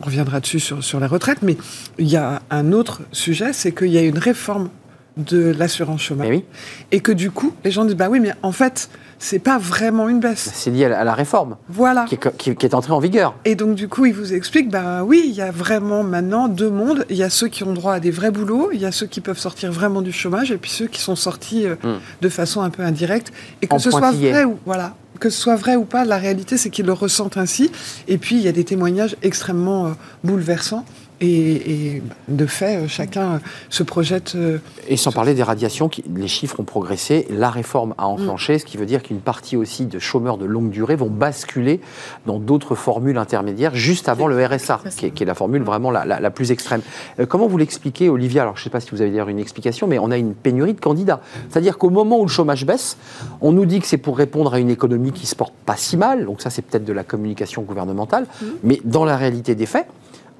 on 0.00 0.04
reviendra 0.04 0.40
dessus 0.40 0.60
sur, 0.60 0.82
sur 0.82 0.98
la 0.98 1.06
retraite, 1.06 1.38
mais 1.42 1.56
il 1.98 2.08
y 2.08 2.16
a 2.16 2.42
un 2.50 2.72
autre 2.72 3.02
sujet, 3.12 3.52
c'est 3.52 3.72
qu'il 3.72 3.88
y 3.88 3.98
a 3.98 4.02
une 4.02 4.18
réforme 4.18 4.70
de 5.16 5.54
l'assurance 5.56 6.02
chômage. 6.02 6.28
Eh 6.30 6.96
Et 6.96 7.00
que 7.00 7.12
du 7.12 7.30
coup, 7.30 7.54
les 7.64 7.70
gens 7.70 7.84
disent, 7.84 7.96
bah 7.96 8.08
oui, 8.10 8.20
mais 8.20 8.32
en 8.42 8.52
fait, 8.52 8.90
c'est 9.18 9.38
pas 9.38 9.58
vraiment 9.58 10.08
une 10.08 10.20
baisse. 10.20 10.50
C'est 10.54 10.70
lié 10.70 10.84
à 10.84 11.04
la 11.04 11.14
réforme. 11.14 11.56
Voilà. 11.68 12.04
Qui 12.06 12.50
est, 12.50 12.74
entrée 12.74 12.92
en 12.92 12.98
vigueur. 12.98 13.34
Et 13.44 13.54
donc, 13.54 13.74
du 13.74 13.88
coup, 13.88 14.06
il 14.06 14.12
vous 14.12 14.34
explique, 14.34 14.70
bah 14.70 15.04
oui, 15.04 15.24
il 15.26 15.34
y 15.34 15.40
a 15.40 15.50
vraiment 15.50 16.02
maintenant 16.02 16.48
deux 16.48 16.70
mondes. 16.70 17.06
Il 17.08 17.16
y 17.16 17.22
a 17.22 17.30
ceux 17.30 17.48
qui 17.48 17.64
ont 17.64 17.72
droit 17.72 17.94
à 17.94 18.00
des 18.00 18.10
vrais 18.10 18.30
boulots, 18.30 18.70
il 18.72 18.80
y 18.80 18.86
a 18.86 18.92
ceux 18.92 19.06
qui 19.06 19.20
peuvent 19.20 19.38
sortir 19.38 19.72
vraiment 19.72 20.02
du 20.02 20.12
chômage, 20.12 20.52
et 20.52 20.58
puis 20.58 20.70
ceux 20.70 20.86
qui 20.86 21.00
sont 21.00 21.16
sortis 21.16 21.66
euh, 21.66 21.76
hmm. 21.82 21.98
de 22.20 22.28
façon 22.28 22.60
un 22.60 22.70
peu 22.70 22.82
indirecte. 22.82 23.32
Et 23.62 23.66
que 23.66 23.78
ce 23.78 23.90
soit 23.90 24.12
vrai 24.12 24.44
ou, 24.44 24.58
voilà, 24.66 24.94
que 25.18 25.30
ce 25.30 25.40
soit 25.40 25.56
vrai 25.56 25.76
ou 25.76 25.84
pas, 25.84 26.04
la 26.04 26.18
réalité, 26.18 26.56
c'est 26.56 26.70
qu'ils 26.70 26.86
le 26.86 26.92
ressentent 26.92 27.36
ainsi. 27.36 27.70
Et 28.08 28.18
puis, 28.18 28.36
il 28.36 28.42
y 28.42 28.48
a 28.48 28.52
des 28.52 28.64
témoignages 28.64 29.16
extrêmement 29.22 29.86
euh, 29.86 29.90
bouleversants. 30.24 30.84
Et, 31.20 32.02
de 32.28 32.46
fait, 32.46 32.76
euh, 32.76 32.88
chacun 32.88 33.34
euh, 33.34 33.38
se 33.70 33.82
projette. 33.82 34.34
Euh, 34.34 34.58
et 34.86 34.98
sans 34.98 35.12
parler 35.12 35.32
des 35.32 35.42
radiations, 35.42 35.88
les 36.14 36.28
chiffres 36.28 36.60
ont 36.60 36.64
progressé, 36.64 37.26
la 37.30 37.48
réforme 37.48 37.94
a 37.96 38.06
enclenché, 38.06 38.56
mm. 38.56 38.58
ce 38.58 38.64
qui 38.66 38.76
veut 38.76 38.84
dire 38.84 39.02
qu'une 39.02 39.20
partie 39.20 39.56
aussi 39.56 39.86
de 39.86 39.98
chômeurs 39.98 40.36
de 40.36 40.44
longue 40.44 40.68
durée 40.68 40.94
vont 40.94 41.08
basculer 41.08 41.80
dans 42.26 42.38
d'autres 42.38 42.74
formules 42.74 43.16
intermédiaires 43.16 43.74
juste 43.74 44.10
avant 44.10 44.26
le 44.26 44.44
RSA, 44.44 44.82
qui 44.96 45.06
est, 45.06 45.24
la 45.24 45.34
formule 45.34 45.62
vraiment 45.62 45.90
la, 45.90 46.30
plus 46.30 46.52
extrême. 46.52 46.82
comment 47.28 47.46
vous 47.46 47.56
l'expliquez, 47.56 48.08
Olivia? 48.08 48.42
Alors, 48.42 48.56
je 48.56 48.60
ne 48.60 48.64
sais 48.64 48.70
pas 48.70 48.80
si 48.80 48.90
vous 48.90 49.00
avez 49.00 49.10
d'ailleurs 49.10 49.28
une 49.28 49.38
explication, 49.38 49.86
mais 49.86 49.98
on 49.98 50.10
a 50.10 50.18
une 50.18 50.34
pénurie 50.34 50.74
de 50.74 50.80
candidats. 50.80 51.20
C'est-à-dire 51.48 51.78
qu'au 51.78 51.90
moment 51.90 52.20
où 52.20 52.24
le 52.24 52.30
chômage 52.30 52.66
baisse, 52.66 52.98
on 53.40 53.52
nous 53.52 53.64
dit 53.64 53.80
que 53.80 53.86
c'est 53.86 53.96
pour 53.96 54.18
répondre 54.18 54.52
à 54.52 54.58
une 54.58 54.70
économie 54.70 55.12
qui 55.12 55.26
se 55.26 55.34
porte 55.34 55.54
pas 55.64 55.76
si 55.76 55.96
mal, 55.96 56.26
donc 56.26 56.42
ça 56.42 56.50
c'est 56.50 56.62
peut-être 56.62 56.84
de 56.84 56.92
la 56.92 57.04
communication 57.04 57.62
gouvernementale, 57.62 58.26
mm. 58.40 58.46
mais 58.64 58.80
dans 58.84 59.04
la 59.04 59.16
réalité 59.16 59.54
des 59.54 59.66
faits, 59.66 59.86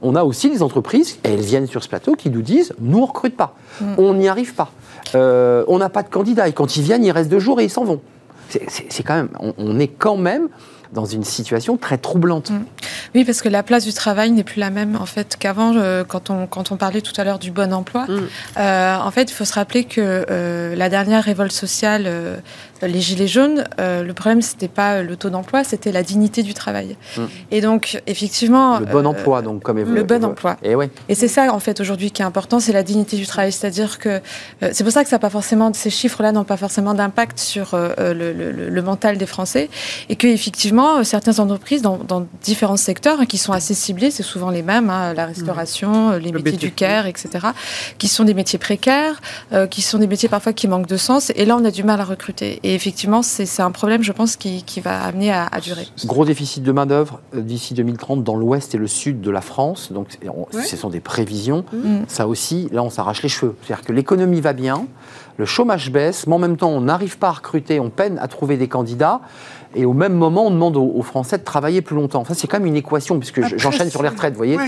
on 0.02 0.14
a 0.14 0.24
aussi 0.24 0.50
des 0.50 0.62
entreprises, 0.62 1.18
et 1.24 1.32
elles 1.32 1.40
viennent 1.40 1.66
sur 1.66 1.82
ce 1.82 1.88
plateau, 1.88 2.14
qui 2.14 2.30
nous 2.30 2.42
disent 2.42 2.74
nous, 2.80 2.98
on 2.98 3.02
ne 3.02 3.06
recrute 3.06 3.36
pas, 3.36 3.54
mm. 3.80 3.94
on 3.98 4.14
n'y 4.14 4.28
arrive 4.28 4.54
pas, 4.54 4.70
euh, 5.14 5.64
on 5.68 5.78
n'a 5.78 5.88
pas 5.88 6.02
de 6.02 6.08
candidats, 6.08 6.48
et 6.48 6.52
quand 6.52 6.76
ils 6.76 6.82
viennent, 6.82 7.04
ils 7.04 7.12
restent 7.12 7.30
deux 7.30 7.38
jours 7.38 7.60
et 7.60 7.64
ils 7.64 7.70
s'en 7.70 7.84
vont. 7.84 8.00
C'est 8.48 9.02
quand 9.02 9.16
même, 9.16 9.28
on, 9.58 9.80
est 9.80 9.88
quand 9.88 10.16
même 10.16 10.48
dans 10.92 11.04
une 11.04 11.24
situation 11.24 11.76
très 11.76 11.98
troublante. 11.98 12.50
Mm. 12.50 12.64
Oui, 13.16 13.24
parce 13.24 13.42
que 13.42 13.48
la 13.48 13.64
place 13.64 13.84
du 13.84 13.92
travail 13.92 14.30
n'est 14.30 14.44
plus 14.44 14.60
la 14.60 14.70
même 14.70 14.94
en 14.94 15.06
fait 15.06 15.36
qu'avant. 15.36 15.74
Euh, 15.74 16.04
quand, 16.04 16.30
on, 16.30 16.46
quand 16.46 16.70
on 16.70 16.76
parlait 16.76 17.00
tout 17.00 17.12
à 17.16 17.24
l'heure 17.24 17.40
du 17.40 17.50
bon 17.50 17.72
emploi, 17.72 18.04
mm. 18.04 18.28
euh, 18.58 18.96
en 18.98 19.10
fait, 19.10 19.30
il 19.30 19.34
faut 19.34 19.44
se 19.44 19.54
rappeler 19.54 19.82
que 19.82 20.74
la 20.76 20.88
dernière 20.88 21.24
révolte 21.24 21.50
sociale 21.50 22.08
les 22.82 23.00
gilets 23.00 23.26
jaunes, 23.26 23.64
euh, 23.80 24.02
le 24.02 24.12
problème 24.12 24.42
c'était 24.42 24.68
pas 24.68 25.02
le 25.02 25.16
taux 25.16 25.30
d'emploi, 25.30 25.64
c'était 25.64 25.92
la 25.92 26.02
dignité 26.02 26.42
du 26.42 26.54
travail. 26.54 26.96
Mm. 27.16 27.22
Et 27.50 27.60
donc 27.60 28.02
effectivement, 28.06 28.78
le 28.78 28.86
bon 28.86 29.04
euh, 29.04 29.08
emploi, 29.08 29.42
donc 29.42 29.62
comme 29.62 29.78
le 29.78 30.02
bon 30.02 30.24
emploi. 30.24 30.56
Et, 30.62 30.74
ouais. 30.74 30.90
et 31.08 31.14
c'est 31.14 31.28
ça 31.28 31.52
en 31.52 31.60
fait 31.60 31.80
aujourd'hui 31.80 32.10
qui 32.10 32.22
est 32.22 32.24
important, 32.24 32.60
c'est 32.60 32.72
la 32.72 32.82
dignité 32.82 33.16
du 33.16 33.26
travail, 33.26 33.52
c'est-à-dire 33.52 33.98
que 33.98 34.20
euh, 34.62 34.70
c'est 34.72 34.84
pour 34.84 34.92
ça 34.92 35.04
que 35.04 35.10
ça 35.10 35.18
pas 35.18 35.30
forcément 35.30 35.72
ces 35.72 35.90
chiffres-là 35.90 36.32
n'ont 36.32 36.44
pas 36.44 36.56
forcément 36.56 36.94
d'impact 36.94 37.38
sur 37.38 37.70
le, 37.74 38.82
mental 38.82 39.18
des 39.18 39.26
Français 39.26 39.68
et 40.08 40.16
que 40.16 40.26
effectivement 40.28 41.02
certaines 41.02 41.40
entreprises 41.40 41.82
dans, 41.82 42.26
différents 42.42 42.76
secteurs 42.76 43.20
hein, 43.20 43.26
qui 43.26 43.38
sont 43.38 43.52
assez 43.52 43.74
ciblés, 43.74 44.10
c'est 44.10 44.22
souvent 44.22 44.50
les 44.50 44.62
mêmes, 44.62 44.90
hein, 44.90 45.12
la 45.14 45.26
restauration, 45.26 46.12
les 46.12 46.30
métiers 46.30 46.56
du 46.56 46.70
care, 46.70 47.06
etc., 47.06 47.48
qui 47.98 48.08
sont 48.08 48.24
des 48.24 48.34
métiers 48.34 48.58
précaires, 48.58 49.20
qui 49.70 49.82
sont 49.82 49.98
des 49.98 50.06
métiers 50.06 50.28
parfois 50.28 50.52
qui 50.52 50.68
manquent 50.68 50.86
de 50.86 50.96
sens. 50.96 51.32
Et 51.34 51.44
là 51.44 51.56
on 51.56 51.64
a 51.64 51.70
du 51.70 51.82
mal 51.82 52.00
à 52.00 52.04
recruter. 52.04 52.60
Et 52.66 52.74
effectivement, 52.74 53.22
c'est 53.22 53.62
un 53.62 53.70
problème, 53.70 54.02
je 54.02 54.10
pense, 54.10 54.34
qui, 54.34 54.80
va 54.82 55.04
amener 55.04 55.32
à, 55.32 55.48
durer. 55.62 55.86
Gros 56.04 56.24
déficit 56.24 56.64
de 56.64 56.72
main-d'œuvre 56.72 57.20
euh, 57.32 57.40
d'ici 57.40 57.74
2030 57.74 58.24
dans 58.24 58.34
l'ouest 58.34 58.74
et 58.74 58.78
le 58.78 58.88
sud 58.88 59.20
de 59.20 59.30
la 59.30 59.40
France. 59.40 59.92
Donc, 59.92 60.18
ce 60.50 60.76
sont 60.76 60.90
des 60.90 60.98
prévisions. 60.98 61.64
Mm. 61.72 61.98
Ça 62.08 62.26
aussi, 62.26 62.68
là, 62.72 62.82
on 62.82 62.90
s'arrache 62.90 63.22
les 63.22 63.28
cheveux. 63.28 63.54
C'est-à-dire 63.62 63.84
que 63.84 63.92
l'économie 63.92 64.40
va 64.40 64.52
bien, 64.52 64.88
le 65.36 65.44
chômage 65.44 65.92
baisse, 65.92 66.26
mais 66.26 66.34
en 66.34 66.40
même 66.40 66.56
temps, 66.56 66.70
on 66.70 66.80
n'arrive 66.80 67.18
pas 67.18 67.28
à 67.28 67.32
recruter, 67.32 67.78
on 67.78 67.88
peine 67.88 68.18
à 68.18 68.26
trouver 68.26 68.56
des 68.56 68.66
candidats. 68.66 69.20
Et 69.76 69.84
au 69.84 69.92
même 69.92 70.14
moment, 70.14 70.46
on 70.46 70.50
demande 70.50 70.76
aux, 70.76 71.02
Français 71.02 71.38
de 71.38 71.44
travailler 71.44 71.82
plus 71.82 71.94
longtemps. 71.94 72.20
Enfin, 72.20 72.34
c'est 72.34 72.48
quand 72.48 72.58
même 72.58 72.66
une 72.66 72.76
équation, 72.76 73.18
puisque 73.18 73.40
j'enchaîne 73.58 73.90
sur 73.90 74.02
les 74.02 74.08
retraites, 74.08 74.32
vous 74.32 74.38
voyez. 74.38 74.58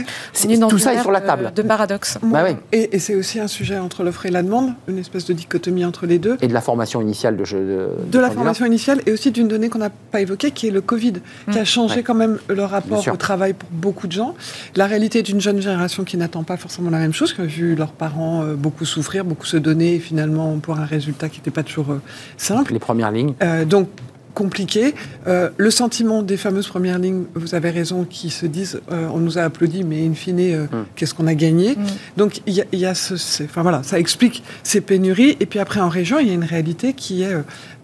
Tout 0.69 0.79
ça 0.79 0.95
est 0.95 1.01
sur 1.01 1.11
la 1.11 1.21
table. 1.21 1.53
De 1.55 1.63
paradoxe. 1.63 2.19
Bah 2.23 2.45
et, 2.73 2.99
c'est 2.99 3.15
aussi 3.15 3.41
un 3.41 3.49
sujet 3.49 3.79
entre 3.79 4.05
l'offre 4.05 4.27
et 4.27 4.31
la 4.31 4.43
demande, 4.43 4.73
une 4.87 4.99
espèce 4.99 5.25
de 5.25 5.33
dichotomie 5.33 5.85
entre 5.85 6.07
les 6.07 6.19
deux. 6.19 6.37
Et 6.43 6.49
de 6.49 6.53
la 6.53 6.61
formation 6.61 7.01
initiale 7.01 7.37
de 7.37 7.45
De, 7.45 7.89
de 8.11 8.19
la 8.19 8.31
formation 8.31 8.67
initiale 8.67 9.01
et 9.07 9.13
aussi 9.13 9.31
d'une 9.31 9.49
donnée 9.49 9.69
qu'on 9.69 9.79
n'a 9.79 9.91
pas 9.91 10.21
évoquée, 10.21 10.51
qui 10.51 10.69
est 10.69 10.71
le 10.71 10.81
Covid, 10.81 11.15
qui 11.51 11.59
a 11.59 11.63
mmh. 11.63 11.67
changé 11.67 12.03
quand 12.03 12.15
même 12.15 12.39
le 12.49 12.65
rapport 12.65 13.07
au 13.09 13.17
travail 13.17 13.55
pour 13.55 13.69
beaucoup 13.71 14.07
de 14.07 14.13
gens. 14.13 14.35
La 14.77 14.87
réalité 14.87 15.23
d'une 15.23 15.41
jeune 15.41 15.61
génération 15.61 16.05
qui 16.05 16.17
n'attend 16.17 16.43
pas 16.43 16.57
forcément 16.57 16.91
la 16.91 16.99
même 16.99 17.13
chose, 17.13 17.33
qui 17.33 17.41
a 17.41 17.45
vu 17.45 17.75
leurs 17.75 17.93
parents 17.93 18.43
euh, 18.43 18.55
beaucoup 18.55 18.85
souffrir, 18.85 19.25
beaucoup 19.25 19.47
se 19.47 19.57
donner, 19.57 19.95
et 19.95 19.99
finalement 19.99 20.59
pour 20.59 20.79
un 20.79 20.85
résultat 20.85 21.29
qui 21.29 21.39
n'était 21.39 21.51
pas 21.51 21.63
toujours 21.63 21.93
euh, 21.93 22.01
simple. 22.37 22.73
Les 22.73 22.79
premières 22.79 23.11
lignes. 23.11 23.35
Euh, 23.43 23.65
donc 23.65 23.89
compliqué. 24.35 24.95
Euh, 25.27 25.51
le 25.57 25.71
sentiment 25.71 26.23
des 26.23 26.37
fameuses 26.37 26.69
premières 26.69 26.99
lignes, 26.99 27.25
vous 27.35 27.55
avez 27.55 27.71
raison, 27.71 28.05
qui 28.05 28.31
se 28.31 28.47
disent 28.47 28.81
euh, 28.93 29.09
on 29.13 29.19
nous 29.19 29.39
a 29.39 29.43
applaudi, 29.43 29.85
mais 29.85 30.07
in 30.07 30.15
fine, 30.15 30.41
euh, 30.41 30.65
mm. 30.65 30.87
qu'est-ce 30.95 31.15
qu'on 31.15 31.27
a 31.27 31.35
gagné 31.35 31.77
mm. 31.77 31.85
Donc 32.17 32.41
il 32.47 32.65
y, 32.73 32.87
a, 32.87 32.95
ce. 32.95 33.43
Enfin 33.45 33.63
voilà, 33.63 33.83
ça 33.83 33.99
explique 33.99 34.43
ces 34.63 34.81
pénuries. 34.81 35.37
Et 35.41 35.47
puis 35.47 35.59
après, 35.59 35.81
en 35.81 35.89
région, 35.89 36.19
il 36.19 36.29
y 36.29 36.31
a 36.31 36.35
une 36.35 36.45
réalité 36.45 36.93
qui 36.93 37.23
est 37.23 37.35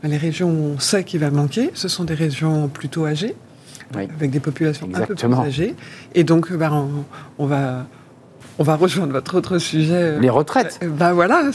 ben, 0.03 0.09
les 0.09 0.17
régions 0.17 0.51
où 0.51 0.75
on 0.77 0.79
sait 0.79 1.05
qu'il 1.05 1.21
va 1.21 1.31
manquer, 1.31 1.71
ce 1.75 1.89
sont 1.89 2.05
des 2.05 2.15
régions 2.15 2.69
plutôt 2.69 3.07
âgées. 3.07 3.35
Avec 3.95 4.31
des 4.31 4.41
populations 4.41 4.89
un 4.93 5.01
peu 5.03 5.15
plus 5.15 5.35
âgées. 5.35 5.75
Et 6.17 6.25
donc, 6.25 6.53
ben, 6.53 6.89
on 7.39 7.47
va 7.47 7.87
on 8.59 8.63
va 8.63 8.77
rejoindre 8.77 9.13
votre 9.13 9.37
autre 9.37 9.59
sujet. 9.59 9.95
Euh, 9.95 10.21
les 10.21 10.31
retraites. 10.31 10.81
Ben 10.83 11.13
voilà, 11.13 11.51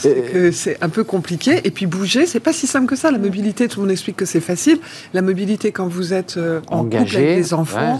c'est 0.52 0.78
un 0.82 0.88
peu 0.88 1.04
compliqué. 1.04 1.60
Et 1.64 1.70
puis 1.70 1.86
bouger, 1.86 2.26
c'est 2.26 2.40
pas 2.40 2.52
si 2.52 2.66
simple 2.66 2.86
que 2.86 2.96
ça. 2.96 3.10
La 3.10 3.18
mobilité, 3.18 3.68
tout 3.68 3.80
le 3.80 3.86
monde 3.86 3.92
explique 3.92 4.16
que 4.16 4.24
c'est 4.24 4.40
facile. 4.40 4.78
La 5.14 5.22
mobilité, 5.22 5.72
quand 5.72 5.86
vous 5.86 6.12
êtes 6.12 6.38
en 6.68 6.84
couple 6.84 6.96
avec 6.96 7.36
des 7.36 7.54
enfants, 7.54 7.98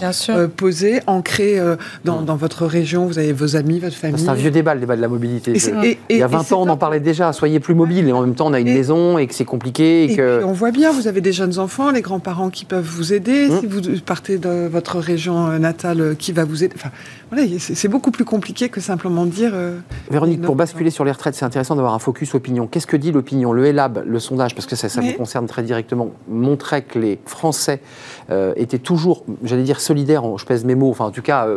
posés, 0.56 1.00
ancrés 1.06 1.60
dans, 2.04 2.22
dans, 2.22 2.36
votre 2.36 2.66
région, 2.66 3.06
vous 3.06 3.18
avez 3.18 3.32
vos 3.32 3.56
amis, 3.56 3.78
votre 3.78 3.96
famille. 3.96 4.22
C'est 4.22 4.28
un 4.28 4.34
vieux 4.34 4.50
débat, 4.50 4.74
le 4.74 4.80
débat 4.80 4.96
de 4.96 5.02
la 5.02 5.08
mobilité. 5.08 5.52
Il 6.08 6.16
y 6.16 6.22
a 6.22 6.26
20 6.26 6.52
ans, 6.52 6.62
on 6.62 6.68
en 6.68 6.76
parlait 6.76 7.00
déjà. 7.00 7.32
Soyez 7.32 7.60
plus 7.60 7.74
mobile. 7.74 8.08
Et 8.08 8.12
en 8.12 8.22
même 8.22 8.34
temps, 8.34 8.48
on 8.48 8.52
a 8.52 8.60
une 8.60 8.72
maison 8.72 9.18
et 9.18 9.26
que 9.26 9.34
c'est 9.34 9.44
compliqué. 9.44 10.04
Et, 10.04 10.16
que... 10.16 10.42
on 10.44 10.52
voit 10.52 10.70
bien, 10.70 10.92
vous 10.92 11.06
avez 11.06 11.20
des 11.20 11.32
jeunes 11.32 11.58
enfants, 11.58 11.90
les 11.90 12.02
grands-parents 12.02 12.50
qui 12.50 12.64
peuvent 12.64 12.84
vous 12.84 13.12
aider. 13.12 13.48
Mmh. 13.48 13.60
Si 13.60 13.66
vous 13.66 13.80
partez 14.04 14.38
de 14.38 14.68
votre 14.68 14.98
région 14.98 15.58
natale, 15.58 16.16
qui 16.18 16.32
va 16.32 16.44
vous 16.44 16.64
aider? 16.64 16.74
Enfin, 16.76 16.90
voilà, 17.30 17.46
c'est 17.58 17.88
beaucoup 17.88 18.10
plus 18.10 18.24
compliqué 18.24 18.68
que 18.68 18.80
que 18.80 18.89
simplement 18.90 19.24
dire. 19.24 19.52
Véronique, 20.10 20.42
pour 20.42 20.56
basculer 20.56 20.90
sur 20.90 21.04
les 21.04 21.12
retraites, 21.12 21.36
c'est 21.36 21.44
intéressant 21.44 21.76
d'avoir 21.76 21.94
un 21.94 22.00
focus 22.00 22.34
opinion. 22.34 22.66
Qu'est-ce 22.66 22.88
que 22.88 22.96
dit 22.96 23.12
l'opinion 23.12 23.52
Le 23.52 23.66
ELAB, 23.66 24.02
le 24.04 24.18
sondage, 24.18 24.56
parce 24.56 24.66
que 24.66 24.74
ça, 24.74 24.88
ça 24.88 25.00
vous 25.00 25.12
concerne 25.12 25.46
très 25.46 25.62
directement, 25.62 26.10
montrait 26.28 26.82
que 26.82 26.98
les 26.98 27.20
Français 27.24 27.80
étaient 28.56 28.78
toujours, 28.78 29.24
j'allais 29.42 29.62
dire 29.62 29.80
solidaires, 29.80 30.22
je 30.38 30.44
pèse 30.44 30.64
mes 30.64 30.74
mots, 30.74 30.90
enfin 30.90 31.06
en 31.06 31.10
tout 31.10 31.22
cas, 31.22 31.48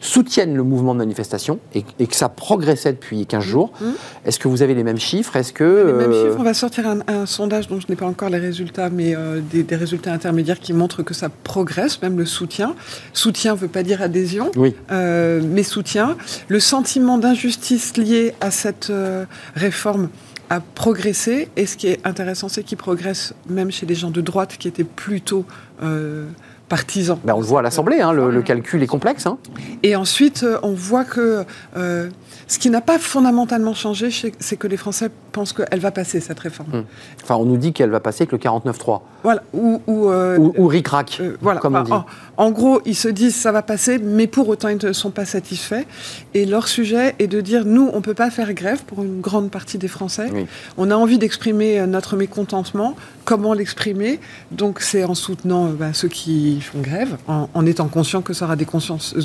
soutiennent 0.00 0.56
le 0.56 0.62
mouvement 0.62 0.94
de 0.94 0.98
manifestation 0.98 1.58
et, 1.74 1.82
que 1.82 2.14
ça 2.14 2.28
progressait 2.28 2.92
depuis 2.92 3.26
15 3.26 3.42
jours. 3.42 3.72
Mmh. 3.80 3.86
Est-ce 4.24 4.38
que 4.38 4.48
vous 4.48 4.62
avez 4.62 4.74
les 4.74 4.84
mêmes 4.84 4.98
chiffres? 4.98 5.34
Est-ce 5.36 5.52
que 5.52 5.86
les 5.86 5.92
mêmes 5.92 6.12
chiffres 6.12 6.36
On 6.38 6.42
va 6.42 6.54
sortir 6.54 6.84
un, 7.06 7.26
sondage 7.26 7.68
dont 7.68 7.80
je 7.80 7.86
n'ai 7.88 7.96
pas 7.96 8.06
encore 8.06 8.28
les 8.28 8.38
résultats, 8.38 8.88
mais 8.90 9.14
des, 9.50 9.62
des, 9.62 9.76
résultats 9.76 10.12
intermédiaires 10.12 10.60
qui 10.60 10.72
montrent 10.72 11.02
que 11.02 11.14
ça 11.14 11.28
progresse, 11.28 12.00
même 12.02 12.18
le 12.18 12.26
soutien. 12.26 12.74
Soutien 13.12 13.54
ne 13.54 13.58
veut 13.58 13.68
pas 13.68 13.82
dire 13.82 14.02
adhésion, 14.02 14.50
oui. 14.56 14.74
mais 14.90 15.62
soutien. 15.62 16.16
Le 16.48 16.60
sentiment 16.60 17.18
d'injustice 17.18 17.96
lié 17.96 18.34
à 18.40 18.50
cette 18.50 18.92
réforme 19.56 20.08
a 20.50 20.60
progressé. 20.60 21.48
Et 21.56 21.64
ce 21.64 21.76
qui 21.76 21.86
est 21.86 22.04
intéressant, 22.04 22.48
c'est 22.48 22.64
qu'il 22.64 22.76
progresse 22.76 23.32
même 23.48 23.70
chez 23.70 23.86
les 23.86 23.94
gens 23.94 24.10
de 24.10 24.20
droite 24.20 24.56
qui 24.58 24.68
étaient 24.68 24.84
plutôt 24.84 25.46
euh, 25.82 26.28
partisans. 26.70 27.18
Ben 27.24 27.34
on 27.34 27.40
le 27.40 27.44
voit 27.44 27.58
à 27.58 27.62
l'Assemblée, 27.62 28.00
hein, 28.00 28.12
le, 28.12 28.42
calcul 28.42 28.82
est 28.82 28.86
complexe. 28.86 29.26
Hein. 29.26 29.36
Et 29.82 29.96
ensuite, 29.96 30.44
euh, 30.44 30.58
on 30.62 30.72
voit 30.72 31.04
que 31.04 31.44
euh, 31.76 32.08
ce 32.50 32.58
qui 32.58 32.68
n'a 32.68 32.80
pas 32.80 32.98
fondamentalement 32.98 33.74
changé, 33.74 34.10
c'est 34.40 34.56
que 34.56 34.66
les 34.66 34.76
Français 34.76 35.08
pensent 35.30 35.52
qu'elle 35.52 35.78
va 35.78 35.92
passer, 35.92 36.18
cette 36.18 36.40
réforme. 36.40 36.68
Hum. 36.74 36.84
Enfin, 37.22 37.36
on 37.36 37.44
nous 37.44 37.56
dit 37.56 37.72
qu'elle 37.72 37.90
va 37.90 38.00
passer 38.00 38.22
avec 38.22 38.32
le 38.32 38.38
49-3. 38.38 39.02
Voilà. 39.22 39.42
Ou, 39.52 39.80
ou, 39.86 40.08
euh, 40.08 40.36
ou, 40.36 40.66
ric-rac, 40.66 41.18
euh, 41.20 41.36
voilà. 41.40 41.60
comme 41.60 41.76
on 41.76 41.82
dit. 41.82 41.92
En, 42.36 42.50
gros, 42.50 42.80
ils 42.86 42.96
se 42.96 43.06
disent 43.06 43.36
ça 43.36 43.52
va 43.52 43.62
passer, 43.62 43.98
mais 43.98 44.26
pour 44.26 44.48
autant, 44.48 44.68
ils 44.68 44.84
ne 44.84 44.92
sont 44.92 45.12
pas 45.12 45.26
satisfaits. 45.26 45.84
Et 46.34 46.44
leur 46.44 46.66
sujet 46.66 47.14
est 47.20 47.28
de 47.28 47.40
dire, 47.40 47.64
nous, 47.64 47.88
on 47.92 47.98
ne 47.98 48.02
peut 48.02 48.14
pas 48.14 48.30
faire 48.30 48.52
grève 48.52 48.82
pour 48.84 49.04
une 49.04 49.20
grande 49.20 49.52
partie 49.52 49.78
des 49.78 49.88
Français. 49.88 50.28
On 50.76 50.90
a 50.90 50.96
envie 50.96 51.18
d'exprimer 51.18 51.86
notre 51.86 52.16
mécontentement. 52.16 52.96
Comment 53.24 53.54
l'exprimer? 53.54 54.18
Donc, 54.50 54.80
c'est 54.80 55.04
en 55.04 55.14
soutenant 55.14 55.66
ben, 55.66 55.92
ceux 55.92 56.08
qui 56.08 56.59
font 56.62 56.80
grève, 56.80 57.16
en, 57.26 57.66
étant 57.66 57.88
conscient 57.88 58.22
que 58.22 58.32
ça 58.32 58.44
aura 58.44 58.56
des, 58.56 58.66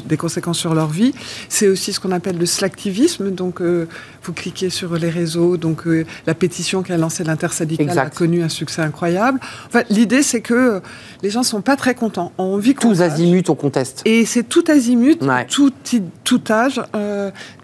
des 0.06 0.18
conséquences 0.18 0.60
sur 0.60 0.74
leur 0.74 0.88
vie. 0.88 1.14
C'est 1.50 1.68
aussi 1.68 1.94
ce 1.94 2.00
qu'on 2.00 2.12
appelle 2.12 2.38
le 2.38 2.46
slacktivisme 2.46 3.26
donc, 3.32 3.62
euh, 3.62 3.88
vous 4.24 4.34
cliquez 4.34 4.70
sur 4.70 4.96
les 4.96 5.10
réseaux. 5.10 5.58
Donc, 5.58 5.88
euh, 5.88 6.06
la 6.26 6.34
pétition 6.34 6.84
qu'a 6.84 6.98
lancée 6.98 7.24
l'intersyndicale 7.24 7.98
a 7.98 8.10
connu 8.10 8.44
un 8.44 8.50
succès 8.50 8.82
incroyable. 8.82 9.40
Enfin, 9.68 9.84
l'idée, 9.90 10.24
c'est 10.24 10.42
que 10.42 10.54
euh, 10.54 10.80
les 11.22 11.30
gens 11.30 11.44
sont 11.44 11.62
pas 11.62 11.76
très 11.76 11.96
contents. 11.96 12.32
On 12.38 12.56
envie 12.56 12.76
Tous 12.76 13.02
azimuts, 13.02 13.44
on 13.50 13.56
conteste. 13.56 14.02
Et 14.06 14.26
c'est 14.26 14.44
tout 14.44 14.64
azimut, 14.68 15.20
tout, 15.50 15.72
tout 16.24 16.42
âge, 16.50 16.82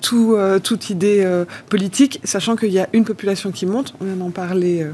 tout, 0.02 0.38
toute 0.64 0.90
idée 0.90 1.44
politique, 1.70 2.20
sachant 2.24 2.56
qu'il 2.56 2.72
y 2.72 2.80
a 2.80 2.88
une 2.94 3.06
population 3.06 3.52
qui 3.52 3.66
monte. 3.66 3.94
On 4.02 4.06
vient 4.06 4.16
d'en 4.16 4.32
parler 4.32 4.86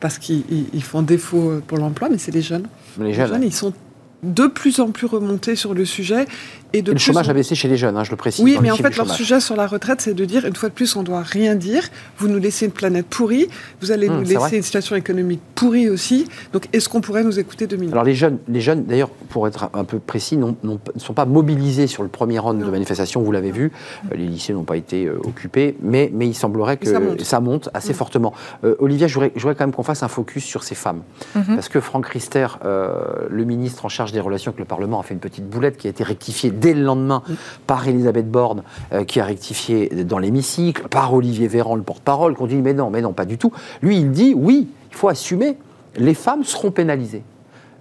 parce 0.00 0.18
qu'ils 0.18 0.82
font 0.82 1.02
défaut 1.02 1.60
pour 1.66 1.78
l'emploi, 1.78 2.08
mais 2.10 2.18
c'est 2.18 2.32
les 2.32 2.42
jeunes. 2.42 2.66
Les 2.98 3.12
jeunes, 3.12 3.26
les 3.26 3.32
jeunes 3.32 3.42
ils 3.44 3.54
sont 3.54 3.72
de 4.22 4.46
plus 4.46 4.80
en 4.80 4.90
plus 4.90 5.06
remontés 5.06 5.56
sur 5.56 5.74
le 5.74 5.84
sujet 5.84 6.26
et 6.72 6.82
le 6.82 6.98
chômage 6.98 7.28
a 7.28 7.34
baissé 7.34 7.54
chez 7.54 7.68
les 7.68 7.76
jeunes, 7.76 7.96
hein, 7.96 8.04
je 8.04 8.10
le 8.10 8.16
précise. 8.16 8.44
Oui, 8.44 8.58
mais 8.60 8.70
en 8.70 8.76
fait, 8.76 8.96
leur 8.96 9.10
sujet 9.10 9.40
sur 9.40 9.56
la 9.56 9.66
retraite, 9.66 10.00
c'est 10.00 10.14
de 10.14 10.24
dire, 10.24 10.46
une 10.46 10.56
fois 10.56 10.68
de 10.68 10.74
plus, 10.74 10.96
on 10.96 11.02
doit 11.02 11.22
rien 11.22 11.54
dire. 11.54 11.82
Vous 12.18 12.28
nous 12.28 12.38
laissez 12.38 12.66
une 12.66 12.72
planète 12.72 13.06
pourrie, 13.06 13.48
vous 13.80 13.92
allez 13.92 14.08
hum, 14.08 14.18
nous 14.18 14.28
laisser 14.28 14.56
une 14.56 14.62
situation 14.62 14.96
économique 14.96 15.40
pourrie 15.54 15.88
aussi. 15.88 16.26
Donc, 16.52 16.68
est-ce 16.72 16.88
qu'on 16.88 17.00
pourrait 17.00 17.24
nous 17.24 17.38
écouter 17.38 17.66
deux 17.66 17.76
minutes? 17.76 17.92
Alors, 17.92 18.04
les 18.04 18.14
jeunes, 18.14 18.38
les 18.48 18.60
jeunes 18.60 18.84
d'ailleurs, 18.84 19.10
pour 19.28 19.46
être 19.46 19.70
un 19.74 19.84
peu 19.84 19.98
précis, 19.98 20.36
ne 20.36 20.76
sont 20.96 21.14
pas 21.14 21.26
mobilisés 21.26 21.86
sur 21.86 22.02
le 22.02 22.08
premier 22.08 22.38
round 22.38 22.62
de 22.62 22.70
manifestation, 22.70 23.22
vous 23.22 23.32
l'avez 23.32 23.50
vu. 23.50 23.72
Euh, 24.10 24.16
les 24.16 24.26
lycées 24.26 24.52
n'ont 24.52 24.64
pas 24.64 24.76
été 24.76 25.06
euh, 25.06 25.18
occupés, 25.24 25.76
mais, 25.82 26.10
mais 26.12 26.26
il 26.26 26.34
semblerait 26.34 26.76
que 26.76 26.86
ça 27.22 27.40
monte, 27.40 27.68
assez 27.74 27.90
hum. 27.90 27.94
fortement. 27.94 28.32
Euh, 28.64 28.76
Olivia, 28.78 29.06
je 29.06 29.14
voudrais, 29.18 29.30
quand 29.54 29.60
même 29.60 29.72
qu'on 29.72 29.82
fasse 29.82 30.02
un 30.02 30.08
focus 30.08 30.44
sur 30.44 30.64
ces 30.64 30.74
femmes. 30.74 31.02
Mhm. 31.34 31.54
Parce 31.54 31.68
que 31.68 31.80
Franck 31.80 32.06
Rister, 32.06 32.46
le 32.62 33.44
ministre 33.44 33.84
en 33.84 33.88
charge 33.88 34.12
des 34.12 34.20
relations 34.20 34.50
avec 34.50 34.58
le 34.58 34.64
Parlement, 34.64 35.00
a 35.00 35.02
fait 35.02 35.14
une 35.14 35.20
petite 35.20 35.48
boulette 35.48 35.76
qui 35.76 35.86
a 35.86 35.90
été 35.90 36.04
rectifiée 36.04 36.50
dès 36.62 36.72
le 36.72 36.82
lendemain 36.82 37.22
par 37.66 37.86
Elisabeth 37.86 38.30
Borne, 38.30 38.62
euh, 38.92 39.04
qui 39.04 39.20
a 39.20 39.24
rectifié 39.24 39.88
dans 40.04 40.18
l'hémicycle, 40.18 40.88
par 40.88 41.12
Olivier 41.12 41.48
Véran, 41.48 41.76
le 41.76 41.82
porte-parole, 41.82 42.34
qu'on 42.34 42.46
dit 42.46 42.56
mais 42.56 42.72
non, 42.72 42.88
mais 42.88 43.02
non, 43.02 43.12
pas 43.12 43.26
du 43.26 43.36
tout. 43.36 43.52
Lui, 43.82 43.98
il 43.98 44.10
dit 44.10 44.32
oui, 44.34 44.68
il 44.90 44.96
faut 44.96 45.08
assumer, 45.08 45.58
les 45.96 46.14
femmes 46.14 46.44
seront 46.44 46.70
pénalisées. 46.70 47.24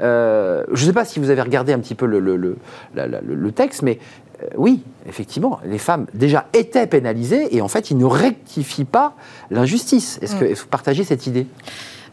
Euh, 0.02 0.64
je 0.74 0.82
ne 0.82 0.88
sais 0.88 0.94
pas 0.94 1.06
si 1.06 1.20
vous 1.20 1.30
avez 1.30 1.42
regardé 1.42 1.74
un 1.74 1.80
petit 1.80 1.96
peu 1.96 2.08
le, 2.08 2.20
le, 2.20 3.52
texte, 3.52 3.84
mais 3.84 4.00
euh, 4.42 4.48
oui, 4.58 4.82
effectivement, 5.08 5.60
les 5.64 5.78
femmes 5.78 6.08
déjà 6.16 6.48
étaient 6.54 6.88
pénalisées 6.88 7.56
et 7.56 7.62
en 7.62 7.68
fait, 7.68 7.92
ils 7.92 7.98
ne 7.98 8.06
rectifient 8.06 8.86
pas 8.86 9.14
l'injustice. 9.52 10.18
Est-ce 10.22 10.36
que 10.36 10.46
mm. 10.46 10.54
vous 10.54 10.68
partagez 10.68 11.04
cette 11.04 11.28
idée? 11.28 11.46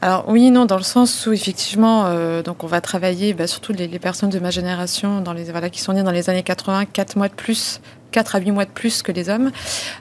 Alors 0.01 0.29
oui, 0.29 0.51
non, 0.53 0.65
dans 0.65 0.77
le 0.77 0.85
sens 0.85 1.27
où 1.27 1.33
effectivement, 1.33 2.07
euh, 2.07 2.43
donc 2.43 2.63
on 2.63 2.69
va 2.69 2.81
travailler, 2.81 3.35
bah, 3.35 3.49
surtout 3.49 3.73
les, 3.73 3.89
personnes 3.99 4.31
de 4.31 4.39
ma 4.39 4.51
génération, 4.51 5.21
dans 5.21 5.33
les 5.33 5.45
voilà, 5.51 5.71
qui 5.71 5.81
sont 5.81 5.93
nées 5.93 6.05
dans 6.05 6.13
les 6.13 6.31
années 6.31 6.45
80, 6.45 6.87
4 6.87 7.17
mois 7.17 7.29
de 7.29 7.35
plus 7.35 7.81
4 8.13 8.37
à 8.37 8.39
8 8.41 8.51
mois 8.53 8.65
de 8.65 8.71
plus 8.71 9.03
que 9.03 9.13
les 9.13 9.29
hommes. 9.29 9.51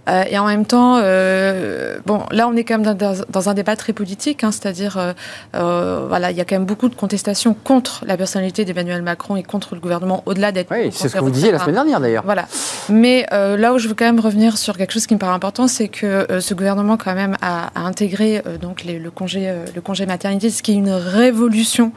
Euh, 0.09 0.23
et 0.29 0.37
en 0.37 0.45
même 0.45 0.65
temps, 0.65 0.99
euh, 1.01 1.97
bon, 2.05 2.23
là, 2.31 2.47
on 2.47 2.55
est 2.55 2.63
quand 2.63 2.79
même 2.79 2.95
dans, 2.95 3.49
un 3.49 3.53
débat 3.53 3.75
très 3.75 3.93
politique, 3.93 4.43
hein, 4.43 4.51
c'est-à-dire, 4.51 5.13
euh, 5.55 6.05
voilà, 6.07 6.31
il 6.31 6.37
y 6.37 6.41
a 6.41 6.45
quand 6.45 6.55
même 6.55 6.65
beaucoup 6.65 6.89
de 6.89 6.95
contestations 6.95 7.55
contre 7.63 8.03
la 8.05 8.17
personnalité 8.17 8.65
d'Emmanuel 8.65 9.01
Macron 9.01 9.35
et 9.35 9.43
contre 9.43 9.75
le 9.75 9.81
gouvernement, 9.81 10.23
au-delà 10.25 10.51
d'être. 10.51 10.71
Oui, 10.71 10.89
c'est 10.91 11.09
ce 11.09 11.15
que 11.15 11.19
vous 11.19 11.29
disiez 11.29 11.51
la 11.51 11.59
semaine 11.59 11.75
dernière, 11.75 11.99
d'ailleurs. 11.99 12.23
Voilà. 12.25 12.45
Mais 12.89 13.25
là 13.31 13.73
où 13.73 13.77
je 13.77 13.87
veux 13.87 13.95
quand 13.95 14.05
même 14.05 14.19
revenir 14.19 14.57
sur 14.57 14.77
quelque 14.77 14.93
chose 14.93 15.07
qui 15.07 15.13
me 15.13 15.19
paraît 15.19 15.33
important, 15.33 15.67
c'est 15.67 15.87
que 15.87 16.25
ce 16.39 16.53
gouvernement, 16.53 16.97
quand 16.97 17.15
même, 17.15 17.35
a, 17.41 17.71
a 17.75 17.81
intégré 17.81 18.41
donc 18.61 18.83
les, 18.83 18.99
le 18.99 19.11
congé, 19.11 19.53
le 19.73 19.81
congé 19.81 20.05
maternité, 20.05 20.49
ce 20.49 20.63
qui 20.63 20.71
est 20.71 20.75
une 20.75 20.91
révolution 20.91 21.91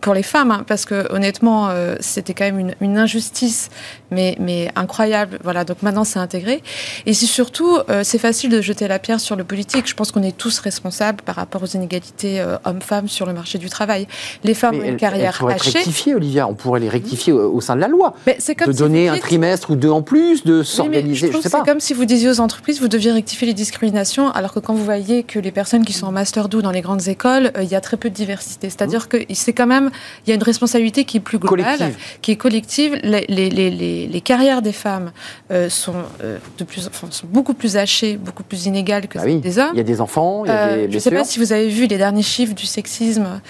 pour 0.00 0.14
les 0.14 0.22
femmes, 0.22 0.50
hein, 0.50 0.64
parce 0.66 0.84
que 0.84 1.12
honnêtement, 1.12 1.70
c'était 2.00 2.34
quand 2.34 2.44
même 2.44 2.58
une, 2.58 2.74
une 2.80 2.98
injustice, 2.98 3.70
mais, 4.10 4.36
mais 4.38 4.70
incroyable. 4.76 5.38
Voilà 5.42 5.64
donc 5.64 5.82
maintenant 5.82 6.04
c'est 6.04 6.18
intégré. 6.18 6.62
Et 7.04 7.12
c'est 7.12 7.26
surtout, 7.26 7.78
euh, 7.90 8.02
c'est 8.04 8.18
facile 8.18 8.50
de 8.50 8.60
jeter 8.60 8.88
la 8.88 8.98
pierre 8.98 9.20
sur 9.20 9.36
le 9.36 9.44
politique. 9.44 9.86
Je 9.86 9.94
pense 9.94 10.12
qu'on 10.12 10.22
est 10.22 10.36
tous 10.36 10.58
responsables 10.60 11.22
par 11.22 11.34
rapport 11.34 11.62
aux 11.62 11.66
inégalités 11.66 12.40
euh, 12.40 12.56
hommes-femmes 12.64 13.08
sur 13.08 13.26
le 13.26 13.32
marché 13.32 13.58
du 13.58 13.68
travail. 13.68 14.06
Les 14.44 14.54
femmes 14.54 14.76
ont 14.76 14.84
une 14.84 14.96
carrière 14.96 15.38
elles 15.42 15.54
hachée. 15.54 15.78
rectifier, 15.78 16.14
Olivia. 16.14 16.48
On 16.48 16.54
pourrait 16.54 16.80
les 16.80 16.88
rectifier 16.88 17.32
au, 17.32 17.60
sein 17.60 17.76
de 17.76 17.80
la 17.80 17.88
loi. 17.88 18.14
Mais 18.26 18.38
comme 18.56 18.72
de 18.72 18.78
donner 18.78 19.08
un 19.08 19.18
trimestre 19.18 19.70
ou 19.70 19.76
deux 19.76 19.90
en 19.90 20.02
plus, 20.02 20.44
de 20.44 20.62
s'organiser. 20.62 21.32
je, 21.32 21.38
sais 21.40 21.50
pas. 21.50 21.58
C'est 21.58 21.70
comme 21.70 21.80
si 21.80 21.94
vous 21.94 22.04
disiez 22.04 22.30
aux 22.30 22.40
entreprises, 22.40 22.80
vous 22.80 22.88
deviez 22.88 23.12
rectifier 23.12 23.46
les 23.46 23.54
discriminations, 23.54 24.30
alors 24.30 24.52
que 24.52 24.60
quand 24.60 24.74
vous 24.74 24.84
voyez 24.84 25.24
que 25.24 25.38
les 25.38 25.50
personnes 25.50 25.84
qui 25.84 25.92
sont 25.92 26.06
en 26.06 26.12
master 26.12 26.48
2 26.48 26.62
dans 26.62 26.70
les 26.70 26.80
grandes 26.80 27.08
écoles, 27.08 27.50
euh, 27.56 27.62
il 27.62 27.68
y 27.68 27.74
a 27.74 27.80
très 27.80 27.96
peu 27.96 28.08
de 28.08 28.14
diversité. 28.14 28.70
C'est-à-dire 28.70 29.04
mmh. 29.04 29.08
que 29.08 29.34
c'est 29.34 29.52
quand 29.52 29.66
même, 29.66 29.85
il 30.26 30.30
y 30.30 30.32
a 30.32 30.34
une 30.34 30.42
responsabilité 30.42 31.04
qui 31.04 31.16
est 31.18 31.20
plus 31.20 31.38
globale, 31.38 31.92
qui 32.22 32.32
est 32.32 32.36
collective. 32.36 32.98
Les, 33.02 33.26
les, 33.28 33.50
les, 33.50 34.06
les 34.06 34.20
carrières 34.20 34.62
des 34.62 34.72
femmes 34.72 35.12
euh, 35.50 35.68
sont, 35.68 35.94
euh, 36.22 36.38
de 36.58 36.64
plus, 36.64 36.88
enfin, 36.88 37.08
sont 37.10 37.26
beaucoup 37.26 37.54
plus 37.54 37.76
hachées, 37.76 38.16
beaucoup 38.16 38.42
plus 38.42 38.66
inégales 38.66 39.08
que 39.08 39.18
bah 39.18 39.24
celles 39.24 39.40
des 39.40 39.58
hommes. 39.58 39.70
Il 39.74 39.78
y 39.78 39.80
a 39.80 39.84
des 39.84 40.00
enfants, 40.00 40.44
il 40.44 40.48
y 40.48 40.50
a 40.50 40.68
euh, 40.68 40.76
des 40.86 40.90
Je 40.90 40.94
ne 40.96 41.00
sais 41.00 41.10
pas 41.10 41.24
si 41.24 41.38
vous 41.38 41.52
avez 41.52 41.68
vu 41.68 41.86
les 41.86 41.98
derniers 41.98 42.22
chiffres 42.22 42.54
du 42.54 42.66
sexisme, 42.66 43.40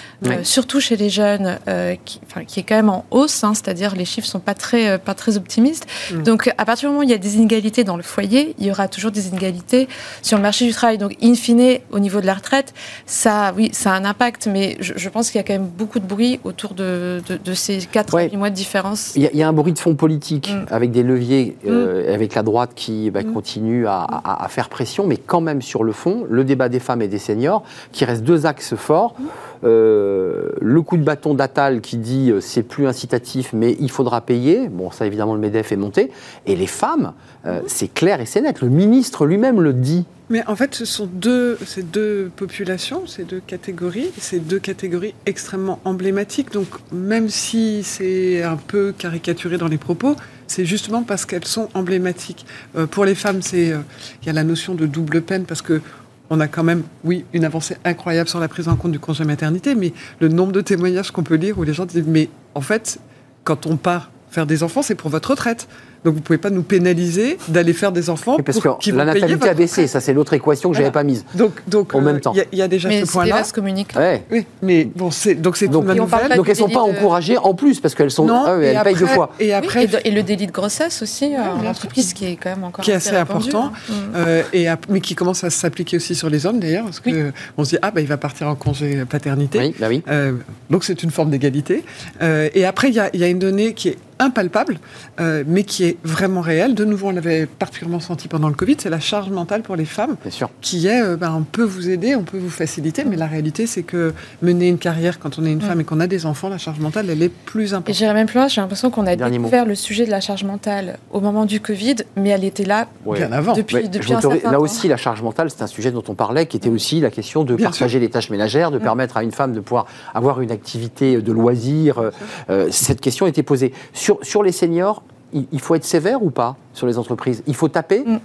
surtout 0.43 0.79
chez 0.79 0.95
les 0.95 1.09
jeunes, 1.09 1.57
qui, 2.05 2.19
qui, 2.47 2.59
est 2.59 2.63
quand 2.63 2.75
même 2.75 2.89
en 2.89 3.05
hausse, 3.11 3.43
hein, 3.43 3.53
c'est-à-dire 3.53 3.95
les 3.95 4.05
chiffres 4.05 4.27
ne 4.27 4.31
sont 4.31 4.39
pas 4.39 4.53
très, 4.53 4.97
pas 4.99 5.13
très 5.13 5.37
optimistes. 5.37 5.87
Mm. 6.11 6.23
Donc 6.23 6.53
à 6.57 6.65
partir 6.65 6.89
du 6.89 6.93
moment 6.93 7.01
où 7.01 7.03
il 7.03 7.09
y 7.09 7.13
a 7.13 7.17
des 7.17 7.35
inégalités 7.35 7.83
dans 7.83 7.97
le 7.97 8.03
foyer, 8.03 8.55
il 8.59 8.65
y 8.65 8.71
aura 8.71 8.87
toujours 8.87 9.11
des 9.11 9.27
inégalités 9.27 9.87
sur 10.21 10.37
le 10.37 10.43
marché 10.43 10.65
du 10.65 10.73
travail. 10.73 10.97
Donc 10.97 11.15
in 11.21 11.35
fine, 11.35 11.79
au 11.91 11.99
niveau 11.99 12.21
de 12.21 12.25
la 12.25 12.33
retraite, 12.33 12.73
ça, 13.05 13.53
oui, 13.55 13.69
ça 13.73 13.93
a 13.93 13.95
un 13.95 14.05
impact, 14.05 14.47
mais 14.47 14.77
je, 14.79 15.09
pense 15.09 15.31
qu'il 15.31 15.39
y 15.39 15.43
a 15.43 15.43
quand 15.43 15.53
même 15.53 15.67
beaucoup 15.67 15.99
de 15.99 16.05
bruit 16.05 16.26
autour 16.43 16.73
de, 16.73 17.21
de, 17.27 17.53
ces 17.53 17.79
4 17.79 18.35
mois 18.35 18.49
de 18.49 18.55
différence. 18.55 19.13
Il 19.15 19.29
y, 19.33 19.43
a, 19.43 19.47
un 19.47 19.53
bruit 19.53 19.73
de 19.73 19.79
fond 19.79 19.95
politique 19.95 20.51
mm. 20.51 20.73
avec 20.73 20.91
des 20.91 21.03
leviers, 21.03 21.57
mm. 21.65 22.13
avec 22.13 22.35
la 22.35 22.43
droite 22.43 22.71
qui 22.75 23.09
bah, 23.11 23.23
mm. 23.23 23.33
continue 23.33 23.87
à, 23.87 24.45
faire 24.49 24.69
pression, 24.69 25.05
mais 25.05 25.17
quand 25.17 25.41
même 25.41 25.61
sur 25.61 25.83
le 25.83 25.91
fond, 25.91 26.25
le 26.29 26.43
débat 26.43 26.69
des 26.69 26.79
femmes 26.79 27.01
et 27.01 27.07
des 27.07 27.19
seniors, 27.19 27.63
qui 27.91 28.05
reste 28.05 28.23
deux 28.23 28.45
axes 28.45 28.75
forts. 28.75 29.15
Euh, 29.63 30.49
le 30.61 30.81
coup 30.81 30.97
de 30.97 31.03
bâton 31.03 31.33
d'Atal 31.33 31.81
qui 31.81 31.97
dit 31.97 32.31
euh, 32.31 32.41
c'est 32.41 32.63
plus 32.63 32.87
incitatif, 32.87 33.51
mais 33.53 33.75
il 33.79 33.89
faudra 33.89 34.21
payer. 34.21 34.67
Bon, 34.69 34.91
ça 34.91 35.05
évidemment 35.05 35.33
le 35.33 35.39
Medef 35.39 35.71
est 35.71 35.77
monté. 35.77 36.11
Et 36.45 36.55
les 36.55 36.67
femmes, 36.67 37.13
euh, 37.45 37.61
c'est 37.67 37.93
clair 37.93 38.21
et 38.21 38.25
c'est 38.25 38.41
net. 38.41 38.61
Le 38.61 38.69
ministre 38.69 39.25
lui-même 39.25 39.61
le 39.61 39.73
dit. 39.73 40.05
Mais 40.29 40.45
en 40.45 40.57
fait, 40.57 40.75
ce 40.75 40.83
sont 40.83 41.05
deux, 41.05 41.57
ces 41.65 41.83
deux 41.83 42.29
populations, 42.35 43.07
ces 43.07 43.23
deux 43.23 43.39
catégories, 43.39 44.11
ces 44.19 44.39
deux 44.39 44.59
catégories 44.59 45.13
extrêmement 45.25 45.79
emblématiques. 45.85 46.51
Donc, 46.51 46.67
même 46.91 47.29
si 47.29 47.81
c'est 47.83 48.43
un 48.43 48.57
peu 48.57 48.93
caricaturé 48.97 49.57
dans 49.57 49.69
les 49.69 49.77
propos, 49.77 50.17
c'est 50.47 50.65
justement 50.65 51.03
parce 51.03 51.25
qu'elles 51.25 51.45
sont 51.45 51.69
emblématiques. 51.73 52.45
Pour 52.91 53.05
les 53.05 53.15
femmes, 53.15 53.39
il 53.53 53.79
y 54.25 54.29
a 54.29 54.33
la 54.33 54.43
notion 54.43 54.75
de 54.75 54.85
double 54.85 55.21
peine 55.21 55.45
parce 55.45 55.61
que 55.61 55.81
on 56.29 56.39
a 56.39 56.47
quand 56.47 56.63
même, 56.63 56.83
oui, 57.03 57.25
une 57.33 57.45
avancée 57.45 57.77
incroyable 57.85 58.29
sur 58.29 58.39
la 58.39 58.47
prise 58.47 58.67
en 58.67 58.75
compte 58.75 58.91
du 58.91 58.99
congé 58.99 59.23
maternité, 59.23 59.75
mais 59.75 59.93
le 60.19 60.27
nombre 60.27 60.51
de 60.51 60.61
témoignages 60.61 61.11
qu'on 61.11 61.23
peut 61.23 61.35
lire 61.35 61.57
où 61.57 61.63
les 61.63 61.73
gens 61.73 61.85
disent 61.85 62.03
mais 62.05 62.29
en 62.55 62.61
fait, 62.61 62.99
quand 63.43 63.65
on 63.65 63.77
part 63.77 64.11
faire 64.29 64.45
des 64.45 64.63
enfants, 64.63 64.81
c'est 64.81 64.95
pour 64.95 65.09
votre 65.09 65.31
retraite. 65.31 65.67
Donc 66.07 66.15
vous 66.15 66.21
pouvez 66.21 66.37
pas 66.37 66.49
nous 66.49 66.63
pénaliser 66.63 67.37
d'aller 67.49 67.73
faire 67.73 67.91
des 67.91 68.09
enfants. 68.09 68.37
parce 68.37 68.61
pour, 68.61 68.79
que 68.79 68.91
la 68.91 69.03
natalité 69.03 69.49
a 69.49 69.53
baissé, 69.53 69.87
ça 69.87 69.99
c'est 69.99 70.13
l'autre 70.13 70.31
équation 70.31 70.69
que 70.69 70.77
je 70.77 70.79
j'avais 70.79 70.93
pas 70.93 71.03
mise. 71.03 71.25
Donc, 71.35 71.61
donc 71.67 71.93
en 71.93 71.99
même 71.99 72.21
temps, 72.21 72.33
il 72.53 72.57
y, 72.57 72.61
a 72.61 72.69
déjà 72.69 72.89
ce 72.89 73.11
point-là. 73.11 73.43
se 73.43 73.51
communique. 73.51 73.89
Ouais. 73.93 74.23
Oui, 74.31 74.45
mais 74.61 74.85
bon, 74.85 75.11
c'est 75.11 75.35
donc 75.35 75.57
c'est 75.57 75.67
donc, 75.67 75.83
une 75.83 75.95
nouvelle. 75.95 76.37
Donc 76.37 76.47
elles 76.47 76.55
sont 76.55 76.69
pas 76.69 76.79
encouragées 76.79 77.37
en 77.37 77.53
plus 77.53 77.81
parce 77.81 77.93
qu'elles 77.93 78.11
sont, 78.11 78.25
non, 78.25 78.45
ah, 78.47 78.57
elles 78.61 78.81
payent 78.83 78.95
deux 78.95 79.05
fois. 79.05 79.33
Et 79.41 79.53
après, 79.53 79.89
et, 80.05 80.11
le 80.11 80.23
délit 80.23 80.47
de 80.47 80.53
grossesse 80.53 81.01
aussi 81.01 81.35
euh, 81.35 81.39
en 81.39 81.65
entreprise 81.65 82.13
qui 82.13 82.25
est 82.25 82.37
quand 82.37 82.51
même 82.51 82.63
encore 82.63 82.85
qui 82.85 82.91
est 82.91 82.93
assez, 82.93 83.17
important, 83.17 83.65
hein. 83.65 83.71
Mm. 83.89 83.93
euh, 84.15 84.43
et 84.53 84.67
mais 84.87 85.01
qui 85.01 85.13
commence 85.13 85.43
à 85.43 85.49
s'appliquer 85.49 85.97
aussi 85.97 86.15
sur 86.15 86.29
les 86.29 86.45
hommes 86.45 86.61
d'ailleurs, 86.61 86.85
parce 86.85 87.01
que 87.01 87.33
on 87.57 87.65
se 87.65 87.71
dit 87.71 87.79
ah 87.81 87.91
bah 87.91 87.99
il 87.99 88.07
va 88.07 88.15
partir 88.15 88.47
en 88.47 88.55
congé 88.55 89.03
paternité. 89.03 89.59
Oui, 89.59 89.75
bah 89.77 89.87
oui. 89.89 90.03
Euh, 90.07 90.35
donc 90.69 90.85
c'est 90.85 91.03
une 91.03 91.11
forme 91.11 91.31
d'égalité. 91.31 91.83
Euh, 92.21 92.47
et 92.53 92.63
après 92.63 92.87
il 92.87 92.95
y 92.95 92.99
a, 93.01 93.13
y 93.13 93.25
a 93.25 93.27
une 93.27 93.39
donnée 93.39 93.73
qui 93.73 93.89
est 93.89 93.97
impalpable, 94.19 94.79
euh, 95.19 95.43
mais 95.47 95.63
qui 95.63 95.85
est 95.85 95.96
vraiment 96.03 96.41
réel. 96.41 96.75
De 96.75 96.85
nouveau, 96.85 97.07
on 97.07 97.11
l'avait 97.11 97.45
particulièrement 97.45 97.99
senti 97.99 98.27
pendant 98.27 98.47
le 98.47 98.53
Covid, 98.53 98.77
c'est 98.79 98.89
la 98.89 98.99
charge 98.99 99.29
mentale 99.29 99.61
pour 99.61 99.75
les 99.75 99.85
femmes, 99.85 100.15
Bien 100.21 100.31
sûr. 100.31 100.49
qui 100.61 100.87
est, 100.87 101.01
euh, 101.01 101.15
ben, 101.17 101.33
on 101.37 101.43
peut 101.43 101.63
vous 101.63 101.89
aider, 101.89 102.15
on 102.15 102.23
peut 102.23 102.37
vous 102.37 102.49
faciliter, 102.49 103.03
mais 103.05 103.15
la 103.15 103.27
réalité, 103.27 103.67
c'est 103.67 103.83
que 103.83 104.13
mener 104.41 104.67
une 104.67 104.77
carrière 104.77 105.19
quand 105.19 105.39
on 105.39 105.45
est 105.45 105.51
une 105.51 105.61
femme 105.61 105.81
et 105.81 105.83
qu'on 105.83 105.99
a 105.99 106.07
des 106.07 106.25
enfants, 106.25 106.49
la 106.49 106.57
charge 106.57 106.79
mentale, 106.79 107.09
elle 107.09 107.21
est 107.21 107.29
plus 107.29 107.73
importante. 107.73 107.89
Et 107.89 107.93
j'irais 107.93 108.13
même 108.13 108.27
plus 108.27 108.37
loin, 108.37 108.47
j'ai 108.47 108.61
l'impression 108.61 108.89
qu'on 108.89 109.05
a 109.07 109.15
découvert 109.15 109.65
le 109.65 109.75
sujet 109.75 110.05
de 110.05 110.11
la 110.11 110.21
charge 110.21 110.43
mentale 110.43 110.97
au 111.11 111.19
moment 111.19 111.45
du 111.45 111.59
Covid, 111.59 111.95
mais 112.15 112.29
elle 112.29 112.43
était 112.43 112.65
là 112.65 112.87
bien 113.05 113.31
avant. 113.31 113.53
Depuis, 113.53 113.89
depuis 113.89 114.13
un 114.13 114.21
certain 114.21 114.51
Là 114.51 114.59
aussi, 114.59 114.87
la 114.87 114.97
charge 114.97 115.21
mentale, 115.21 115.49
c'est 115.49 115.61
un 115.61 115.67
sujet 115.67 115.91
dont 115.91 116.03
on 116.07 116.15
parlait, 116.15 116.45
qui 116.45 116.57
était 116.57 116.69
aussi 116.69 116.99
la 116.99 117.09
question 117.09 117.43
de 117.43 117.55
partager 117.55 117.99
les 117.99 118.09
tâches 118.09 118.29
ménagères, 118.29 118.71
de 118.71 118.77
permettre 118.77 119.17
à 119.17 119.23
une 119.23 119.31
femme 119.31 119.53
de 119.53 119.59
pouvoir 119.59 119.87
avoir 120.13 120.41
une 120.41 120.51
activité 120.51 121.21
de 121.21 121.31
loisir. 121.31 122.11
Euh, 122.49 122.67
cette 122.71 123.01
question 123.01 123.27
était 123.27 123.43
posée. 123.43 123.73
Sur, 123.93 124.19
sur 124.21 124.43
les 124.43 124.51
seniors, 124.51 125.03
il 125.33 125.59
faut 125.59 125.75
être 125.75 125.83
sévère 125.85 126.23
ou 126.23 126.29
pas 126.29 126.55
sur 126.73 126.87
les 126.87 126.97
entreprises? 126.97 127.43
Il 127.47 127.55
faut 127.55 127.67
taper 127.67 128.03
mm. 128.05 128.19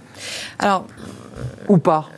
Alors, 0.58 0.86
ou 1.68 1.78
pas? 1.78 2.08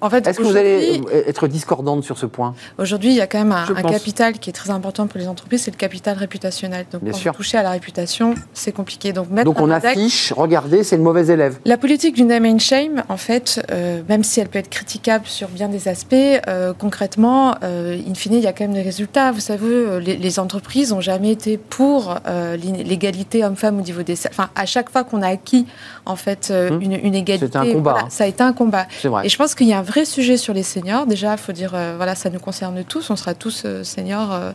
En 0.00 0.10
fait, 0.10 0.26
Est-ce 0.26 0.38
que 0.38 0.44
vous 0.44 0.56
allez 0.56 1.02
être 1.26 1.48
discordante 1.48 2.04
sur 2.04 2.18
ce 2.18 2.26
point 2.26 2.54
Aujourd'hui, 2.78 3.10
il 3.10 3.16
y 3.16 3.20
a 3.20 3.26
quand 3.26 3.38
même 3.38 3.52
un, 3.52 3.82
capital 3.82 4.34
qui 4.34 4.50
est 4.50 4.52
très 4.52 4.70
important 4.70 5.06
pour 5.06 5.18
les 5.18 5.28
entreprises, 5.28 5.62
c'est 5.62 5.70
le 5.70 5.76
capital 5.76 6.16
réputationnel. 6.16 6.86
Donc, 6.92 7.02
Bien 7.02 7.12
quand 7.12 7.18
sûr. 7.18 7.32
vous 7.32 7.38
touchez 7.38 7.58
à 7.58 7.62
la 7.62 7.70
réputation, 7.70 8.34
c'est 8.52 8.72
compliqué. 8.72 9.12
Donc, 9.12 9.32
Donc 9.32 9.60
on 9.60 9.70
affiche, 9.70 10.32
regardez, 10.32 10.82
c'est 10.82 10.96
le 10.96 11.02
mauvais 11.02 11.26
élève. 11.26 11.58
La 11.64 11.76
politique 11.76 12.14
du 12.14 12.24
name 12.24 12.44
and 12.44 12.58
shame, 12.58 13.02
en 13.08 13.16
fait, 13.16 13.64
euh, 13.70 14.02
même 14.08 14.24
si 14.24 14.40
elle 14.40 14.48
peut 14.48 14.58
être 14.58 14.68
critiquable 14.68 15.26
sur 15.26 15.48
bien 15.48 15.68
des 15.68 15.88
aspects, 15.88 16.14
euh, 16.14 16.72
concrètement, 16.78 17.54
euh, 17.62 17.98
in 18.08 18.14
fine, 18.14 18.34
il 18.34 18.40
y 18.40 18.46
a 18.46 18.52
quand 18.52 18.64
même 18.64 18.74
des 18.74 18.82
résultats. 18.82 19.32
Vous 19.32 19.40
savez, 19.40 20.00
les, 20.00 20.38
entreprises 20.38 20.92
n'ont 20.92 21.00
jamais 21.00 21.32
été 21.32 21.56
pour 21.56 22.14
l'égalité 22.62 23.44
homme-femme 23.44 23.78
au 23.78 23.82
niveau 23.82 24.02
des... 24.02 24.14
Enfin, 24.28 24.50
à 24.54 24.66
chaque 24.66 24.90
fois 24.90 25.04
qu'on 25.04 25.22
a 25.22 25.28
acquis, 25.28 25.66
en 26.06 26.16
fait, 26.16 26.52
hum. 26.52 26.80
une, 26.80 26.92
une, 26.92 27.14
égalité... 27.14 27.58
un 27.58 27.72
combat. 27.72 28.04
ça 28.10 28.24
a 28.24 28.26
été 28.26 28.42
un 28.42 28.52
combat. 28.52 28.86
Vrai. 29.02 29.26
Et 29.26 29.28
je 29.28 29.36
pense 29.36 29.54
qu'il 29.54 29.66
y 29.66 29.72
a 29.72 29.78
un 29.78 29.82
vrai 29.88 30.04
sujet 30.04 30.36
sur 30.36 30.54
les 30.54 30.62
seniors. 30.62 31.06
Déjà, 31.06 31.32
il 31.32 31.38
faut 31.38 31.52
dire, 31.52 31.72
euh, 31.74 31.94
voilà, 31.96 32.14
ça 32.14 32.30
nous 32.30 32.38
concerne 32.38 32.84
tous. 32.84 33.10
On 33.10 33.16
sera 33.16 33.34
tous 33.34 33.62
euh, 33.64 33.82
seniors. 33.82 34.32
Euh, 34.32 34.52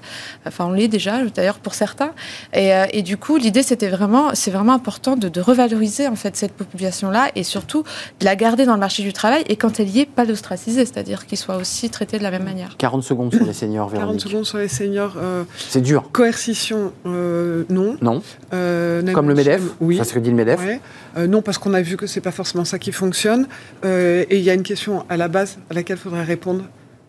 enfin, 0.47 0.65
on 0.65 0.71
l'est 0.71 0.87
déjà, 0.87 1.23
d'ailleurs, 1.35 1.57
pour 1.57 1.73
certains. 1.73 2.11
Et, 2.53 2.71
et 2.91 3.01
du 3.01 3.17
coup, 3.17 3.37
l'idée, 3.37 3.63
c'était 3.63 3.89
vraiment, 3.89 4.29
c'est 4.33 4.51
vraiment 4.51 4.73
important 4.73 5.15
de, 5.17 5.41
revaloriser 5.41 6.07
en 6.07 6.15
fait 6.15 6.37
cette 6.37 6.53
population-là 6.53 7.29
et 7.35 7.43
surtout 7.43 7.83
de 8.19 8.25
la 8.25 8.35
garder 8.35 8.65
dans 8.65 8.75
le 8.75 8.79
marché 8.79 9.03
du 9.03 9.11
travail 9.11 9.43
et 9.49 9.57
quand 9.57 9.79
elle 9.79 9.89
y 9.89 9.99
est, 9.99 10.05
pas 10.05 10.23
l'ostraciser, 10.23 10.85
c'est-à-dire 10.85 11.25
qu'ils 11.25 11.37
soient 11.37 11.57
aussi 11.57 11.89
traités 11.89 12.17
de 12.17 12.23
la 12.23 12.31
même 12.31 12.43
manière. 12.43 12.75
40 12.77 13.03
secondes 13.03 13.33
sur 13.33 13.45
les 13.45 13.51
seniors, 13.51 13.89
Véronique. 13.89 14.19
40 14.19 14.21
secondes 14.21 14.45
sur 14.45 14.59
les 14.59 14.67
seniors. 14.67 15.15
c'est 15.57 15.81
dur. 15.81 16.09
Coercition, 16.13 16.93
non. 17.05 17.97
Non. 18.01 18.21
Comme 18.51 19.27
le 19.27 19.33
MEDEF. 19.35 19.61
Oui. 19.81 19.97
C'est 19.97 20.05
ce 20.05 20.13
que 20.13 20.19
dit 20.19 20.29
le 20.29 20.35
MEDEF. 20.35 20.61
non, 21.17 21.41
parce 21.41 21.57
qu'on 21.57 21.73
a 21.73 21.81
vu 21.81 21.97
que 21.97 22.07
c'est 22.07 22.21
pas 22.21 22.31
forcément 22.31 22.63
ça 22.63 22.79
qui 22.79 22.91
fonctionne. 22.91 23.47
et 23.83 24.37
il 24.37 24.43
y 24.43 24.49
a 24.49 24.53
une 24.53 24.63
question 24.63 25.03
à 25.09 25.17
la 25.17 25.22
base 25.27 25.57
à 25.69 25.73
laquelle 25.73 25.97
il 25.97 26.01
faudrait 26.01 26.23
répondre 26.23 26.63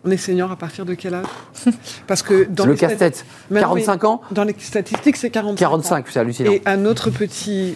on 0.05 0.11
est 0.11 0.17
senior 0.17 0.51
à 0.51 0.55
partir 0.55 0.85
de 0.85 0.93
quel 0.93 1.15
âge? 1.15 1.25
Parce 2.07 2.21
que 2.21 2.47
dans 2.47 2.65
le 2.65 2.75
casse-tête. 2.75 3.25
45 3.51 4.03
ans? 4.03 4.21
Dans 4.31 4.43
les 4.43 4.55
statistiques, 4.57 5.17
c'est 5.17 5.31
45. 5.31 5.57
45, 5.57 6.05
c'est 6.09 6.19
hallucinant. 6.19 6.51
Et 6.51 6.61
un 6.65 6.85
autre 6.85 7.09
petit, 7.09 7.75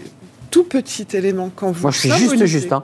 tout 0.51 0.63
petit 0.63 1.07
élément 1.13 1.49
quand 1.55 1.71
vous. 1.71 1.81
Moi, 1.81 1.91
je 1.91 1.97
suis 1.97 2.11
juste, 2.11 2.45
juste. 2.45 2.71
Hein. 2.71 2.83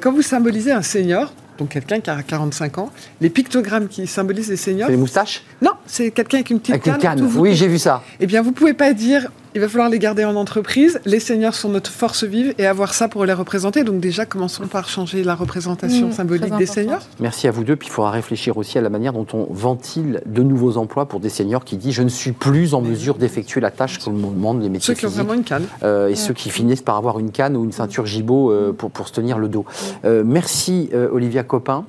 quand 0.00 0.12
vous 0.12 0.22
symbolisez 0.22 0.72
un 0.72 0.82
senior, 0.82 1.32
donc 1.58 1.70
quelqu'un 1.70 2.00
qui 2.00 2.10
a 2.10 2.22
45 2.22 2.78
ans, 2.78 2.90
les 3.20 3.30
pictogrammes 3.30 3.88
qui 3.88 4.06
symbolisent 4.06 4.50
les 4.50 4.56
seniors. 4.56 4.88
C'est 4.88 4.92
les 4.92 4.98
moustaches? 4.98 5.42
Non, 5.62 5.72
c'est 5.86 6.10
quelqu'un 6.10 6.38
avec 6.38 6.50
une 6.50 6.60
petite 6.60 6.74
avec 6.74 6.84
canne. 6.84 6.94
Une 6.96 7.00
canne. 7.00 7.32
Oui, 7.36 7.54
j'ai 7.54 7.68
vu 7.68 7.78
ça. 7.78 8.02
Eh 8.20 8.26
bien, 8.26 8.42
vous 8.42 8.52
pouvez 8.52 8.74
pas 8.74 8.92
dire 8.92 9.30
il 9.56 9.60
va 9.60 9.68
falloir 9.68 9.88
les 9.88 9.98
garder 9.98 10.22
en 10.26 10.36
entreprise. 10.36 11.00
Les 11.06 11.18
seniors 11.18 11.54
sont 11.54 11.70
notre 11.70 11.90
force 11.90 12.24
vive 12.24 12.54
et 12.58 12.66
avoir 12.66 12.92
ça 12.92 13.08
pour 13.08 13.24
les 13.24 13.32
représenter. 13.32 13.84
Donc 13.84 14.00
déjà, 14.00 14.26
commençons 14.26 14.66
par 14.66 14.86
changer 14.86 15.24
la 15.24 15.34
représentation 15.34 16.08
mmh, 16.08 16.12
symbolique 16.12 16.54
des 16.58 16.66
seniors. 16.66 17.00
Merci 17.20 17.48
à 17.48 17.52
vous 17.52 17.64
deux. 17.64 17.74
Puis 17.74 17.88
il 17.88 17.90
faudra 17.90 18.10
réfléchir 18.10 18.58
aussi 18.58 18.76
à 18.76 18.82
la 18.82 18.90
manière 18.90 19.14
dont 19.14 19.26
on 19.32 19.46
ventile 19.50 20.20
de 20.26 20.42
nouveaux 20.42 20.76
emplois 20.76 21.08
pour 21.08 21.20
des 21.20 21.30
seniors 21.30 21.64
qui 21.64 21.78
disent 21.78 21.94
je 21.94 22.02
ne 22.02 22.10
suis 22.10 22.32
plus 22.32 22.74
en 22.74 22.82
mesure 22.82 23.14
d'effectuer 23.14 23.62
la 23.62 23.70
tâche 23.70 23.98
que 23.98 24.10
me 24.10 24.28
demandent 24.28 24.60
les 24.60 24.68
métiers 24.68 24.94
Ceux 24.94 25.00
qui 25.00 25.06
ont 25.06 25.08
vraiment 25.08 25.32
une 25.32 25.42
canne. 25.42 25.64
Euh, 25.82 26.08
et 26.08 26.16
ceux 26.16 26.34
qui 26.34 26.50
finissent 26.50 26.82
par 26.82 26.96
avoir 26.96 27.18
une 27.18 27.30
canne 27.30 27.56
ou 27.56 27.64
une 27.64 27.72
ceinture 27.72 28.04
gigot 28.04 28.52
euh, 28.52 28.74
pour, 28.74 28.90
pour 28.90 29.08
se 29.08 29.14
tenir 29.14 29.38
le 29.38 29.48
dos. 29.48 29.64
Euh, 30.04 30.22
merci 30.22 30.90
Olivia 31.12 31.44
Copin, 31.44 31.86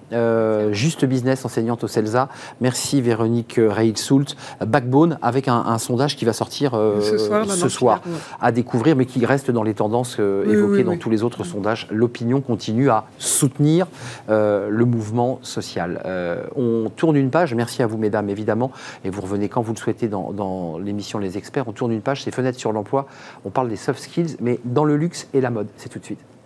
Juste 0.71 1.03
Business, 1.03 1.43
enseignante 1.43 1.83
au 1.83 1.87
CELSA. 1.89 2.29
Merci 2.61 3.01
Véronique 3.01 3.59
Reil-Soult, 3.59 4.37
Backbone, 4.65 5.19
avec 5.21 5.49
un, 5.49 5.77
sondage 5.79 6.15
qui 6.15 6.23
va 6.23 6.31
sortir 6.31 6.71
ce 7.01 7.17
soir 7.17 7.45
ce 7.57 7.69
soir 7.69 8.01
à 8.39 8.51
découvrir, 8.51 8.95
mais 8.95 9.05
qui 9.05 9.25
reste 9.25 9.51
dans 9.51 9.63
les 9.63 9.73
tendances 9.73 10.17
euh, 10.19 10.49
évoquées 10.49 10.83
dans 10.83 10.97
tous 10.97 11.09
les 11.09 11.23
autres 11.23 11.43
sondages. 11.43 11.87
L'opinion 11.91 12.41
continue 12.41 12.89
à 12.89 13.05
soutenir 13.17 13.87
euh, 14.29 14.69
le 14.69 14.85
mouvement 14.85 15.39
social. 15.41 16.01
Euh, 16.05 16.43
on 16.55 16.89
tourne 16.89 17.15
une 17.15 17.29
page, 17.29 17.53
merci 17.53 17.81
à 17.83 17.87
vous 17.87 17.97
mesdames 17.97 18.29
évidemment, 18.29 18.71
et 19.03 19.09
vous 19.09 19.21
revenez 19.21 19.49
quand 19.49 19.61
vous 19.61 19.73
le 19.73 19.77
souhaitez 19.77 20.07
dans, 20.07 20.31
dans 20.31 20.77
l'émission 20.77 21.19
Les 21.19 21.37
Experts. 21.37 21.67
On 21.67 21.73
tourne 21.73 21.91
une 21.91 22.01
page, 22.01 22.23
c'est 22.23 22.31
Fenêtre 22.31 22.59
sur 22.59 22.71
l'emploi, 22.71 23.07
on 23.45 23.49
parle 23.49 23.69
des 23.69 23.75
soft 23.75 24.01
skills, 24.01 24.37
mais 24.39 24.59
dans 24.65 24.83
le 24.83 24.95
luxe 24.95 25.27
et 25.33 25.41
la 25.41 25.49
mode. 25.49 25.67
C'est 25.77 25.89
tout 25.89 25.99
de 25.99 26.05
suite. 26.05 26.36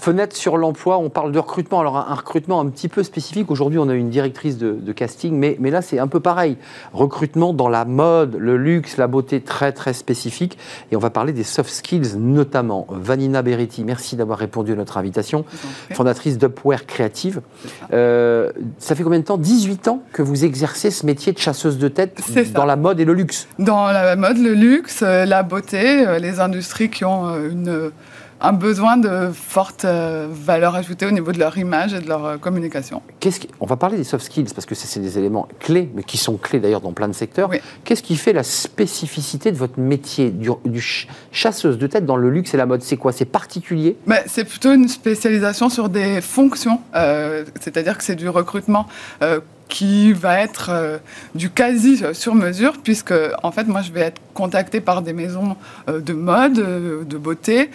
Fenêtre 0.00 0.34
sur 0.34 0.56
l'emploi, 0.56 0.96
on 0.96 1.10
parle 1.10 1.30
de 1.30 1.38
recrutement. 1.38 1.80
Alors 1.80 1.98
un, 1.98 2.14
recrutement 2.14 2.58
un 2.58 2.66
petit 2.70 2.88
peu 2.88 3.02
spécifique. 3.02 3.50
Aujourd'hui, 3.50 3.78
on 3.78 3.90
a 3.90 3.94
une 3.94 4.08
directrice 4.08 4.56
de, 4.56 4.92
casting, 4.92 5.34
mais, 5.36 5.58
mais 5.60 5.70
là, 5.70 5.82
c'est 5.82 5.98
un 5.98 6.08
peu 6.08 6.20
pareil. 6.20 6.56
Recrutement 6.94 7.52
dans 7.52 7.68
la 7.68 7.84
mode, 7.84 8.36
le 8.36 8.56
luxe, 8.56 8.96
la 8.96 9.08
beauté 9.08 9.42
très 9.42 9.72
très 9.72 9.92
spécifique. 9.92 10.56
Et 10.90 10.96
on 10.96 11.00
va 11.00 11.10
parler 11.10 11.34
des 11.34 11.44
soft 11.44 11.68
skills 11.68 12.16
notamment. 12.16 12.86
Vanina 12.88 13.42
Beretti, 13.42 13.84
merci 13.84 14.16
d'avoir 14.16 14.38
répondu 14.38 14.72
à 14.72 14.74
notre 14.74 14.96
invitation. 14.96 15.44
Fondatrice 15.92 16.38
d'Upwear 16.38 16.86
Creative. 16.86 17.42
Euh, 17.92 18.52
ça 18.78 18.94
fait 18.94 19.02
combien 19.02 19.18
de 19.18 19.24
temps? 19.24 19.36
18 19.36 19.88
ans 19.88 20.02
que 20.14 20.22
vous 20.22 20.46
exercez 20.46 20.90
ce 20.90 21.04
métier 21.04 21.34
de 21.34 21.38
chasseuse 21.38 21.76
de 21.76 21.88
tête 21.88 22.22
dans 22.54 22.64
la 22.64 22.76
mode 22.76 23.00
et 23.00 23.04
le 23.04 23.12
luxe? 23.12 23.48
Dans 23.58 23.88
la 23.88 24.16
mode, 24.16 24.38
le 24.38 24.54
luxe, 24.54 25.02
la 25.02 25.42
beauté, 25.42 26.06
euh, 26.06 26.18
les 26.18 26.40
industries 26.40 26.88
qui 26.88 27.04
ont 27.04 27.28
euh, 27.28 27.50
une 27.50 27.90
un 28.40 28.52
besoin 28.52 28.96
de 28.96 29.30
forte 29.32 29.84
euh, 29.84 30.26
valeur 30.30 30.74
ajoutée 30.74 31.06
au 31.06 31.10
niveau 31.10 31.32
de 31.32 31.38
leur 31.38 31.58
image 31.58 31.92
et 31.94 32.00
de 32.00 32.08
leur 32.08 32.24
euh, 32.24 32.36
communication. 32.38 33.02
Qu'est-ce 33.20 33.40
On 33.60 33.66
va 33.66 33.76
parler 33.76 33.96
des 33.96 34.04
soft 34.04 34.24
skills 34.24 34.52
parce 34.54 34.66
que 34.66 34.74
c'est 34.74 35.00
des 35.00 35.18
éléments 35.18 35.46
clés, 35.58 35.90
mais 35.94 36.02
qui 36.02 36.16
sont 36.16 36.36
clés 36.36 36.58
d'ailleurs 36.58 36.80
dans 36.80 36.92
plein 36.92 37.08
de 37.08 37.12
secteurs. 37.12 37.50
Qu'est-ce 37.84 38.02
qui 38.02 38.16
fait 38.16 38.32
la 38.32 38.42
spécificité 38.42 39.52
de 39.52 39.56
votre 39.56 39.78
métier, 39.78 40.30
du, 40.30 40.50
chasseuse 41.32 41.78
de 41.78 41.86
tête 41.86 42.06
dans 42.06 42.16
le 42.16 42.30
luxe 42.30 42.54
et 42.54 42.56
la 42.56 42.66
mode? 42.66 42.82
C'est 42.82 42.96
quoi? 42.96 43.12
C'est 43.12 43.26
particulier? 43.26 43.96
C'est 44.26 44.44
plutôt 44.44 44.72
une 44.72 44.88
spécialisation 44.88 45.68
sur 45.68 45.88
des 45.88 46.20
fonctions, 46.20 46.80
euh, 46.94 47.44
c'est-à-dire 47.60 47.98
que 47.98 48.04
c'est 48.04 48.16
du 48.16 48.28
recrutement 48.28 48.86
qui 49.70 50.12
va 50.12 50.40
être 50.40 50.68
euh, 50.70 50.98
du 51.34 51.48
quasi 51.48 52.02
sur 52.12 52.34
mesure, 52.34 52.74
puisque 52.82 53.14
en 53.42 53.52
fait, 53.52 53.64
moi, 53.64 53.80
je 53.80 53.92
vais 53.92 54.00
être 54.00 54.20
contactée 54.34 54.80
par 54.80 55.00
des 55.00 55.14
maisons 55.14 55.56
euh, 55.88 56.00
de 56.00 56.12
mode, 56.12 56.58
euh, 56.58 57.04
de 57.04 57.16
beauté, 57.16 57.70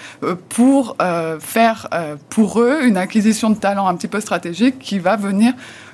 pour 0.49 0.97
faire 1.39 1.87
pour 2.29 2.59
eux 2.59 2.85
une 2.85 2.97
acquisition 2.97 3.49
de 3.49 3.55
talent 3.55 3.87
un 3.87 3.95
petit 3.95 4.07
peu 4.07 4.19
stratégique 4.19 4.79
qui 4.79 4.99
va 4.99 5.15
venir 5.15 5.53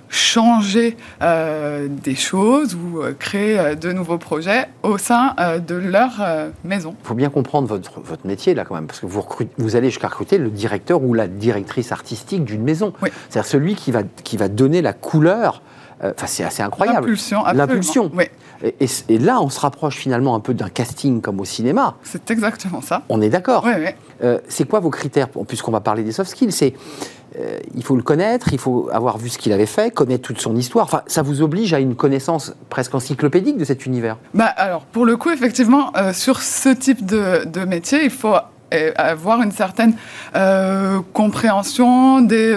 changer 0.09 0.97
des 1.21 2.15
choses 2.15 2.75
ou 2.75 3.01
créer 3.19 3.75
de 3.75 3.91
nouveaux 3.91 4.17
projets 4.17 4.67
au 4.83 4.97
sein 4.97 5.35
de 5.67 5.75
leur 5.75 6.11
maison. 6.63 6.95
Il 7.03 7.07
faut 7.07 7.13
bien 7.13 7.29
comprendre 7.29 7.67
votre, 7.67 7.99
votre 8.01 8.25
métier 8.25 8.53
là 8.53 8.65
quand 8.65 8.75
même, 8.75 8.87
parce 8.87 8.99
que 8.99 9.05
vous, 9.05 9.23
vous 9.57 9.75
allez 9.75 9.89
jusqu'à 9.89 10.07
recruter 10.07 10.37
le 10.37 10.49
directeur 10.49 11.03
ou 11.03 11.13
la 11.13 11.27
directrice 11.27 11.91
artistique 11.91 12.43
d'une 12.43 12.63
maison. 12.63 12.93
C'est-à-dire 13.29 13.49
celui 13.49 13.75
qui 13.75 13.91
va, 13.91 14.03
qui 14.23 14.37
va 14.37 14.47
donner 14.47 14.81
la 14.81 14.93
couleur 14.93 15.61
enfin, 16.03 16.27
c'est 16.27 16.43
assez 16.43 16.63
incroyable. 16.63 16.99
L'impulsion. 16.99 17.43
L'impulsion. 17.53 18.11
Et, 18.79 19.17
là, 19.17 19.41
on 19.41 19.49
se 19.49 19.59
rapproche 19.59 19.97
finalement 19.97 20.35
un 20.35 20.39
peu 20.39 20.53
d'un 20.53 20.69
casting 20.69 21.21
comme 21.21 21.39
au 21.39 21.45
cinéma. 21.45 21.95
C'est 22.03 22.29
exactement 22.31 22.81
ça. 22.81 23.03
On 23.09 23.21
est 23.21 23.29
d'accord. 23.29 23.63
Oui, 23.65 23.73
oui. 23.77 23.89
Euh, 24.23 24.39
c'est 24.47 24.67
quoi 24.67 24.79
vos 24.79 24.91
critères, 24.91 25.29
puisqu'on 25.47 25.71
va 25.71 25.79
parler 25.79 26.03
des 26.03 26.11
soft 26.11 26.29
skills 26.29 26.51
C'est 26.51 26.73
euh, 27.39 27.59
il 27.73 27.83
faut 27.83 27.95
le 27.95 28.03
connaître, 28.03 28.51
il 28.51 28.59
faut 28.59 28.89
avoir 28.91 29.17
vu 29.17 29.29
ce 29.29 29.37
qu'il 29.37 29.53
avait 29.53 29.65
fait, 29.65 29.91
connaître 29.91 30.23
toute 30.23 30.39
son 30.39 30.55
histoire. 30.55 30.85
Enfin, 30.85 31.01
ça 31.07 31.21
vous 31.21 31.41
oblige 31.41 31.73
à 31.73 31.79
une 31.79 31.95
connaissance 31.95 32.53
presque 32.69 32.93
encyclopédique 32.93 33.57
de 33.57 33.65
cet 33.65 33.85
univers? 33.85 34.17
Bah 34.33 34.45
alors, 34.45 34.83
pour 34.85 35.05
le 35.05 35.15
coup, 35.17 35.31
effectivement, 35.31 35.91
euh, 35.95 36.13
sur 36.13 36.41
ce 36.41 36.69
type 36.69 37.05
de, 37.05 37.45
de 37.45 37.63
métier, 37.63 38.03
il 38.03 38.11
faut 38.11 38.35
avoir 38.95 39.41
une 39.41 39.51
certaine 39.51 39.93
euh, 40.35 40.99
compréhension 41.13 42.21
des, 42.21 42.55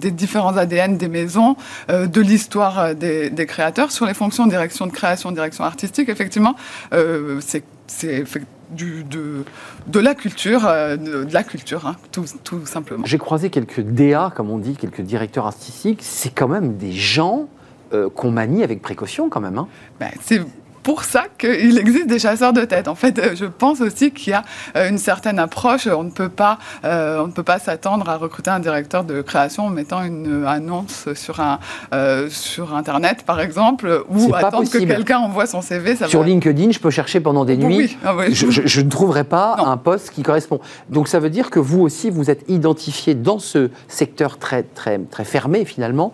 des, 0.00 0.10
différents 0.10 0.56
ADN 0.56 0.96
des 0.96 1.08
maisons, 1.08 1.56
euh, 1.90 2.06
de 2.06 2.20
l'histoire 2.20 2.94
des, 2.94 3.30
des, 3.30 3.46
créateurs. 3.46 3.92
Sur 3.92 4.06
les 4.06 4.14
fonctions 4.14 4.46
direction 4.46 4.86
de 4.86 4.92
création, 4.92 5.30
direction 5.32 5.64
artistique, 5.64 6.08
effectivement, 6.08 6.56
euh, 6.92 7.40
c'est 7.40 7.64
du, 8.70 9.04
de, 9.04 9.44
de, 9.86 10.00
la 10.00 10.14
culture, 10.14 10.62
de, 10.62 11.26
la 11.30 11.42
culture, 11.42 11.86
hein, 11.86 11.96
tout, 12.10 12.24
tout, 12.42 12.64
simplement. 12.64 13.04
J'ai 13.04 13.18
croisé 13.18 13.50
quelques 13.50 13.80
DA, 13.80 14.32
comme 14.34 14.50
on 14.50 14.58
dit, 14.58 14.76
quelques 14.76 15.02
directeurs 15.02 15.46
artistiques. 15.46 16.00
C'est 16.02 16.34
quand 16.34 16.48
même 16.48 16.76
des 16.76 16.92
gens 16.92 17.48
qu'on 18.14 18.30
manie 18.30 18.64
avec 18.64 18.80
précaution, 18.80 19.28
quand 19.28 19.40
même. 19.40 19.58
Hein. 19.58 19.68
Ben, 20.00 20.10
pour 20.82 21.04
ça 21.04 21.24
qu'il 21.38 21.78
existe 21.78 22.06
des 22.06 22.18
chasseurs 22.18 22.52
de 22.52 22.64
tête. 22.64 22.88
En 22.88 22.94
fait, 22.94 23.18
euh, 23.18 23.34
je 23.34 23.44
pense 23.44 23.80
aussi 23.80 24.10
qu'il 24.10 24.32
y 24.32 24.34
a 24.34 24.42
euh, 24.76 24.88
une 24.88 24.98
certaine 24.98 25.38
approche. 25.38 25.86
On 25.86 26.02
ne 26.02 26.10
peut 26.10 26.28
pas, 26.28 26.58
euh, 26.84 27.22
on 27.22 27.28
ne 27.28 27.32
peut 27.32 27.42
pas 27.42 27.58
s'attendre 27.58 28.08
à 28.08 28.16
recruter 28.16 28.50
un 28.50 28.60
directeur 28.60 29.04
de 29.04 29.22
création 29.22 29.66
en 29.66 29.70
mettant 29.70 30.02
une 30.02 30.44
annonce 30.46 31.12
sur 31.14 31.40
un 31.40 31.58
sur 32.28 32.74
Internet, 32.74 33.24
par 33.24 33.40
exemple, 33.40 34.04
ou 34.08 34.34
attendre 34.34 34.68
que 34.68 34.78
quelqu'un 34.78 35.18
envoie 35.18 35.46
son 35.46 35.62
CV. 35.62 35.96
sur 36.06 36.22
LinkedIn, 36.22 36.72
je 36.72 36.78
peux 36.78 36.90
chercher 36.90 37.20
pendant 37.20 37.44
des 37.44 37.56
nuits. 37.56 37.96
Ah 38.04 38.14
je, 38.30 38.80
ne 38.80 38.88
trouverai 38.88 39.24
pas 39.24 39.56
un 39.58 39.76
poste 39.76 40.10
qui 40.10 40.22
correspond. 40.22 40.60
Donc 40.90 41.08
ça 41.08 41.20
veut 41.20 41.30
dire 41.30 41.50
que 41.50 41.58
vous 41.58 41.80
aussi, 41.80 42.10
vous 42.10 42.30
êtes 42.30 42.44
identifié 42.48 43.14
dans 43.14 43.38
ce 43.38 43.70
secteur 43.88 44.38
très 44.38 44.62
très 44.62 44.98
très 44.98 45.24
fermé 45.24 45.64
finalement 45.64 46.12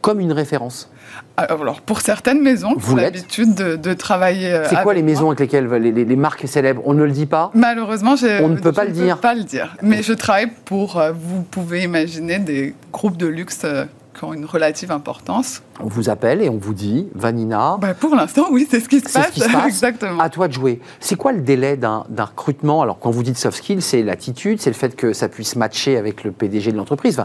comme 0.00 0.20
une 0.20 0.32
référence. 0.32 0.88
Ah, 1.36 1.42
alors, 1.42 1.82
pour 1.82 2.00
certaines 2.00 2.40
maisons, 2.40 2.74
vous 2.76 2.96
l'habitude 2.96 3.54
de, 3.54 3.94
travailler. 3.94 4.52
Euh, 4.52 4.66
C'est 4.68 4.82
quoi 4.82 4.94
les 4.94 5.02
maisons 5.02 5.26
avec 5.26 5.40
lesquelles 5.40 5.66
les, 5.66 6.16
marques 6.16 6.48
célèbres 6.48 6.82
On 6.86 6.94
ne 6.94 7.04
le 7.04 7.10
dit 7.10 7.26
pas? 7.26 7.50
Malheureusement, 7.54 8.14
on 8.42 8.48
ne 8.48 8.56
peut 8.56 8.72
pas 8.72 8.84
le 8.84 8.92
dire. 8.92 9.18
pas 9.18 9.34
le 9.34 9.44
dire. 9.44 9.76
Mais 9.82 10.02
je 10.02 10.12
travaille 10.12 10.50
pour. 10.64 10.98
Euh, 10.98 11.12
vous 11.12 11.42
pouvez 11.42 11.82
imaginer 11.82 12.38
des 12.38 12.74
groupes 12.92 13.16
de 13.16 13.26
luxe. 13.26 13.62
Euh, 13.64 13.84
qui 14.16 14.24
ont 14.24 14.32
une 14.32 14.46
relative 14.46 14.90
importance. 14.90 15.62
On 15.78 15.88
vous 15.88 16.08
appelle 16.08 16.40
et 16.40 16.48
on 16.48 16.56
vous 16.56 16.72
dit, 16.72 17.06
Vanina. 17.14 17.76
Ben 17.78 17.92
pour 17.92 18.14
l'instant, 18.16 18.46
oui, 18.50 18.66
c'est 18.70 18.80
ce 18.80 18.88
qui 18.88 19.00
se 19.00 19.12
passe. 19.12 19.26
Ce 19.26 19.32
qui 19.32 19.40
se 19.40 19.52
passe. 19.52 19.66
Exactement. 19.66 20.18
À 20.18 20.30
toi 20.30 20.48
de 20.48 20.54
jouer. 20.54 20.80
C'est 21.00 21.16
quoi 21.16 21.32
le 21.32 21.42
délai 21.42 21.76
d'un 21.76 22.06
recrutement? 22.18 22.80
Alors, 22.80 22.98
quand 22.98 23.10
vous 23.10 23.22
dites 23.22 23.36
soft 23.36 23.58
skills, 23.58 23.82
c'est 23.82 24.02
l'attitude, 24.02 24.58
c'est 24.58 24.70
le 24.70 24.74
fait 24.74 24.96
que 24.96 25.12
ça 25.12 25.28
puisse 25.28 25.54
matcher 25.54 25.98
avec 25.98 26.24
le 26.24 26.32
PDG 26.32 26.72
de 26.72 26.78
l'entreprise, 26.78 27.22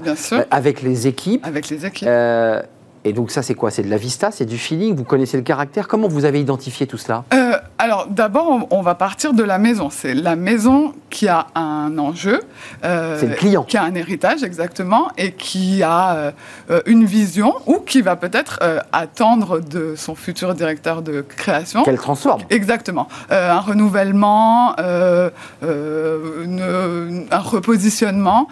avec 0.52 0.82
les 0.82 1.08
équipes. 1.08 1.46
Avec 1.46 1.70
les 1.70 1.86
équipes. 1.86 2.10
Et 3.04 3.14
donc 3.14 3.32
ça, 3.32 3.42
c'est 3.42 3.56
quoi? 3.56 3.72
C'est 3.72 3.82
de 3.82 3.90
la 3.90 3.98
vista, 3.98 4.30
c'est 4.32 4.46
du 4.46 4.60
feeling? 4.60 4.96
Vous 4.96 5.04
connaissez 5.04 5.36
le 5.38 5.44
caractère? 5.44 5.88
Comment 5.88 6.08
vous 6.08 6.26
avez 6.26 6.40
identifié 6.40 6.86
tout 6.86 6.98
cela? 6.98 7.24
Euh, 7.34 7.54
Alors 7.80 8.08
d'abord, 8.08 8.68
on, 8.70 8.82
va 8.82 8.94
partir 8.94 9.34
de 9.34 9.42
la 9.44 9.58
maison. 9.58 9.90
C'est 9.90 10.14
la 10.14 10.36
maison 10.36 10.94
qui 11.10 11.28
a 11.28 11.48
un 11.56 11.98
enjeu. 11.98 12.42
Euh, 12.84 13.18
c'est 13.20 13.28
le 13.28 13.36
client. 13.36 13.64
Qui 13.64 13.78
a 13.78 13.84
un 13.84 13.96
héritage, 13.96 14.44
exactement, 14.44 15.08
et 15.18 15.32
qui 15.32 15.82
a 15.82 16.34
euh, 16.70 16.82
une 16.86 17.06
vision 17.06 17.56
ou 17.66 17.80
qui 17.80 18.02
va 18.02 18.16
peut-être 18.16 18.60
attendre 18.92 19.60
de 19.60 19.96
son 19.96 20.14
futur 20.14 20.54
directeur 20.54 21.02
de 21.02 21.22
création. 21.22 21.84
Qu'elle 21.84 21.98
transforme. 21.98 22.42
Exactement. 22.50 23.08
un 23.30 23.60
renouvellement, 23.60 24.76
un 24.78 25.32
repositionnement 27.40 28.48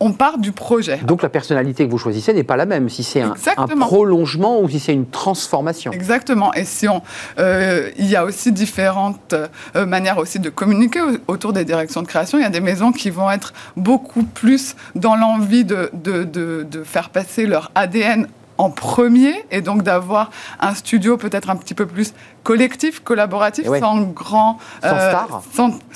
on 0.00 0.12
part 0.12 0.38
du 0.38 0.52
projet. 0.52 0.98
Donc 1.04 1.22
la 1.22 1.28
personnalité 1.28 1.86
que 1.86 1.90
vous 1.90 1.98
choisissez 1.98 2.32
n'est 2.32 2.44
pas 2.44 2.56
la 2.56 2.66
même, 2.66 2.88
si 2.88 3.02
c'est 3.02 3.22
un, 3.22 3.34
prolongement 3.78 4.60
ou 4.60 4.68
si 4.68 4.80
c'est 4.80 4.92
une 4.92 5.06
transformation. 5.06 5.92
Exactement. 5.92 6.52
Et 6.54 6.64
si 6.64 6.88
on, 6.88 7.02
euh, 7.38 7.90
il 7.98 8.06
y 8.06 8.16
a 8.16 8.24
aussi 8.24 8.52
différentes 8.52 9.34
euh, 9.34 9.86
manières 9.86 10.18
aussi 10.18 10.38
de 10.38 10.50
communiquer 10.50 11.00
autour 11.28 11.52
des 11.52 11.64
directions 11.64 12.02
de 12.02 12.06
création. 12.06 12.38
Il 12.38 12.42
y 12.42 12.46
a 12.46 12.50
des 12.50 12.60
maisons 12.60 12.92
qui 12.92 13.10
vont 13.10 13.30
être 13.30 13.52
beaucoup 13.76 14.24
plus 14.24 14.76
dans 14.94 15.16
l'envie 15.16 15.64
de, 15.64 15.90
de 15.92 16.84
faire 16.84 17.10
passer 17.10 17.46
leur 17.46 17.70
ADN 17.74 18.26
en 18.58 18.70
premier 18.70 19.44
et 19.50 19.60
donc 19.60 19.82
d'avoir 19.82 20.30
un 20.60 20.74
studio 20.74 21.16
peut-être 21.16 21.50
un 21.50 21.56
petit 21.56 21.74
peu 21.74 21.86
plus 21.86 22.14
collectif, 22.44 23.00
collaboratif, 23.00 23.66
sans 23.80 24.02
grand, 24.02 24.58
sans 24.82 24.88
euh, 24.88 25.08
star, 25.08 25.42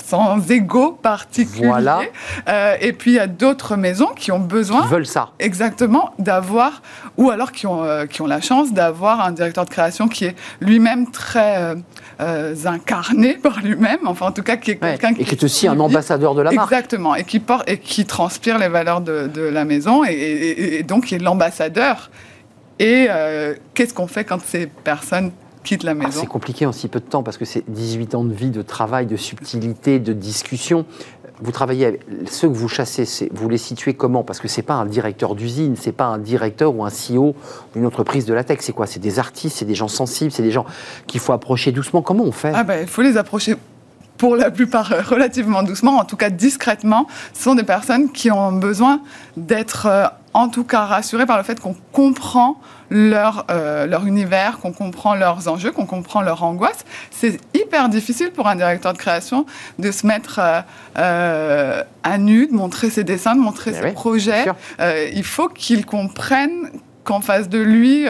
sans, 0.03 0.51
égo 0.51 0.91
particulier. 0.91 1.67
Voilà. 1.67 2.01
Euh, 2.47 2.75
et 2.81 2.91
puis 2.91 3.11
il 3.11 3.15
y 3.15 3.19
a 3.19 3.27
d'autres 3.27 3.75
maisons 3.75 4.09
qui 4.15 4.31
ont 4.31 4.39
besoin, 4.39 4.81
qui 4.81 4.87
veulent 4.87 5.05
ça, 5.05 5.29
exactement, 5.39 6.11
d'avoir 6.17 6.81
ou 7.17 7.29
alors 7.29 7.51
qui 7.51 7.67
ont 7.67 7.83
euh, 7.83 8.07
qui 8.07 8.21
ont 8.21 8.27
la 8.27 8.41
chance 8.41 8.73
d'avoir 8.73 9.21
un 9.21 9.31
directeur 9.31 9.65
de 9.65 9.69
création 9.69 10.07
qui 10.07 10.25
est 10.25 10.35
lui-même 10.59 11.11
très 11.11 11.75
incarné 12.65 13.33
par 13.43 13.61
lui-même, 13.61 13.99
enfin 14.05 14.27
en 14.27 14.31
tout 14.31 14.43
cas 14.43 14.57
qui 14.57 14.71
est 14.71 14.75
quelqu'un 14.77 15.13
qui, 15.13 15.21
est 15.21 15.43
aussi 15.43 15.67
un 15.67 15.79
ambassadeur 15.79 16.33
de 16.33 16.41
la 16.41 16.51
marque, 16.51 16.71
exactement, 16.71 17.15
et 17.15 17.23
qui 17.23 17.39
porte 17.39 17.69
et 17.69 17.77
qui 17.77 18.05
transpire 18.05 18.57
les 18.57 18.67
valeurs 18.67 19.01
de, 19.01 19.27
de 19.27 19.41
la 19.41 19.65
maison 19.65 20.03
et, 20.03 20.11
et, 20.11 20.79
et 20.79 20.83
donc 20.83 21.05
qui 21.05 21.15
est 21.15 21.19
l'ambassadeur 21.19 22.09
et 22.79 23.07
euh, 23.09 23.55
qu'est-ce 23.73 23.93
qu'on 23.93 24.07
fait 24.07 24.23
quand 24.23 24.41
ces 24.41 24.67
personnes 24.67 25.31
quittent 25.63 25.83
la 25.83 25.91
ah, 25.91 25.95
maison? 25.95 26.21
C'est 26.21 26.27
compliqué 26.27 26.65
en 26.65 26.71
si 26.71 26.87
peu 26.87 26.99
de 26.99 27.05
temps 27.05 27.23
parce 27.23 27.37
que 27.37 27.45
c'est 27.45 27.63
18 27.69 28.15
ans 28.15 28.23
de 28.23 28.33
vie, 28.33 28.49
de 28.49 28.61
travail, 28.61 29.05
de 29.05 29.17
subtilité, 29.17 29.99
de 29.99 30.13
discussion. 30.13 30.85
Vous 31.41 31.51
travaillez 31.51 31.85
avec 31.85 32.01
ceux 32.29 32.49
que 32.49 32.53
vous 32.53 32.67
chassez, 32.67 33.29
vous 33.31 33.47
les 33.47 33.57
situez 33.57 33.93
comment? 33.93 34.23
Parce 34.23 34.39
que 34.39 34.49
c'est 34.49 34.61
pas 34.61 34.73
un 34.73 34.85
directeur 34.85 35.35
d'usine, 35.35 35.75
c'est 35.77 35.93
pas 35.93 36.05
un 36.05 36.17
directeur 36.17 36.75
ou 36.75 36.83
un 36.83 36.89
CEO 36.89 37.33
d'une 37.73 37.85
entreprise 37.85 38.25
de 38.25 38.33
la 38.33 38.43
tech. 38.43 38.57
C'est 38.61 38.73
quoi? 38.73 38.87
C'est 38.87 38.99
des 38.99 39.19
artistes, 39.19 39.57
c'est 39.57 39.65
des 39.65 39.75
gens 39.75 39.87
sensibles, 39.87 40.31
c'est 40.31 40.43
des 40.43 40.51
gens 40.51 40.65
qu'il 41.07 41.21
faut 41.21 41.31
approcher 41.31 41.71
doucement. 41.71 42.01
Comment 42.01 42.25
on 42.25 42.33
fait? 42.33 42.51
Ah 42.53 42.63
ben, 42.63 42.81
il 42.81 42.87
faut 42.87 43.01
les 43.01 43.15
approcher 43.15 43.55
pour 44.19 44.35
la 44.35 44.51
plupart 44.51 44.91
relativement 45.09 45.63
doucement, 45.63 45.97
en 45.97 46.03
tout 46.03 46.17
cas 46.17 46.29
discrètement. 46.29 47.07
Ce 47.33 47.43
sont 47.43 47.55
des 47.55 47.63
personnes 47.63 48.11
qui 48.11 48.29
ont 48.29 48.51
besoin 48.51 49.01
d'être 49.37 49.87
euh, 49.87 50.05
en 50.33 50.49
tout 50.49 50.63
cas 50.63 50.85
rassurées 50.85 51.25
par 51.25 51.37
le 51.37 51.43
fait 51.43 51.59
qu'on 51.59 51.75
comprend 51.91 52.59
leur, 52.89 53.45
euh, 53.51 53.85
leur 53.85 54.05
univers, 54.05 54.59
qu'on 54.59 54.71
comprend 54.71 55.15
leurs 55.15 55.47
enjeux, 55.47 55.71
qu'on 55.71 55.85
comprend 55.85 56.21
leur 56.21 56.43
angoisse. 56.43 56.85
C'est 57.11 57.39
hyper 57.53 57.89
difficile 57.89 58.31
pour 58.31 58.47
un 58.47 58.55
directeur 58.55 58.93
de 58.93 58.97
création 58.97 59.45
de 59.77 59.91
se 59.91 60.07
mettre 60.07 60.39
à 60.95 62.17
nu, 62.17 62.47
de 62.47 62.53
montrer 62.53 62.89
ses 62.89 63.03
dessins, 63.03 63.35
de 63.35 63.41
montrer 63.41 63.73
ses 63.73 63.91
projets. 63.91 64.45
il 65.13 65.23
faut 65.23 65.49
qu'il 65.49 65.85
comprenne 65.85 66.69
qu'en 67.03 67.21
face 67.21 67.49
de 67.49 67.59
lui, 67.59 68.05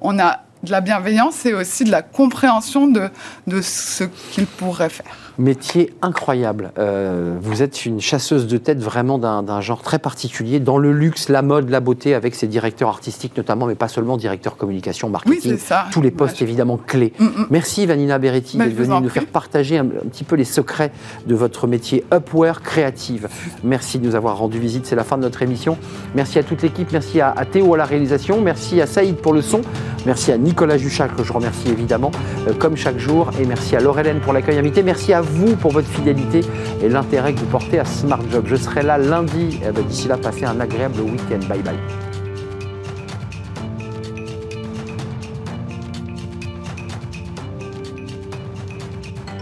on 0.00 0.18
a 0.18 0.40
de 0.62 0.70
la 0.70 0.80
bienveillance 0.80 1.44
et 1.46 1.54
aussi 1.54 1.84
de 1.84 1.90
la 1.90 2.02
compréhension 2.02 2.86
de, 2.86 3.10
de 3.46 3.60
ce 3.60 4.04
qu'il 4.04 4.46
pourrait 4.46 4.88
faire. 4.88 5.21
Métier 5.38 5.92
incroyable. 6.02 6.72
Euh, 6.78 7.36
vous 7.40 7.62
êtes 7.62 7.86
une 7.86 8.00
chasseuse 8.00 8.46
de 8.46 8.58
tête 8.58 8.80
vraiment 8.80 9.18
d'un 9.18 9.60
genre 9.60 9.82
très 9.82 9.98
particulier, 9.98 10.60
dans 10.60 10.78
le 10.78 10.92
luxe, 10.92 11.28
la 11.28 11.40
mode, 11.42 11.70
la 11.70 11.80
beauté, 11.80 12.14
avec 12.14 12.34
ses 12.34 12.46
directeurs 12.46 12.88
artistiques 12.88 13.36
notamment, 13.36 13.66
mais 13.66 13.74
pas 13.74 13.88
seulement 13.88 14.16
directeur 14.16 14.56
communication, 14.56 15.08
marketing, 15.08 15.52
oui, 15.52 15.58
ça. 15.58 15.86
tous 15.90 16.02
les 16.02 16.10
postes 16.10 16.42
évidemment 16.42 16.76
clés. 16.76 17.14
Mm, 17.18 17.24
mm. 17.24 17.46
Merci 17.50 17.86
Vanina 17.86 18.18
Beretti 18.18 18.58
d'être 18.58 18.74
venue 18.74 19.00
nous 19.00 19.08
faire 19.08 19.26
partager 19.26 19.78
un, 19.78 19.86
petit 19.86 20.24
peu 20.24 20.36
les 20.36 20.44
secrets 20.44 20.92
de 21.26 21.34
votre 21.34 21.66
métier 21.66 22.04
Upwear 22.12 22.60
Créative. 22.62 23.28
Merci 23.64 23.98
de 23.98 24.06
nous 24.06 24.14
avoir 24.14 24.36
rendu 24.36 24.58
visite, 24.58 24.84
c'est 24.86 24.96
la 24.96 25.04
fin 25.04 25.16
de 25.16 25.22
notre 25.22 25.42
émission. 25.42 25.78
Merci 26.14 26.38
à 26.38 26.42
toute 26.42 26.62
l'équipe, 26.62 26.88
merci 26.92 27.20
à, 27.20 27.34
Théo 27.50 27.74
à 27.74 27.76
la 27.78 27.84
réalisation, 27.84 28.40
merci 28.40 28.80
à 28.80 28.86
Saïd 28.86 29.16
pour 29.16 29.32
le 29.32 29.40
son, 29.40 29.62
merci 30.04 30.30
à 30.30 30.36
Nicolas 30.36 30.76
Juchac 30.76 31.16
que 31.16 31.24
je 31.24 31.32
remercie 31.32 31.68
évidemment, 31.68 32.10
euh, 32.48 32.52
comme 32.52 32.76
chaque 32.76 32.98
jour, 32.98 33.30
et 33.40 33.46
merci 33.46 33.76
à 33.76 33.80
Laurelène 33.80 34.20
pour 34.20 34.32
l'accueil 34.32 34.58
invité, 34.58 34.82
merci 34.82 35.12
à 35.12 35.21
vous 35.22 35.56
pour 35.56 35.72
votre 35.72 35.88
fidélité 35.88 36.40
et 36.82 36.88
l'intérêt 36.88 37.32
que 37.34 37.40
vous 37.40 37.46
portez 37.46 37.78
à 37.78 37.84
Smart 37.84 38.22
Job. 38.30 38.44
Je 38.46 38.56
serai 38.56 38.82
là 38.82 38.98
lundi. 38.98 39.60
Eh 39.66 39.72
ben, 39.72 39.84
d'ici 39.84 40.08
là, 40.08 40.16
passez 40.16 40.44
un 40.44 40.60
agréable 40.60 41.00
week-end. 41.00 41.40
Bye 41.48 41.62
bye. 41.62 42.11